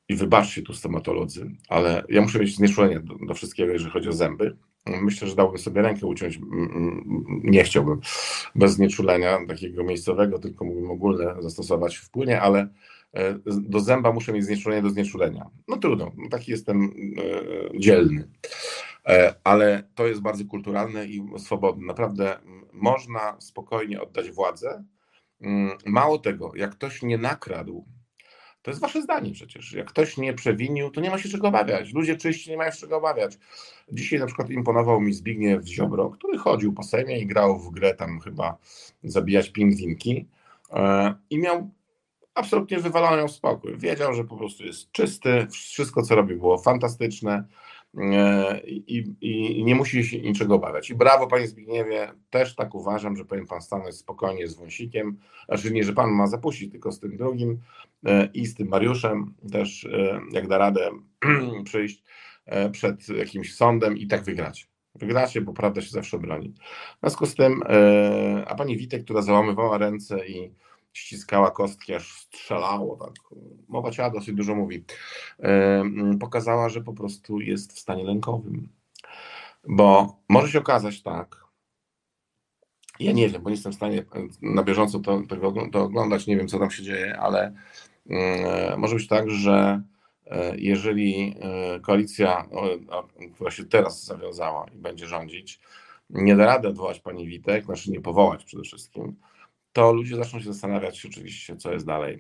I 0.09 0.15
wybaczcie 0.15 0.63
tu 0.63 0.75
stomatolodzy, 0.75 1.51
ale 1.69 2.05
ja 2.09 2.21
muszę 2.21 2.39
mieć 2.39 2.57
znieczulenie 2.57 3.01
do, 3.01 3.15
do 3.27 3.35
wszystkiego, 3.35 3.73
jeżeli 3.73 3.91
chodzi 3.91 4.09
o 4.09 4.13
zęby. 4.13 4.57
Myślę, 4.87 5.29
że 5.29 5.37
dałbym 5.37 5.59
sobie 5.59 5.83
rękę 5.83 6.07
uciąć. 6.07 6.39
Nie 7.29 7.65
chciałbym 7.65 8.01
bez 8.55 8.73
znieczulenia 8.73 9.39
takiego 9.49 9.85
miejscowego, 9.85 10.39
tylko 10.39 10.65
mógłbym 10.65 10.91
ogólne 10.91 11.35
zastosować 11.43 11.97
w 11.97 12.11
płynie, 12.11 12.41
ale 12.41 12.69
E, 13.15 13.39
do 13.47 13.81
zęba 13.81 14.13
muszę 14.13 14.33
mieć 14.33 14.45
znieczulenie 14.45 14.83
do 14.83 14.91
znieczulenia. 14.91 15.51
No 15.69 15.77
trudno, 15.77 16.13
no 16.17 16.29
taki 16.29 16.51
jestem 16.51 16.83
e, 16.85 17.79
dzielny. 17.79 18.29
E, 19.07 19.35
ale 19.45 19.83
to 19.95 20.07
jest 20.07 20.21
bardzo 20.21 20.45
kulturalne 20.45 21.07
i 21.07 21.25
swobodne. 21.39 21.87
Naprawdę 21.87 22.39
można 22.73 23.37
spokojnie 23.41 24.01
oddać 24.01 24.31
władzę. 24.31 24.85
Mało 25.87 26.19
tego, 26.19 26.53
jak 26.57 26.71
ktoś 26.71 27.03
nie 27.03 27.19
nakradł, 27.19 27.85
to 28.63 28.71
jest 28.71 28.81
wasze 28.81 29.03
zdanie 29.03 29.33
przecież. 29.33 29.73
Jak 29.73 29.87
ktoś 29.87 30.17
nie 30.17 30.35
przewinił, 30.35 30.91
to 30.91 31.01
nie 31.01 31.11
ma 31.11 31.19
się 31.19 31.29
czego 31.29 31.49
obawiać. 31.49 31.93
Ludzie 31.93 32.17
czyści 32.17 32.51
nie 32.51 32.57
mają 32.57 32.71
się 32.71 32.79
czego 32.79 32.97
obawiać. 32.97 33.39
Dzisiaj 33.93 34.19
na 34.19 34.27
przykład 34.27 34.51
imponował 34.51 35.01
mi 35.01 35.13
Zbigniew 35.13 35.65
Ziobro, 35.65 36.11
który 36.11 36.39
chodził 36.39 36.73
po 36.73 36.83
Sejmie 36.83 37.19
i 37.19 37.27
grał 37.27 37.59
w 37.59 37.71
grę 37.71 37.95
tam 37.95 38.21
chyba 38.21 38.57
zabijać 39.05 39.51
pingwinki 39.51 40.29
i 41.31 41.39
miał 41.39 41.71
absolutnie 42.35 42.79
wywalał 42.79 43.19
ją 43.19 43.29
w 43.29 43.33
spokój. 43.33 43.79
Wiedział, 43.79 44.15
że 44.15 44.25
po 44.25 44.37
prostu 44.37 44.65
jest 44.65 44.93
czysty, 44.93 45.47
wszystko 45.51 46.03
co 46.03 46.15
robił 46.15 46.39
było 46.39 46.59
fantastyczne 46.59 47.45
i, 48.67 49.05
i, 49.21 49.65
nie 49.65 49.75
musi 49.75 50.05
się 50.05 50.21
niczego 50.21 50.55
obawiać. 50.55 50.91
I 50.91 50.95
brawo 50.95 51.27
Panie 51.27 51.47
Zbigniewie, 51.47 52.13
też 52.31 52.55
tak 52.55 52.75
uważam, 52.75 53.17
że 53.17 53.25
powinien 53.25 53.47
Pan 53.47 53.63
stanąć 53.63 53.97
spokojnie 53.97 54.49
z 54.49 54.55
Wąsikiem, 54.55 55.19
znaczy 55.49 55.73
nie, 55.73 55.85
że 55.85 55.93
Pan 55.93 56.11
ma 56.11 56.27
zapuścić, 56.27 56.73
tylko 56.73 56.93
z 56.93 57.01
tym 57.01 57.17
drugim 57.17 57.59
i 58.35 58.47
z 58.47 58.55
tym 58.55 58.69
Mariuszem 58.69 59.35
też, 59.53 59.89
jak 60.33 60.49
da 60.49 60.59
radę 60.59 60.91
przyjść 61.65 62.03
przed 62.73 63.09
jakimś 63.09 63.55
sądem 63.55 63.99
i 63.99 64.07
tak 64.07 64.23
wygrać. 64.23 64.69
Wygracie, 64.95 65.41
bo 65.41 65.53
prawda 65.53 65.81
się 65.81 65.91
zawsze 65.91 66.19
broni. 66.19 66.55
W 66.97 67.01
związku 67.01 67.27
z 67.27 67.35
tym, 67.35 67.63
a 68.47 68.55
Pani 68.55 68.77
Witek, 68.77 69.05
która 69.05 69.23
załamywała 69.23 69.79
ręce 69.79 70.27
i 70.27 70.53
ściskała 70.93 71.51
kostki, 71.51 71.95
aż 71.95 72.13
strzelało. 72.13 72.97
Tak. 72.97 73.39
Mowa 73.69 73.91
ciała 73.91 74.11
dosyć 74.11 74.35
dużo 74.35 74.55
mówi. 74.55 74.85
Pokazała, 76.21 76.69
że 76.69 76.81
po 76.81 76.93
prostu 76.93 77.41
jest 77.41 77.73
w 77.73 77.79
stanie 77.79 78.05
lękowym. 78.05 78.69
Bo 79.69 80.17
może 80.29 80.53
się 80.53 80.59
okazać 80.59 81.03
tak, 81.03 81.43
ja 83.01 83.13
nie 83.13 83.29
wiem, 83.29 83.43
bo 83.43 83.51
nie 83.51 83.55
jestem 83.55 83.73
w 83.73 83.77
stanie 83.77 84.05
na 84.43 84.63
bieżąco 84.63 85.01
to, 85.01 85.23
to 85.73 85.83
oglądać, 85.83 86.27
nie 86.27 86.37
wiem 86.37 86.49
co 86.49 86.59
tam 86.59 86.71
się 86.71 86.83
dzieje, 86.83 87.19
ale 87.19 87.55
może 88.77 88.95
być 88.95 89.09
tak, 89.09 89.31
że 89.31 89.83
e, 90.27 90.57
jeżeli 90.57 91.35
e, 91.41 91.81
koalicja, 91.81 92.49
która 93.35 93.51
się 93.51 93.65
teraz 93.65 94.05
zawiązała 94.05 94.67
i 94.75 94.79
będzie 94.79 95.07
rządzić, 95.07 95.61
nie 96.11 96.37
da 96.37 96.47
rady 96.47 96.69
odwołać 96.69 97.01
pani 97.01 97.27
Witek, 97.27 97.65
znaczy 97.65 97.91
nie 97.91 98.01
powołać 98.01 98.45
przede 98.45 98.63
wszystkim, 98.63 99.17
to 99.73 99.93
ludzie 99.93 100.17
zaczną 100.17 100.41
się 100.41 100.53
zastanawiać 100.53 101.07
oczywiście, 101.07 101.57
co 101.57 101.73
jest 101.73 101.87
dalej. 101.87 102.19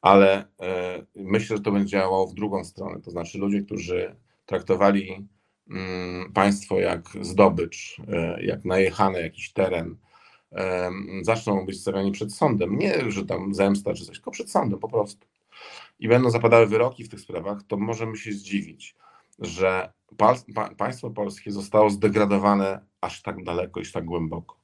Ale 0.00 0.44
e, 0.60 1.02
myślę, 1.16 1.56
że 1.56 1.62
to 1.62 1.72
będzie 1.72 1.90
działało 1.90 2.26
w 2.26 2.34
drugą 2.34 2.64
stronę. 2.64 3.00
To 3.00 3.10
znaczy 3.10 3.38
ludzie, 3.38 3.62
którzy 3.62 4.16
traktowali 4.46 5.28
mm, 5.70 6.32
państwo 6.32 6.80
jak 6.80 7.08
zdobycz, 7.20 7.96
e, 8.08 8.44
jak 8.44 8.64
najechany 8.64 9.22
jakiś 9.22 9.52
teren, 9.52 9.96
e, 10.52 10.90
zaczną 11.22 11.66
być 11.66 11.80
stawiani 11.80 12.12
przed 12.12 12.34
sądem. 12.34 12.78
Nie, 12.78 13.10
że 13.10 13.26
tam 13.26 13.54
zemsta 13.54 13.94
czy 13.94 14.04
coś, 14.04 14.16
tylko 14.16 14.30
przed 14.30 14.50
sądem 14.50 14.78
po 14.78 14.88
prostu. 14.88 15.26
I 15.98 16.08
będą 16.08 16.30
zapadały 16.30 16.66
wyroki 16.66 17.04
w 17.04 17.08
tych 17.08 17.20
sprawach, 17.20 17.62
to 17.62 17.76
możemy 17.76 18.16
się 18.16 18.32
zdziwić, 18.32 18.96
że 19.38 19.92
państwo 20.76 21.10
polskie 21.10 21.52
zostało 21.52 21.90
zdegradowane 21.90 22.80
aż 23.00 23.22
tak 23.22 23.44
daleko 23.44 23.80
i 23.80 23.86
tak 23.86 24.04
głęboko 24.04 24.57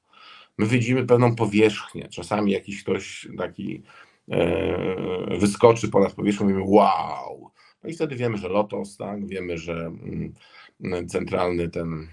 my 0.57 0.65
widzimy 0.65 1.05
pewną 1.05 1.35
powierzchnię. 1.35 2.07
Czasami 2.07 2.51
jakiś 2.51 2.83
ktoś 2.83 3.27
taki 3.37 3.83
e, 4.31 5.37
wyskoczy 5.39 5.89
ponad 5.89 6.13
powierzchnię, 6.13 6.45
mówimy 6.45 6.63
wow. 6.67 7.51
No 7.83 7.89
i 7.89 7.93
wtedy 7.93 8.15
wiemy, 8.15 8.37
że 8.37 8.49
Lotos, 8.49 8.97
tak? 8.97 9.27
wiemy, 9.27 9.57
że 9.57 9.73
mm, 9.73 11.07
centralny 11.07 11.69
ten, 11.69 12.07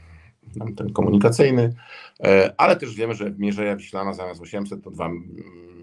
ten 0.76 0.93
komunikacyjny, 0.93 1.74
e, 2.24 2.55
ale 2.59 2.76
też 2.76 2.95
wiemy, 2.95 3.14
że 3.14 3.34
Mierzeja 3.38 3.76
Wiślana 3.76 4.12
zamiast 4.12 4.40
800 4.40 4.84
to 4.84 4.90
2 4.90 5.11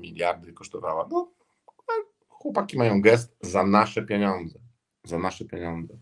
miliardy 0.02 0.54
kosztowała. 0.54 1.08
No, 1.12 1.32
chłopaki 2.28 2.78
mają 2.78 3.02
gest 3.02 3.38
za 3.42 3.66
nasze 3.66 4.02
pieniądze. 4.02 4.60
Za 5.04 5.20
nasze 5.20 5.46
pieniądze. 5.46 5.98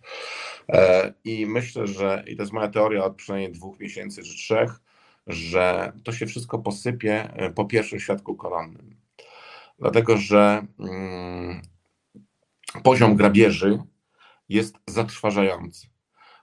E, 0.69 1.13
I 1.23 1.45
myślę, 1.45 1.87
że, 1.87 2.23
i 2.27 2.35
to 2.35 2.43
jest 2.43 2.53
moja 2.53 2.67
teoria 2.67 3.03
od 3.03 3.15
przynajmniej 3.15 3.51
dwóch 3.51 3.79
miesięcy 3.79 4.23
czy 4.23 4.35
trzech, 4.37 4.79
że 5.27 5.91
to 6.03 6.11
się 6.11 6.25
wszystko 6.25 6.59
posypie 6.59 7.33
e, 7.33 7.49
po 7.49 7.65
pierwszym 7.65 7.99
świadku 7.99 8.35
koronnym. 8.35 8.95
Dlatego, 9.79 10.17
że 10.17 10.65
mm, 10.79 11.61
poziom 12.83 13.15
grabieży 13.15 13.79
jest 14.49 14.75
zatrważający. 14.87 15.87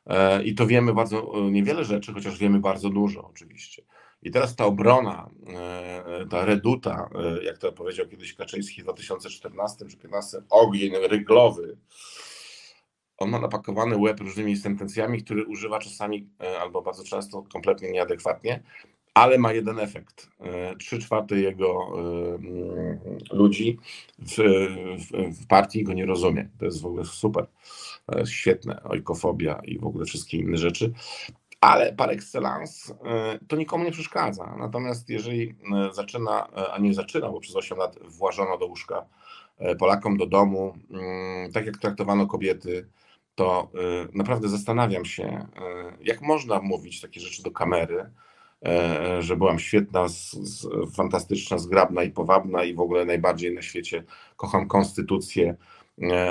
E, 0.07 0.43
I 0.43 0.55
to 0.55 0.67
wiemy 0.67 0.95
bardzo 0.95 1.33
e, 1.35 1.51
niewiele 1.51 1.85
rzeczy, 1.85 2.13
chociaż 2.13 2.39
wiemy 2.39 2.61
bardzo 2.61 2.91
dużo 2.91 3.29
oczywiście. 3.29 3.83
I 4.23 4.31
teraz 4.31 4.57
ta 4.57 4.65
obrona, 4.65 5.31
ta 6.31 6.45
reduta, 6.45 7.11
jak 7.43 7.59
to 7.59 7.73
powiedział 7.73 8.07
kiedyś 8.09 8.35
Kaczyński 8.35 8.81
w 8.81 8.85
2014 8.85 9.77
czy 9.79 9.97
2015, 9.97 10.39
ogień 10.51 10.93
ryglowy, 11.09 11.77
on 13.19 13.31
ma 13.31 13.39
napakowany 13.39 13.97
łeb 13.97 14.21
różnymi 14.21 14.57
sentencjami, 14.57 15.23
który 15.23 15.45
używa 15.47 15.79
czasami 15.79 16.29
e, 16.41 16.61
albo 16.61 16.83
bardzo 16.83 17.05
często 17.05 17.43
kompletnie 17.53 17.91
nieadekwatnie, 17.91 18.63
ale 19.15 19.39
ma 19.39 19.53
jeden 19.53 19.79
efekt. 19.79 20.29
E, 20.41 20.77
trzy 20.77 20.99
czwarte 20.99 21.37
jego 21.37 21.87
e, 21.99 22.35
mm, 22.35 22.99
ludzi 23.33 23.79
w, 24.19 24.37
w, 24.99 25.39
w, 25.41 25.47
partii 25.47 25.85
go 25.85 25.93
nie 25.93 26.07
rozumie. 26.07 26.49
To 26.59 26.65
jest 26.65 26.83
w 26.83 26.87
ogóle 26.87 27.05
super. 27.05 27.47
Świetne. 28.27 28.83
Ojkofobia 28.83 29.61
i 29.65 29.79
w 29.79 29.87
ogóle 29.87 30.05
wszystkie 30.05 30.39
inne 30.39 30.57
rzeczy. 30.57 30.93
Ale 31.61 31.93
par 31.93 32.11
excellence 32.11 32.95
to 33.49 33.57
nikomu 33.57 33.85
nie 33.85 33.93
przeszkadza. 33.93 34.57
Natomiast 34.59 35.11
jeżeli 35.11 35.55
zaczyna, 35.93 36.49
a 36.73 36.79
nie 36.79 36.95
zaczyna, 36.95 37.31
bo 37.31 37.41
przez 37.41 37.57
8 37.57 37.79
lat 37.79 37.99
włażono 38.03 38.59
do 38.59 38.67
łóżka 38.67 39.07
Polakom 39.79 40.17
do 40.17 40.27
domu, 40.27 40.75
mm, 40.91 41.53
tak 41.53 41.67
jak 41.67 41.79
traktowano 41.79 42.27
kobiety, 42.27 42.89
to 43.35 43.71
y, 43.75 44.19
naprawdę 44.19 44.49
zastanawiam 44.49 45.05
się, 45.05 45.47
y, 46.01 46.05
jak 46.05 46.23
można 46.23 46.61
mówić 46.61 47.01
takie 47.01 47.21
rzeczy 47.21 47.43
do 47.43 47.51
kamery, 47.51 48.11
y, 49.19 49.23
że 49.23 49.37
byłam 49.37 49.59
świetna, 49.59 50.07
fantastyczna, 50.97 51.59
zgrabna 51.59 52.03
i 52.03 52.11
powabna 52.11 52.65
i 52.65 52.75
w 52.75 52.81
ogóle 52.81 53.05
najbardziej 53.05 53.55
na 53.55 53.63
świecie 53.63 54.05
kocham 54.37 54.69
konstytucję 54.69 55.57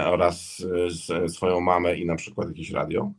oraz 0.05 0.65
swoją 1.27 1.59
mamę 1.59 1.95
i 1.95 2.05
na 2.05 2.15
przykład 2.15 2.47
jakieś 2.47 2.71
radio. 2.71 3.11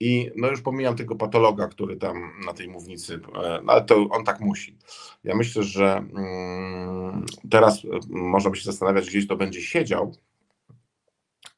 I 0.00 0.30
no 0.36 0.48
już 0.48 0.62
pomijam 0.62 0.96
tego 0.96 1.16
patologa, 1.16 1.68
który 1.68 1.96
tam 1.96 2.32
na 2.46 2.52
tej 2.52 2.68
mównicy, 2.68 3.20
no 3.64 3.72
ale 3.72 3.84
to 3.84 4.08
on 4.10 4.24
tak 4.24 4.40
musi. 4.40 4.78
Ja 5.24 5.36
myślę, 5.36 5.62
że 5.62 5.96
mm, 5.96 7.26
teraz 7.50 7.82
można 8.08 8.50
by 8.50 8.56
się 8.56 8.64
zastanawiać, 8.64 9.08
gdzieś 9.08 9.26
to 9.26 9.36
będzie 9.36 9.62
siedział, 9.62 10.12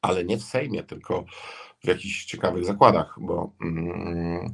ale 0.01 0.25
nie 0.25 0.37
w 0.37 0.43
Sejmie, 0.43 0.83
tylko 0.83 1.25
w 1.83 1.87
jakichś 1.87 2.25
ciekawych 2.25 2.65
zakładach, 2.65 3.15
bo 3.21 3.51
mm, 3.61 4.53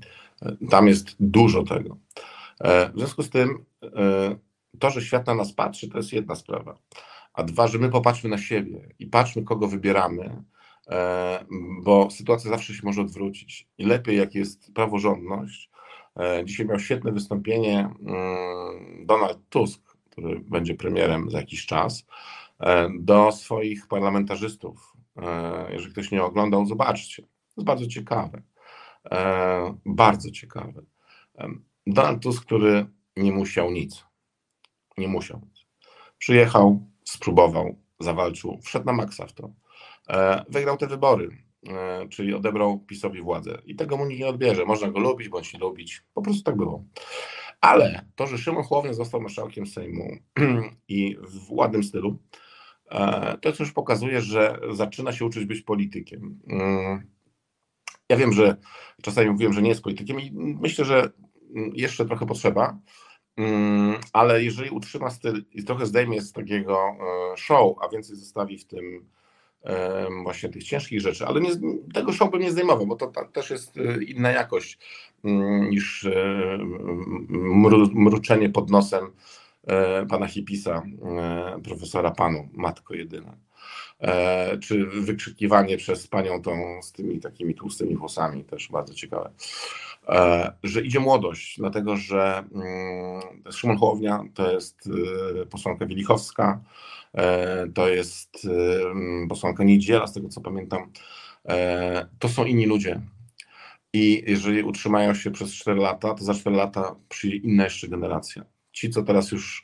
tam 0.69 0.87
jest 0.87 1.15
dużo 1.19 1.63
tego. 1.63 1.97
E, 2.59 2.89
w 2.89 2.97
związku 2.97 3.23
z 3.23 3.29
tym, 3.29 3.65
e, 3.83 4.35
to, 4.79 4.89
że 4.89 5.01
świat 5.01 5.27
na 5.27 5.35
nas 5.35 5.53
patrzy, 5.53 5.89
to 5.89 5.97
jest 5.97 6.13
jedna 6.13 6.35
sprawa. 6.35 6.77
A 7.33 7.43
dwa, 7.43 7.67
że 7.67 7.79
my 7.79 7.89
popatrzmy 7.89 8.29
na 8.29 8.37
siebie 8.37 8.89
i 8.99 9.07
patrzmy, 9.07 9.43
kogo 9.43 9.67
wybieramy, 9.67 10.43
e, 10.87 11.45
bo 11.83 12.11
sytuacja 12.11 12.49
zawsze 12.49 12.73
się 12.73 12.81
może 12.83 13.01
odwrócić. 13.01 13.67
I 13.77 13.85
lepiej, 13.85 14.17
jak 14.17 14.35
jest 14.35 14.73
praworządność. 14.73 15.69
Dzisiaj 16.45 16.65
miał 16.65 16.79
świetne 16.79 17.11
wystąpienie 17.11 17.79
mm, 17.79 19.05
Donald 19.05 19.39
Tusk, 19.49 19.97
który 20.09 20.39
będzie 20.39 20.75
premierem 20.75 21.29
za 21.29 21.37
jakiś 21.37 21.65
czas, 21.65 22.05
do 22.99 23.31
swoich 23.31 23.87
parlamentarzystów 23.87 24.95
jeżeli 25.69 25.91
ktoś 25.91 26.11
nie 26.11 26.23
oglądał, 26.23 26.65
zobaczcie. 26.65 27.23
To 27.23 27.53
jest 27.57 27.65
bardzo 27.65 27.87
ciekawe. 27.87 28.41
E, 29.11 29.77
bardzo 29.85 30.31
ciekawe. 30.31 30.81
E, 31.37 31.49
Donald 31.87 32.23
Tusk, 32.23 32.45
który 32.45 32.85
nie 33.17 33.31
musiał 33.31 33.71
nic. 33.71 34.05
Nie 34.97 35.07
musiał. 35.07 35.41
Przyjechał, 36.17 36.87
spróbował, 37.03 37.75
zawalczył, 37.99 38.59
wszedł 38.63 38.85
na 38.85 38.93
maksa 38.93 39.27
w 39.27 39.33
to. 39.33 39.49
Wygrał 40.49 40.77
te 40.77 40.87
wybory, 40.87 41.37
czyli 42.09 42.33
odebrał 42.33 42.79
PiSowi 42.79 43.21
władzę. 43.21 43.61
I 43.65 43.75
tego 43.75 43.97
mu 43.97 44.05
nikt 44.05 44.19
nie 44.19 44.27
odbierze. 44.27 44.65
Można 44.65 44.87
go 44.87 44.99
lubić 44.99 45.29
bądź 45.29 45.53
nie 45.53 45.59
lubić. 45.59 46.03
Po 46.13 46.21
prostu 46.21 46.43
tak 46.43 46.57
było. 46.57 46.83
Ale 47.61 48.05
to, 48.15 48.27
że 48.27 48.37
Szymon 48.37 48.63
Hołownia 48.63 48.93
został 48.93 49.21
marszałkiem 49.21 49.67
Sejmu 49.67 50.17
i 50.87 51.17
w 51.21 51.51
ładnym 51.51 51.83
stylu, 51.83 52.17
E, 52.17 52.43
to 53.41 53.49
już 53.59 53.71
pokazuje, 53.71 54.21
że 54.21 54.59
zaczyna 54.71 55.11
się 55.11 55.25
uczyć 55.25 55.45
być 55.45 55.61
politykiem. 55.61 56.39
Mm, 56.47 57.07
ja 58.09 58.17
wiem, 58.17 58.33
że 58.33 58.57
czasami 59.01 59.29
mówiłem, 59.29 59.53
że 59.53 59.61
nie 59.61 59.69
jest 59.69 59.81
politykiem 59.81 60.19
i 60.19 60.31
myślę, 60.33 60.85
że 60.85 61.11
jeszcze 61.73 62.05
trochę 62.05 62.25
potrzeba, 62.25 62.77
mm, 63.37 63.95
ale 64.13 64.43
jeżeli 64.43 64.69
utrzyma 64.69 65.09
styl 65.09 65.45
i 65.51 65.63
trochę 65.63 65.85
zdejmie 65.85 66.21
z 66.21 66.31
takiego 66.31 66.79
e, 66.79 67.37
show, 67.37 67.77
a 67.81 67.89
więcej 67.89 68.15
zostawi 68.15 68.57
w 68.57 68.65
tym 68.65 69.09
e, 69.63 70.07
właśnie 70.23 70.49
tych 70.49 70.63
ciężkich 70.63 71.01
rzeczy, 71.01 71.25
ale 71.25 71.41
nie, 71.41 71.51
tego 71.93 72.13
show 72.13 72.31
bym 72.31 72.41
nie 72.41 72.51
zdejmował, 72.51 72.87
bo 72.87 72.95
to 72.95 73.11
też 73.33 73.49
jest 73.49 73.75
inna 74.07 74.31
jakość 74.31 74.79
mm, 75.23 75.69
niż 75.69 76.07
mruczenie 77.93 78.49
pod 78.49 78.69
nosem 78.69 79.05
E, 79.05 79.11
pana 80.09 80.27
Hipisa, 80.27 80.83
e, 81.05 81.61
profesora 81.63 82.11
Panu, 82.11 82.49
matko 82.53 82.93
jedyna. 82.93 83.37
E, 83.99 84.57
czy 84.57 84.85
wykrzykiwanie 84.85 85.77
przez 85.77 86.07
panią 86.07 86.41
tą 86.41 86.81
z 86.81 86.91
tymi 86.91 87.19
takimi 87.19 87.55
tłustymi 87.55 87.95
włosami, 87.95 88.43
też 88.43 88.69
bardzo 88.71 88.93
ciekawe. 88.93 89.31
Że 90.63 90.81
idzie 90.81 90.99
młodość, 90.99 91.57
dlatego 91.57 91.97
że 91.97 92.43
mm, 92.53 93.21
Szymon 93.51 93.77
Hołownia 93.77 94.23
to 94.33 94.51
jest 94.51 94.89
posłanka 95.49 95.85
Wielichowska, 95.85 96.61
to 97.73 97.89
jest 97.89 98.47
posłanka 99.29 99.63
Niedziela, 99.63 100.07
z 100.07 100.13
tego 100.13 100.29
co 100.29 100.41
pamiętam, 100.41 100.91
to 102.19 102.29
są 102.29 102.45
inni 102.45 102.65
ludzie. 102.65 103.01
I 103.93 104.23
jeżeli 104.27 104.63
utrzymają 104.63 105.13
się 105.13 105.31
przez 105.31 105.53
4 105.53 105.81
lata, 105.81 106.13
to 106.13 106.23
za 106.23 106.33
4 106.33 106.55
lata 106.55 106.95
przyjdzie 107.09 107.37
inna 107.37 107.63
jeszcze 107.63 107.87
generacja. 107.87 108.45
Ci, 108.75 108.89
co 108.89 109.03
teraz 109.03 109.31
już 109.31 109.63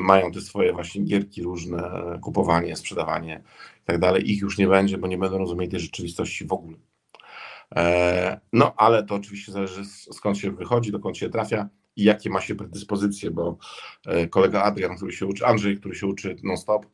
mają 0.00 0.32
te 0.32 0.40
swoje 0.40 0.72
właśnie 0.72 1.04
gierki 1.04 1.42
różne, 1.42 1.90
kupowanie, 2.22 2.76
sprzedawanie 2.76 3.42
i 3.82 3.84
tak 3.84 3.98
dalej, 3.98 4.30
ich 4.30 4.40
już 4.40 4.58
nie 4.58 4.68
będzie, 4.68 4.98
bo 4.98 5.06
nie 5.06 5.18
będą 5.18 5.38
rozumieli 5.38 5.70
tej 5.70 5.80
rzeczywistości 5.80 6.46
w 6.46 6.52
ogóle. 6.52 6.76
No, 8.52 8.74
ale 8.76 9.04
to 9.04 9.14
oczywiście 9.14 9.52
zależy 9.52 9.84
skąd 10.12 10.38
się 10.38 10.50
wychodzi, 10.50 10.92
dokąd 10.92 11.16
się 11.16 11.30
trafia 11.30 11.68
i 11.96 12.04
jakie 12.04 12.30
ma 12.30 12.40
się 12.40 12.54
predyspozycje, 12.54 13.30
bo 13.30 13.56
e, 14.06 14.26
kolega 14.26 14.62
Adrian, 14.62 14.96
który 14.96 15.12
się 15.12 15.26
uczy, 15.26 15.46
Andrzej, 15.46 15.76
który 15.76 15.94
się 15.94 16.06
uczy 16.06 16.36
non-stop, 16.42 16.86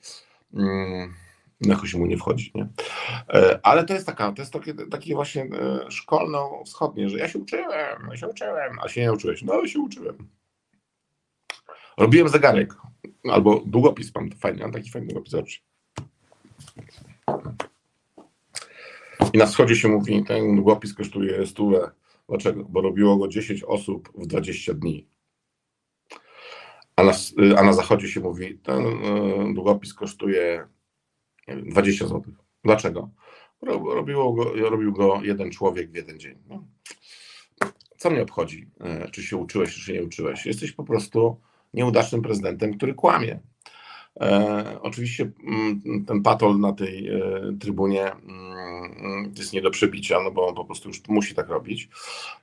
mm, 0.55 1.14
jakoś 1.61 1.95
mu 1.95 2.07
nie 2.07 2.16
wchodzi, 2.16 2.53
nie? 2.55 2.68
E, 3.28 3.61
ale 3.62 3.84
to 3.84 3.95
jest 3.95 4.07
taka, 4.07 4.32
to 4.32 4.42
jest 4.42 4.53
takie, 4.53 4.74
takie 4.74 5.14
właśnie 5.14 5.42
e, 5.42 5.90
szkolno-wschodnie, 5.90 7.09
że 7.09 7.18
ja 7.18 7.28
się 7.28 7.38
uczyłem, 7.38 8.09
ja 8.11 8.16
się 8.16 8.28
uczyłem, 8.28 8.78
a 8.82 8.88
się 8.88 9.01
nie 9.01 9.12
uczyłeś. 9.12 9.42
No, 9.42 9.66
się 9.66 9.78
uczyłem. 9.78 10.28
Robiłem 11.97 12.28
zegarek, 12.28 12.74
albo 13.30 13.62
długopis 13.66 14.14
mam, 14.14 14.30
to 14.30 14.36
fajnie, 14.36 14.62
mam 14.62 14.72
taki 14.72 14.90
fajny 14.90 15.14
długopis. 15.14 15.64
I 19.32 19.38
na 19.38 19.47
wschodzie 19.47 19.76
się 19.76 19.88
mówi, 19.88 20.24
ten 20.24 20.57
długopis 20.57 20.95
kosztuje 20.95 21.47
stówę 21.47 21.90
Dlaczego? 22.28 22.64
Bo 22.64 22.80
robiło 22.80 23.16
go 23.16 23.28
10 23.28 23.62
osób 23.62 24.12
w 24.14 24.26
20 24.26 24.74
dni. 24.74 25.07
A 26.97 27.03
na, 27.03 27.12
a 27.57 27.62
na 27.62 27.72
zachodzie 27.72 28.09
się 28.09 28.20
mówi, 28.20 28.59
ten 28.59 28.86
e, 28.86 29.55
długopis 29.55 29.95
kosztuje 29.95 30.68
wiem, 31.49 31.68
20 31.68 32.07
zł. 32.07 32.22
Dlaczego? 32.64 33.11
Robiło 33.95 34.32
go, 34.32 34.53
robił 34.70 34.92
go 34.92 35.20
jeden 35.22 35.51
człowiek 35.51 35.90
w 35.90 35.95
jeden 35.95 36.18
dzień. 36.18 36.38
No. 36.49 36.64
Co 37.97 38.11
mnie 38.11 38.22
obchodzi, 38.22 38.70
e, 38.80 39.11
czy 39.11 39.22
się 39.22 39.36
uczyłeś, 39.36 39.74
czy 39.74 39.80
się 39.80 39.92
nie 39.92 40.05
uczyłeś? 40.05 40.47
Jesteś 40.47 40.72
po 40.72 40.84
prostu 40.84 41.40
nieudacznym 41.75 42.22
prezydentem, 42.22 42.75
który 42.75 42.95
kłamie. 42.95 43.39
E, 44.20 44.79
oczywiście 44.83 45.31
mm, 45.47 46.05
ten 46.07 46.22
patol 46.22 46.61
na 46.61 46.72
tej 46.72 47.09
e, 47.09 47.20
trybunie 47.61 48.12
mm, 48.12 49.33
jest 49.39 49.53
nie 49.53 49.62
do 49.62 49.70
przebicia, 49.70 50.20
no 50.25 50.31
bo 50.31 50.49
on 50.49 50.55
po 50.55 50.64
prostu 50.64 50.89
już 50.89 51.03
musi 51.09 51.35
tak 51.35 51.49
robić. 51.49 51.89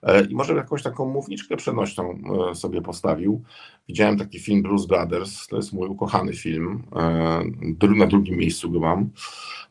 E, 0.04 0.26
I 0.26 0.36
może 0.36 0.54
jakąś 0.54 0.84
taką 0.84 1.06
mówniczkę 1.06 1.58
przenośną 1.58 2.18
e, 2.52 2.56
sobie 2.56 2.82
postawił. 2.82 3.42
Widziałem 3.88 4.18
taki 4.18 4.40
film 4.40 4.62
Blues 4.62 4.86
Brothers, 4.86 5.48
to 5.48 5.56
jest 5.56 5.74
mój 5.74 5.88
ukochany 5.88 6.34
film. 6.34 6.84
E, 6.96 7.96
na 7.96 8.08
drugim 8.08 8.38
miejscu 8.38 8.72
go 8.72 8.80
mam. 8.80 9.10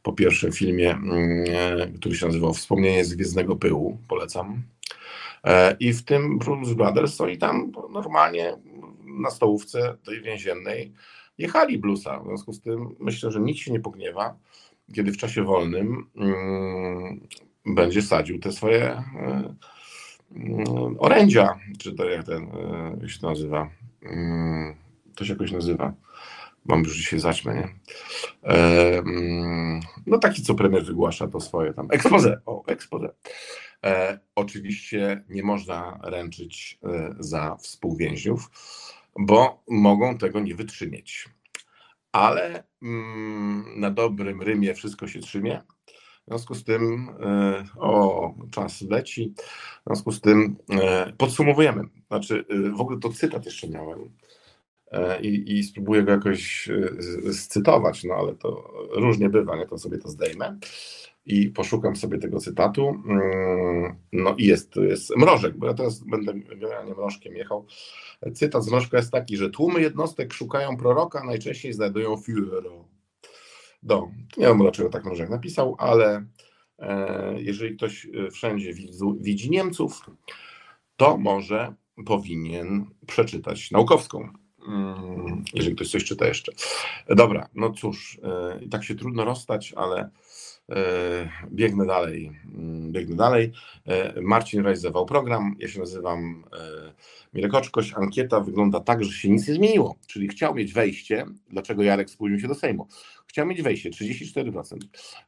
Po 0.03 0.13
pierwszym 0.13 0.53
filmie, 0.53 0.91
mm, 0.91 1.93
który 1.99 2.17
się 2.17 2.27
nazywał 2.27 2.55
Wspomnienie 2.55 3.05
z 3.05 3.15
Gwiezdnego 3.15 3.57
Pyłu, 3.57 3.99
polecam. 4.09 4.63
E, 5.45 5.77
I 5.81 5.93
w 5.93 6.05
tym 6.05 6.39
Blues 6.39 6.73
Brothers 6.73 7.19
i 7.33 7.39
tam 7.39 7.73
normalnie 7.91 8.57
na 9.21 9.31
stołówce 9.31 9.97
tej 10.05 10.23
więziennej 10.23 10.93
jechali 11.39 11.79
bluesa. 11.79 12.21
W 12.21 12.27
związku 12.27 12.53
z 12.53 12.61
tym 12.61 12.97
myślę, 12.99 13.31
że 13.31 13.41
nikt 13.41 13.61
się 13.61 13.73
nie 13.73 13.81
pogniewa, 13.81 14.37
kiedy 14.95 15.12
w 15.12 15.16
czasie 15.16 15.43
wolnym 15.43 16.07
mm, 16.16 17.21
będzie 17.66 18.03
sadził 18.03 18.39
te 18.39 18.53
swoje 18.53 19.03
y, 20.33 20.99
orędzia, 20.99 21.59
czy 21.79 21.93
to 21.93 22.05
jak 22.05 22.27
ten 22.27 22.49
y, 23.05 23.09
się 23.09 23.27
nazywa. 23.27 23.71
Y, 24.03 24.77
to 25.14 25.25
się 25.25 25.33
jakoś 25.33 25.53
nazywa. 25.53 25.93
Mam 26.64 26.81
już 26.81 26.97
dzisiaj 26.97 27.21
zaćmę, 27.21 27.55
nie? 27.55 27.68
E, 28.55 29.03
no 30.07 30.18
taki, 30.18 30.43
co 30.43 30.55
premier 30.55 30.85
wygłasza 30.85 31.29
to 31.29 31.41
swoje 31.41 31.75
tam. 31.75 31.89
Expose. 31.91 32.41
O, 32.47 32.64
expose. 32.66 33.09
E, 33.85 34.18
oczywiście 34.35 35.25
nie 35.29 35.43
można 35.43 35.99
ręczyć 36.03 36.79
za 37.18 37.57
współwięźniów 37.57 38.51
bo 39.19 39.63
mogą 39.69 40.19
tego 40.19 40.41
nie 40.41 40.55
wytrzymieć. 40.55 41.29
Ale 42.13 42.65
mm, 42.83 43.81
na 43.81 43.91
dobrym 43.91 44.43
rymie 44.43 44.75
wszystko 44.75 45.09
się 45.09 45.21
trzymie. 45.21 45.63
W 46.27 46.29
związku 46.29 46.55
z 46.55 46.65
tym, 46.65 47.09
e, 47.21 47.65
o, 47.79 48.35
czas 48.51 48.83
leci. 48.83 49.35
W 49.81 49.85
związku 49.87 50.13
z 50.13 50.21
tym 50.21 50.57
e, 50.71 51.13
podsumowujemy. 51.19 51.83
Znaczy, 52.09 52.45
e, 52.49 52.71
w 52.71 52.81
ogóle 52.81 52.99
to 52.99 53.09
cytat 53.09 53.45
jeszcze 53.45 53.69
miałem. 53.69 54.11
I, 55.23 55.59
i 55.59 55.63
spróbuję 55.65 56.03
go 56.03 56.13
jakoś 56.13 56.69
scytować, 57.33 58.05
no 58.05 58.15
ale 58.15 58.35
to 58.35 58.73
różnie 58.91 59.29
bywa, 59.29 59.57
nie? 59.57 59.67
To 59.67 59.79
sobie 59.79 59.99
to 59.99 60.09
zdejmę 60.09 60.59
i 61.31 61.51
poszukam 61.51 61.97
sobie 61.97 62.18
tego 62.18 62.41
cytatu. 62.41 62.89
Mm, 62.89 63.97
no 64.12 64.35
i 64.39 64.47
jest, 64.47 64.76
jest 64.76 65.16
mrożek, 65.16 65.57
bo 65.59 65.66
ja 65.66 65.74
teraz 65.74 66.01
będę 66.01 66.35
generalnie 66.35 66.95
mrożkiem 66.95 67.37
jechał. 67.37 67.66
Cytat 68.35 68.64
z 68.64 68.70
mrożka 68.70 68.97
jest 68.97 69.12
taki, 69.12 69.37
że 69.37 69.51
tłumy 69.51 69.81
jednostek 69.81 70.33
szukają 70.33 70.76
proroka, 70.76 71.24
najczęściej 71.24 71.72
znajdują 71.72 72.14
Führera. 72.14 72.85
No, 73.83 74.11
nie 74.37 74.47
wiem 74.47 74.59
dlaczego 74.59 74.89
tak 74.89 75.05
mrożek 75.05 75.31
napisał, 75.31 75.76
ale 75.78 76.26
e, 76.78 77.35
jeżeli 77.41 77.76
ktoś 77.76 78.07
e, 78.07 78.31
wszędzie 78.31 78.72
widzi 79.20 79.51
Niemców, 79.51 80.11
to 80.97 81.18
może 81.18 81.74
powinien 82.07 82.87
przeczytać 83.07 83.70
naukowską. 83.70 84.28
Mm, 84.68 85.45
jeżeli 85.55 85.76
ktoś 85.76 85.91
coś 85.91 86.05
czyta 86.05 86.26
jeszcze. 86.26 86.53
Dobra, 87.09 87.49
no 87.55 87.70
cóż, 87.70 88.20
e, 88.22 88.68
tak 88.70 88.85
się 88.85 88.95
trudno 88.95 89.24
rozstać, 89.24 89.72
ale 89.76 90.11
biegnę 91.53 91.87
dalej. 91.87 92.33
Mm, 92.55 92.93
biegnę 92.93 93.16
dalej. 93.16 93.53
E, 93.87 94.21
Marcin 94.21 94.62
realizował 94.62 95.07
program. 95.07 95.57
Ja 95.59 95.68
się 95.68 95.81
nazywam 95.81 96.45
e, 96.53 96.93
Mirek 97.35 97.55
Oczkoś. 97.55 97.93
Ankieta 97.95 98.41
wygląda 98.41 98.81
tak, 98.81 99.05
że 99.05 99.12
się 99.12 99.29
nic 99.29 99.49
nie 99.49 99.55
zmieniło. 99.55 99.97
Czyli 100.07 100.29
chciał 100.29 100.55
mieć 100.55 100.73
wejście. 100.73 101.27
Dlaczego 101.51 101.83
Jarek 101.83 102.11
spóźnił 102.11 102.41
się 102.41 102.49
do 102.49 102.55
Sejmu? 102.55 102.87
Chciał 103.27 103.47
mieć 103.47 103.62
wejście 103.62 103.91
34%. 103.91 104.77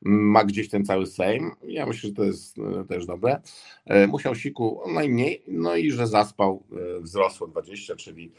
Ma 0.03 0.45
gdzieś 0.45 0.69
ten 0.69 0.85
cały 0.85 1.07
Sejm. 1.07 1.51
Ja 1.63 1.87
myślę, 1.87 2.09
że 2.09 2.15
to 2.15 2.25
jest 2.25 2.57
też 2.89 3.07
dobre. 3.07 3.41
Musiał 4.09 4.35
siku 4.35 4.81
najmniej, 4.95 5.43
no 5.49 5.77
i 5.77 5.91
że 5.91 6.07
zaspał, 6.07 6.63
wzrosło 7.01 7.47
20, 7.49 7.97
czyli 7.97 8.33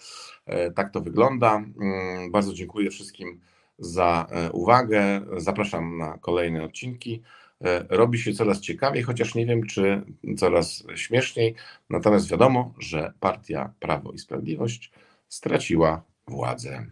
tak 0.75 0.93
to 0.93 1.01
wygląda. 1.01 1.55
Mm, 1.55 2.31
bardzo 2.31 2.53
dziękuję 2.53 2.89
wszystkim 2.89 3.39
za 3.83 4.27
e, 4.29 4.51
uwagę. 4.51 5.21
Zapraszam 5.37 5.97
na 5.97 6.17
kolejne 6.17 6.63
odcinki. 6.63 7.21
E, 7.61 7.85
robi 7.89 8.19
się 8.19 8.33
coraz 8.33 8.59
ciekawiej, 8.59 9.03
chociaż 9.03 9.35
nie 9.35 9.45
wiem, 9.45 9.65
czy 9.65 10.01
coraz 10.37 10.83
śmieszniej. 10.95 11.55
Natomiast 11.89 12.29
wiadomo, 12.29 12.73
że 12.79 13.13
partia 13.19 13.73
Prawo 13.79 14.11
i 14.11 14.19
Sprawiedliwość 14.19 14.91
straciła 15.29 16.03
władzę. 16.27 16.85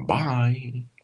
Bye. 0.00 0.97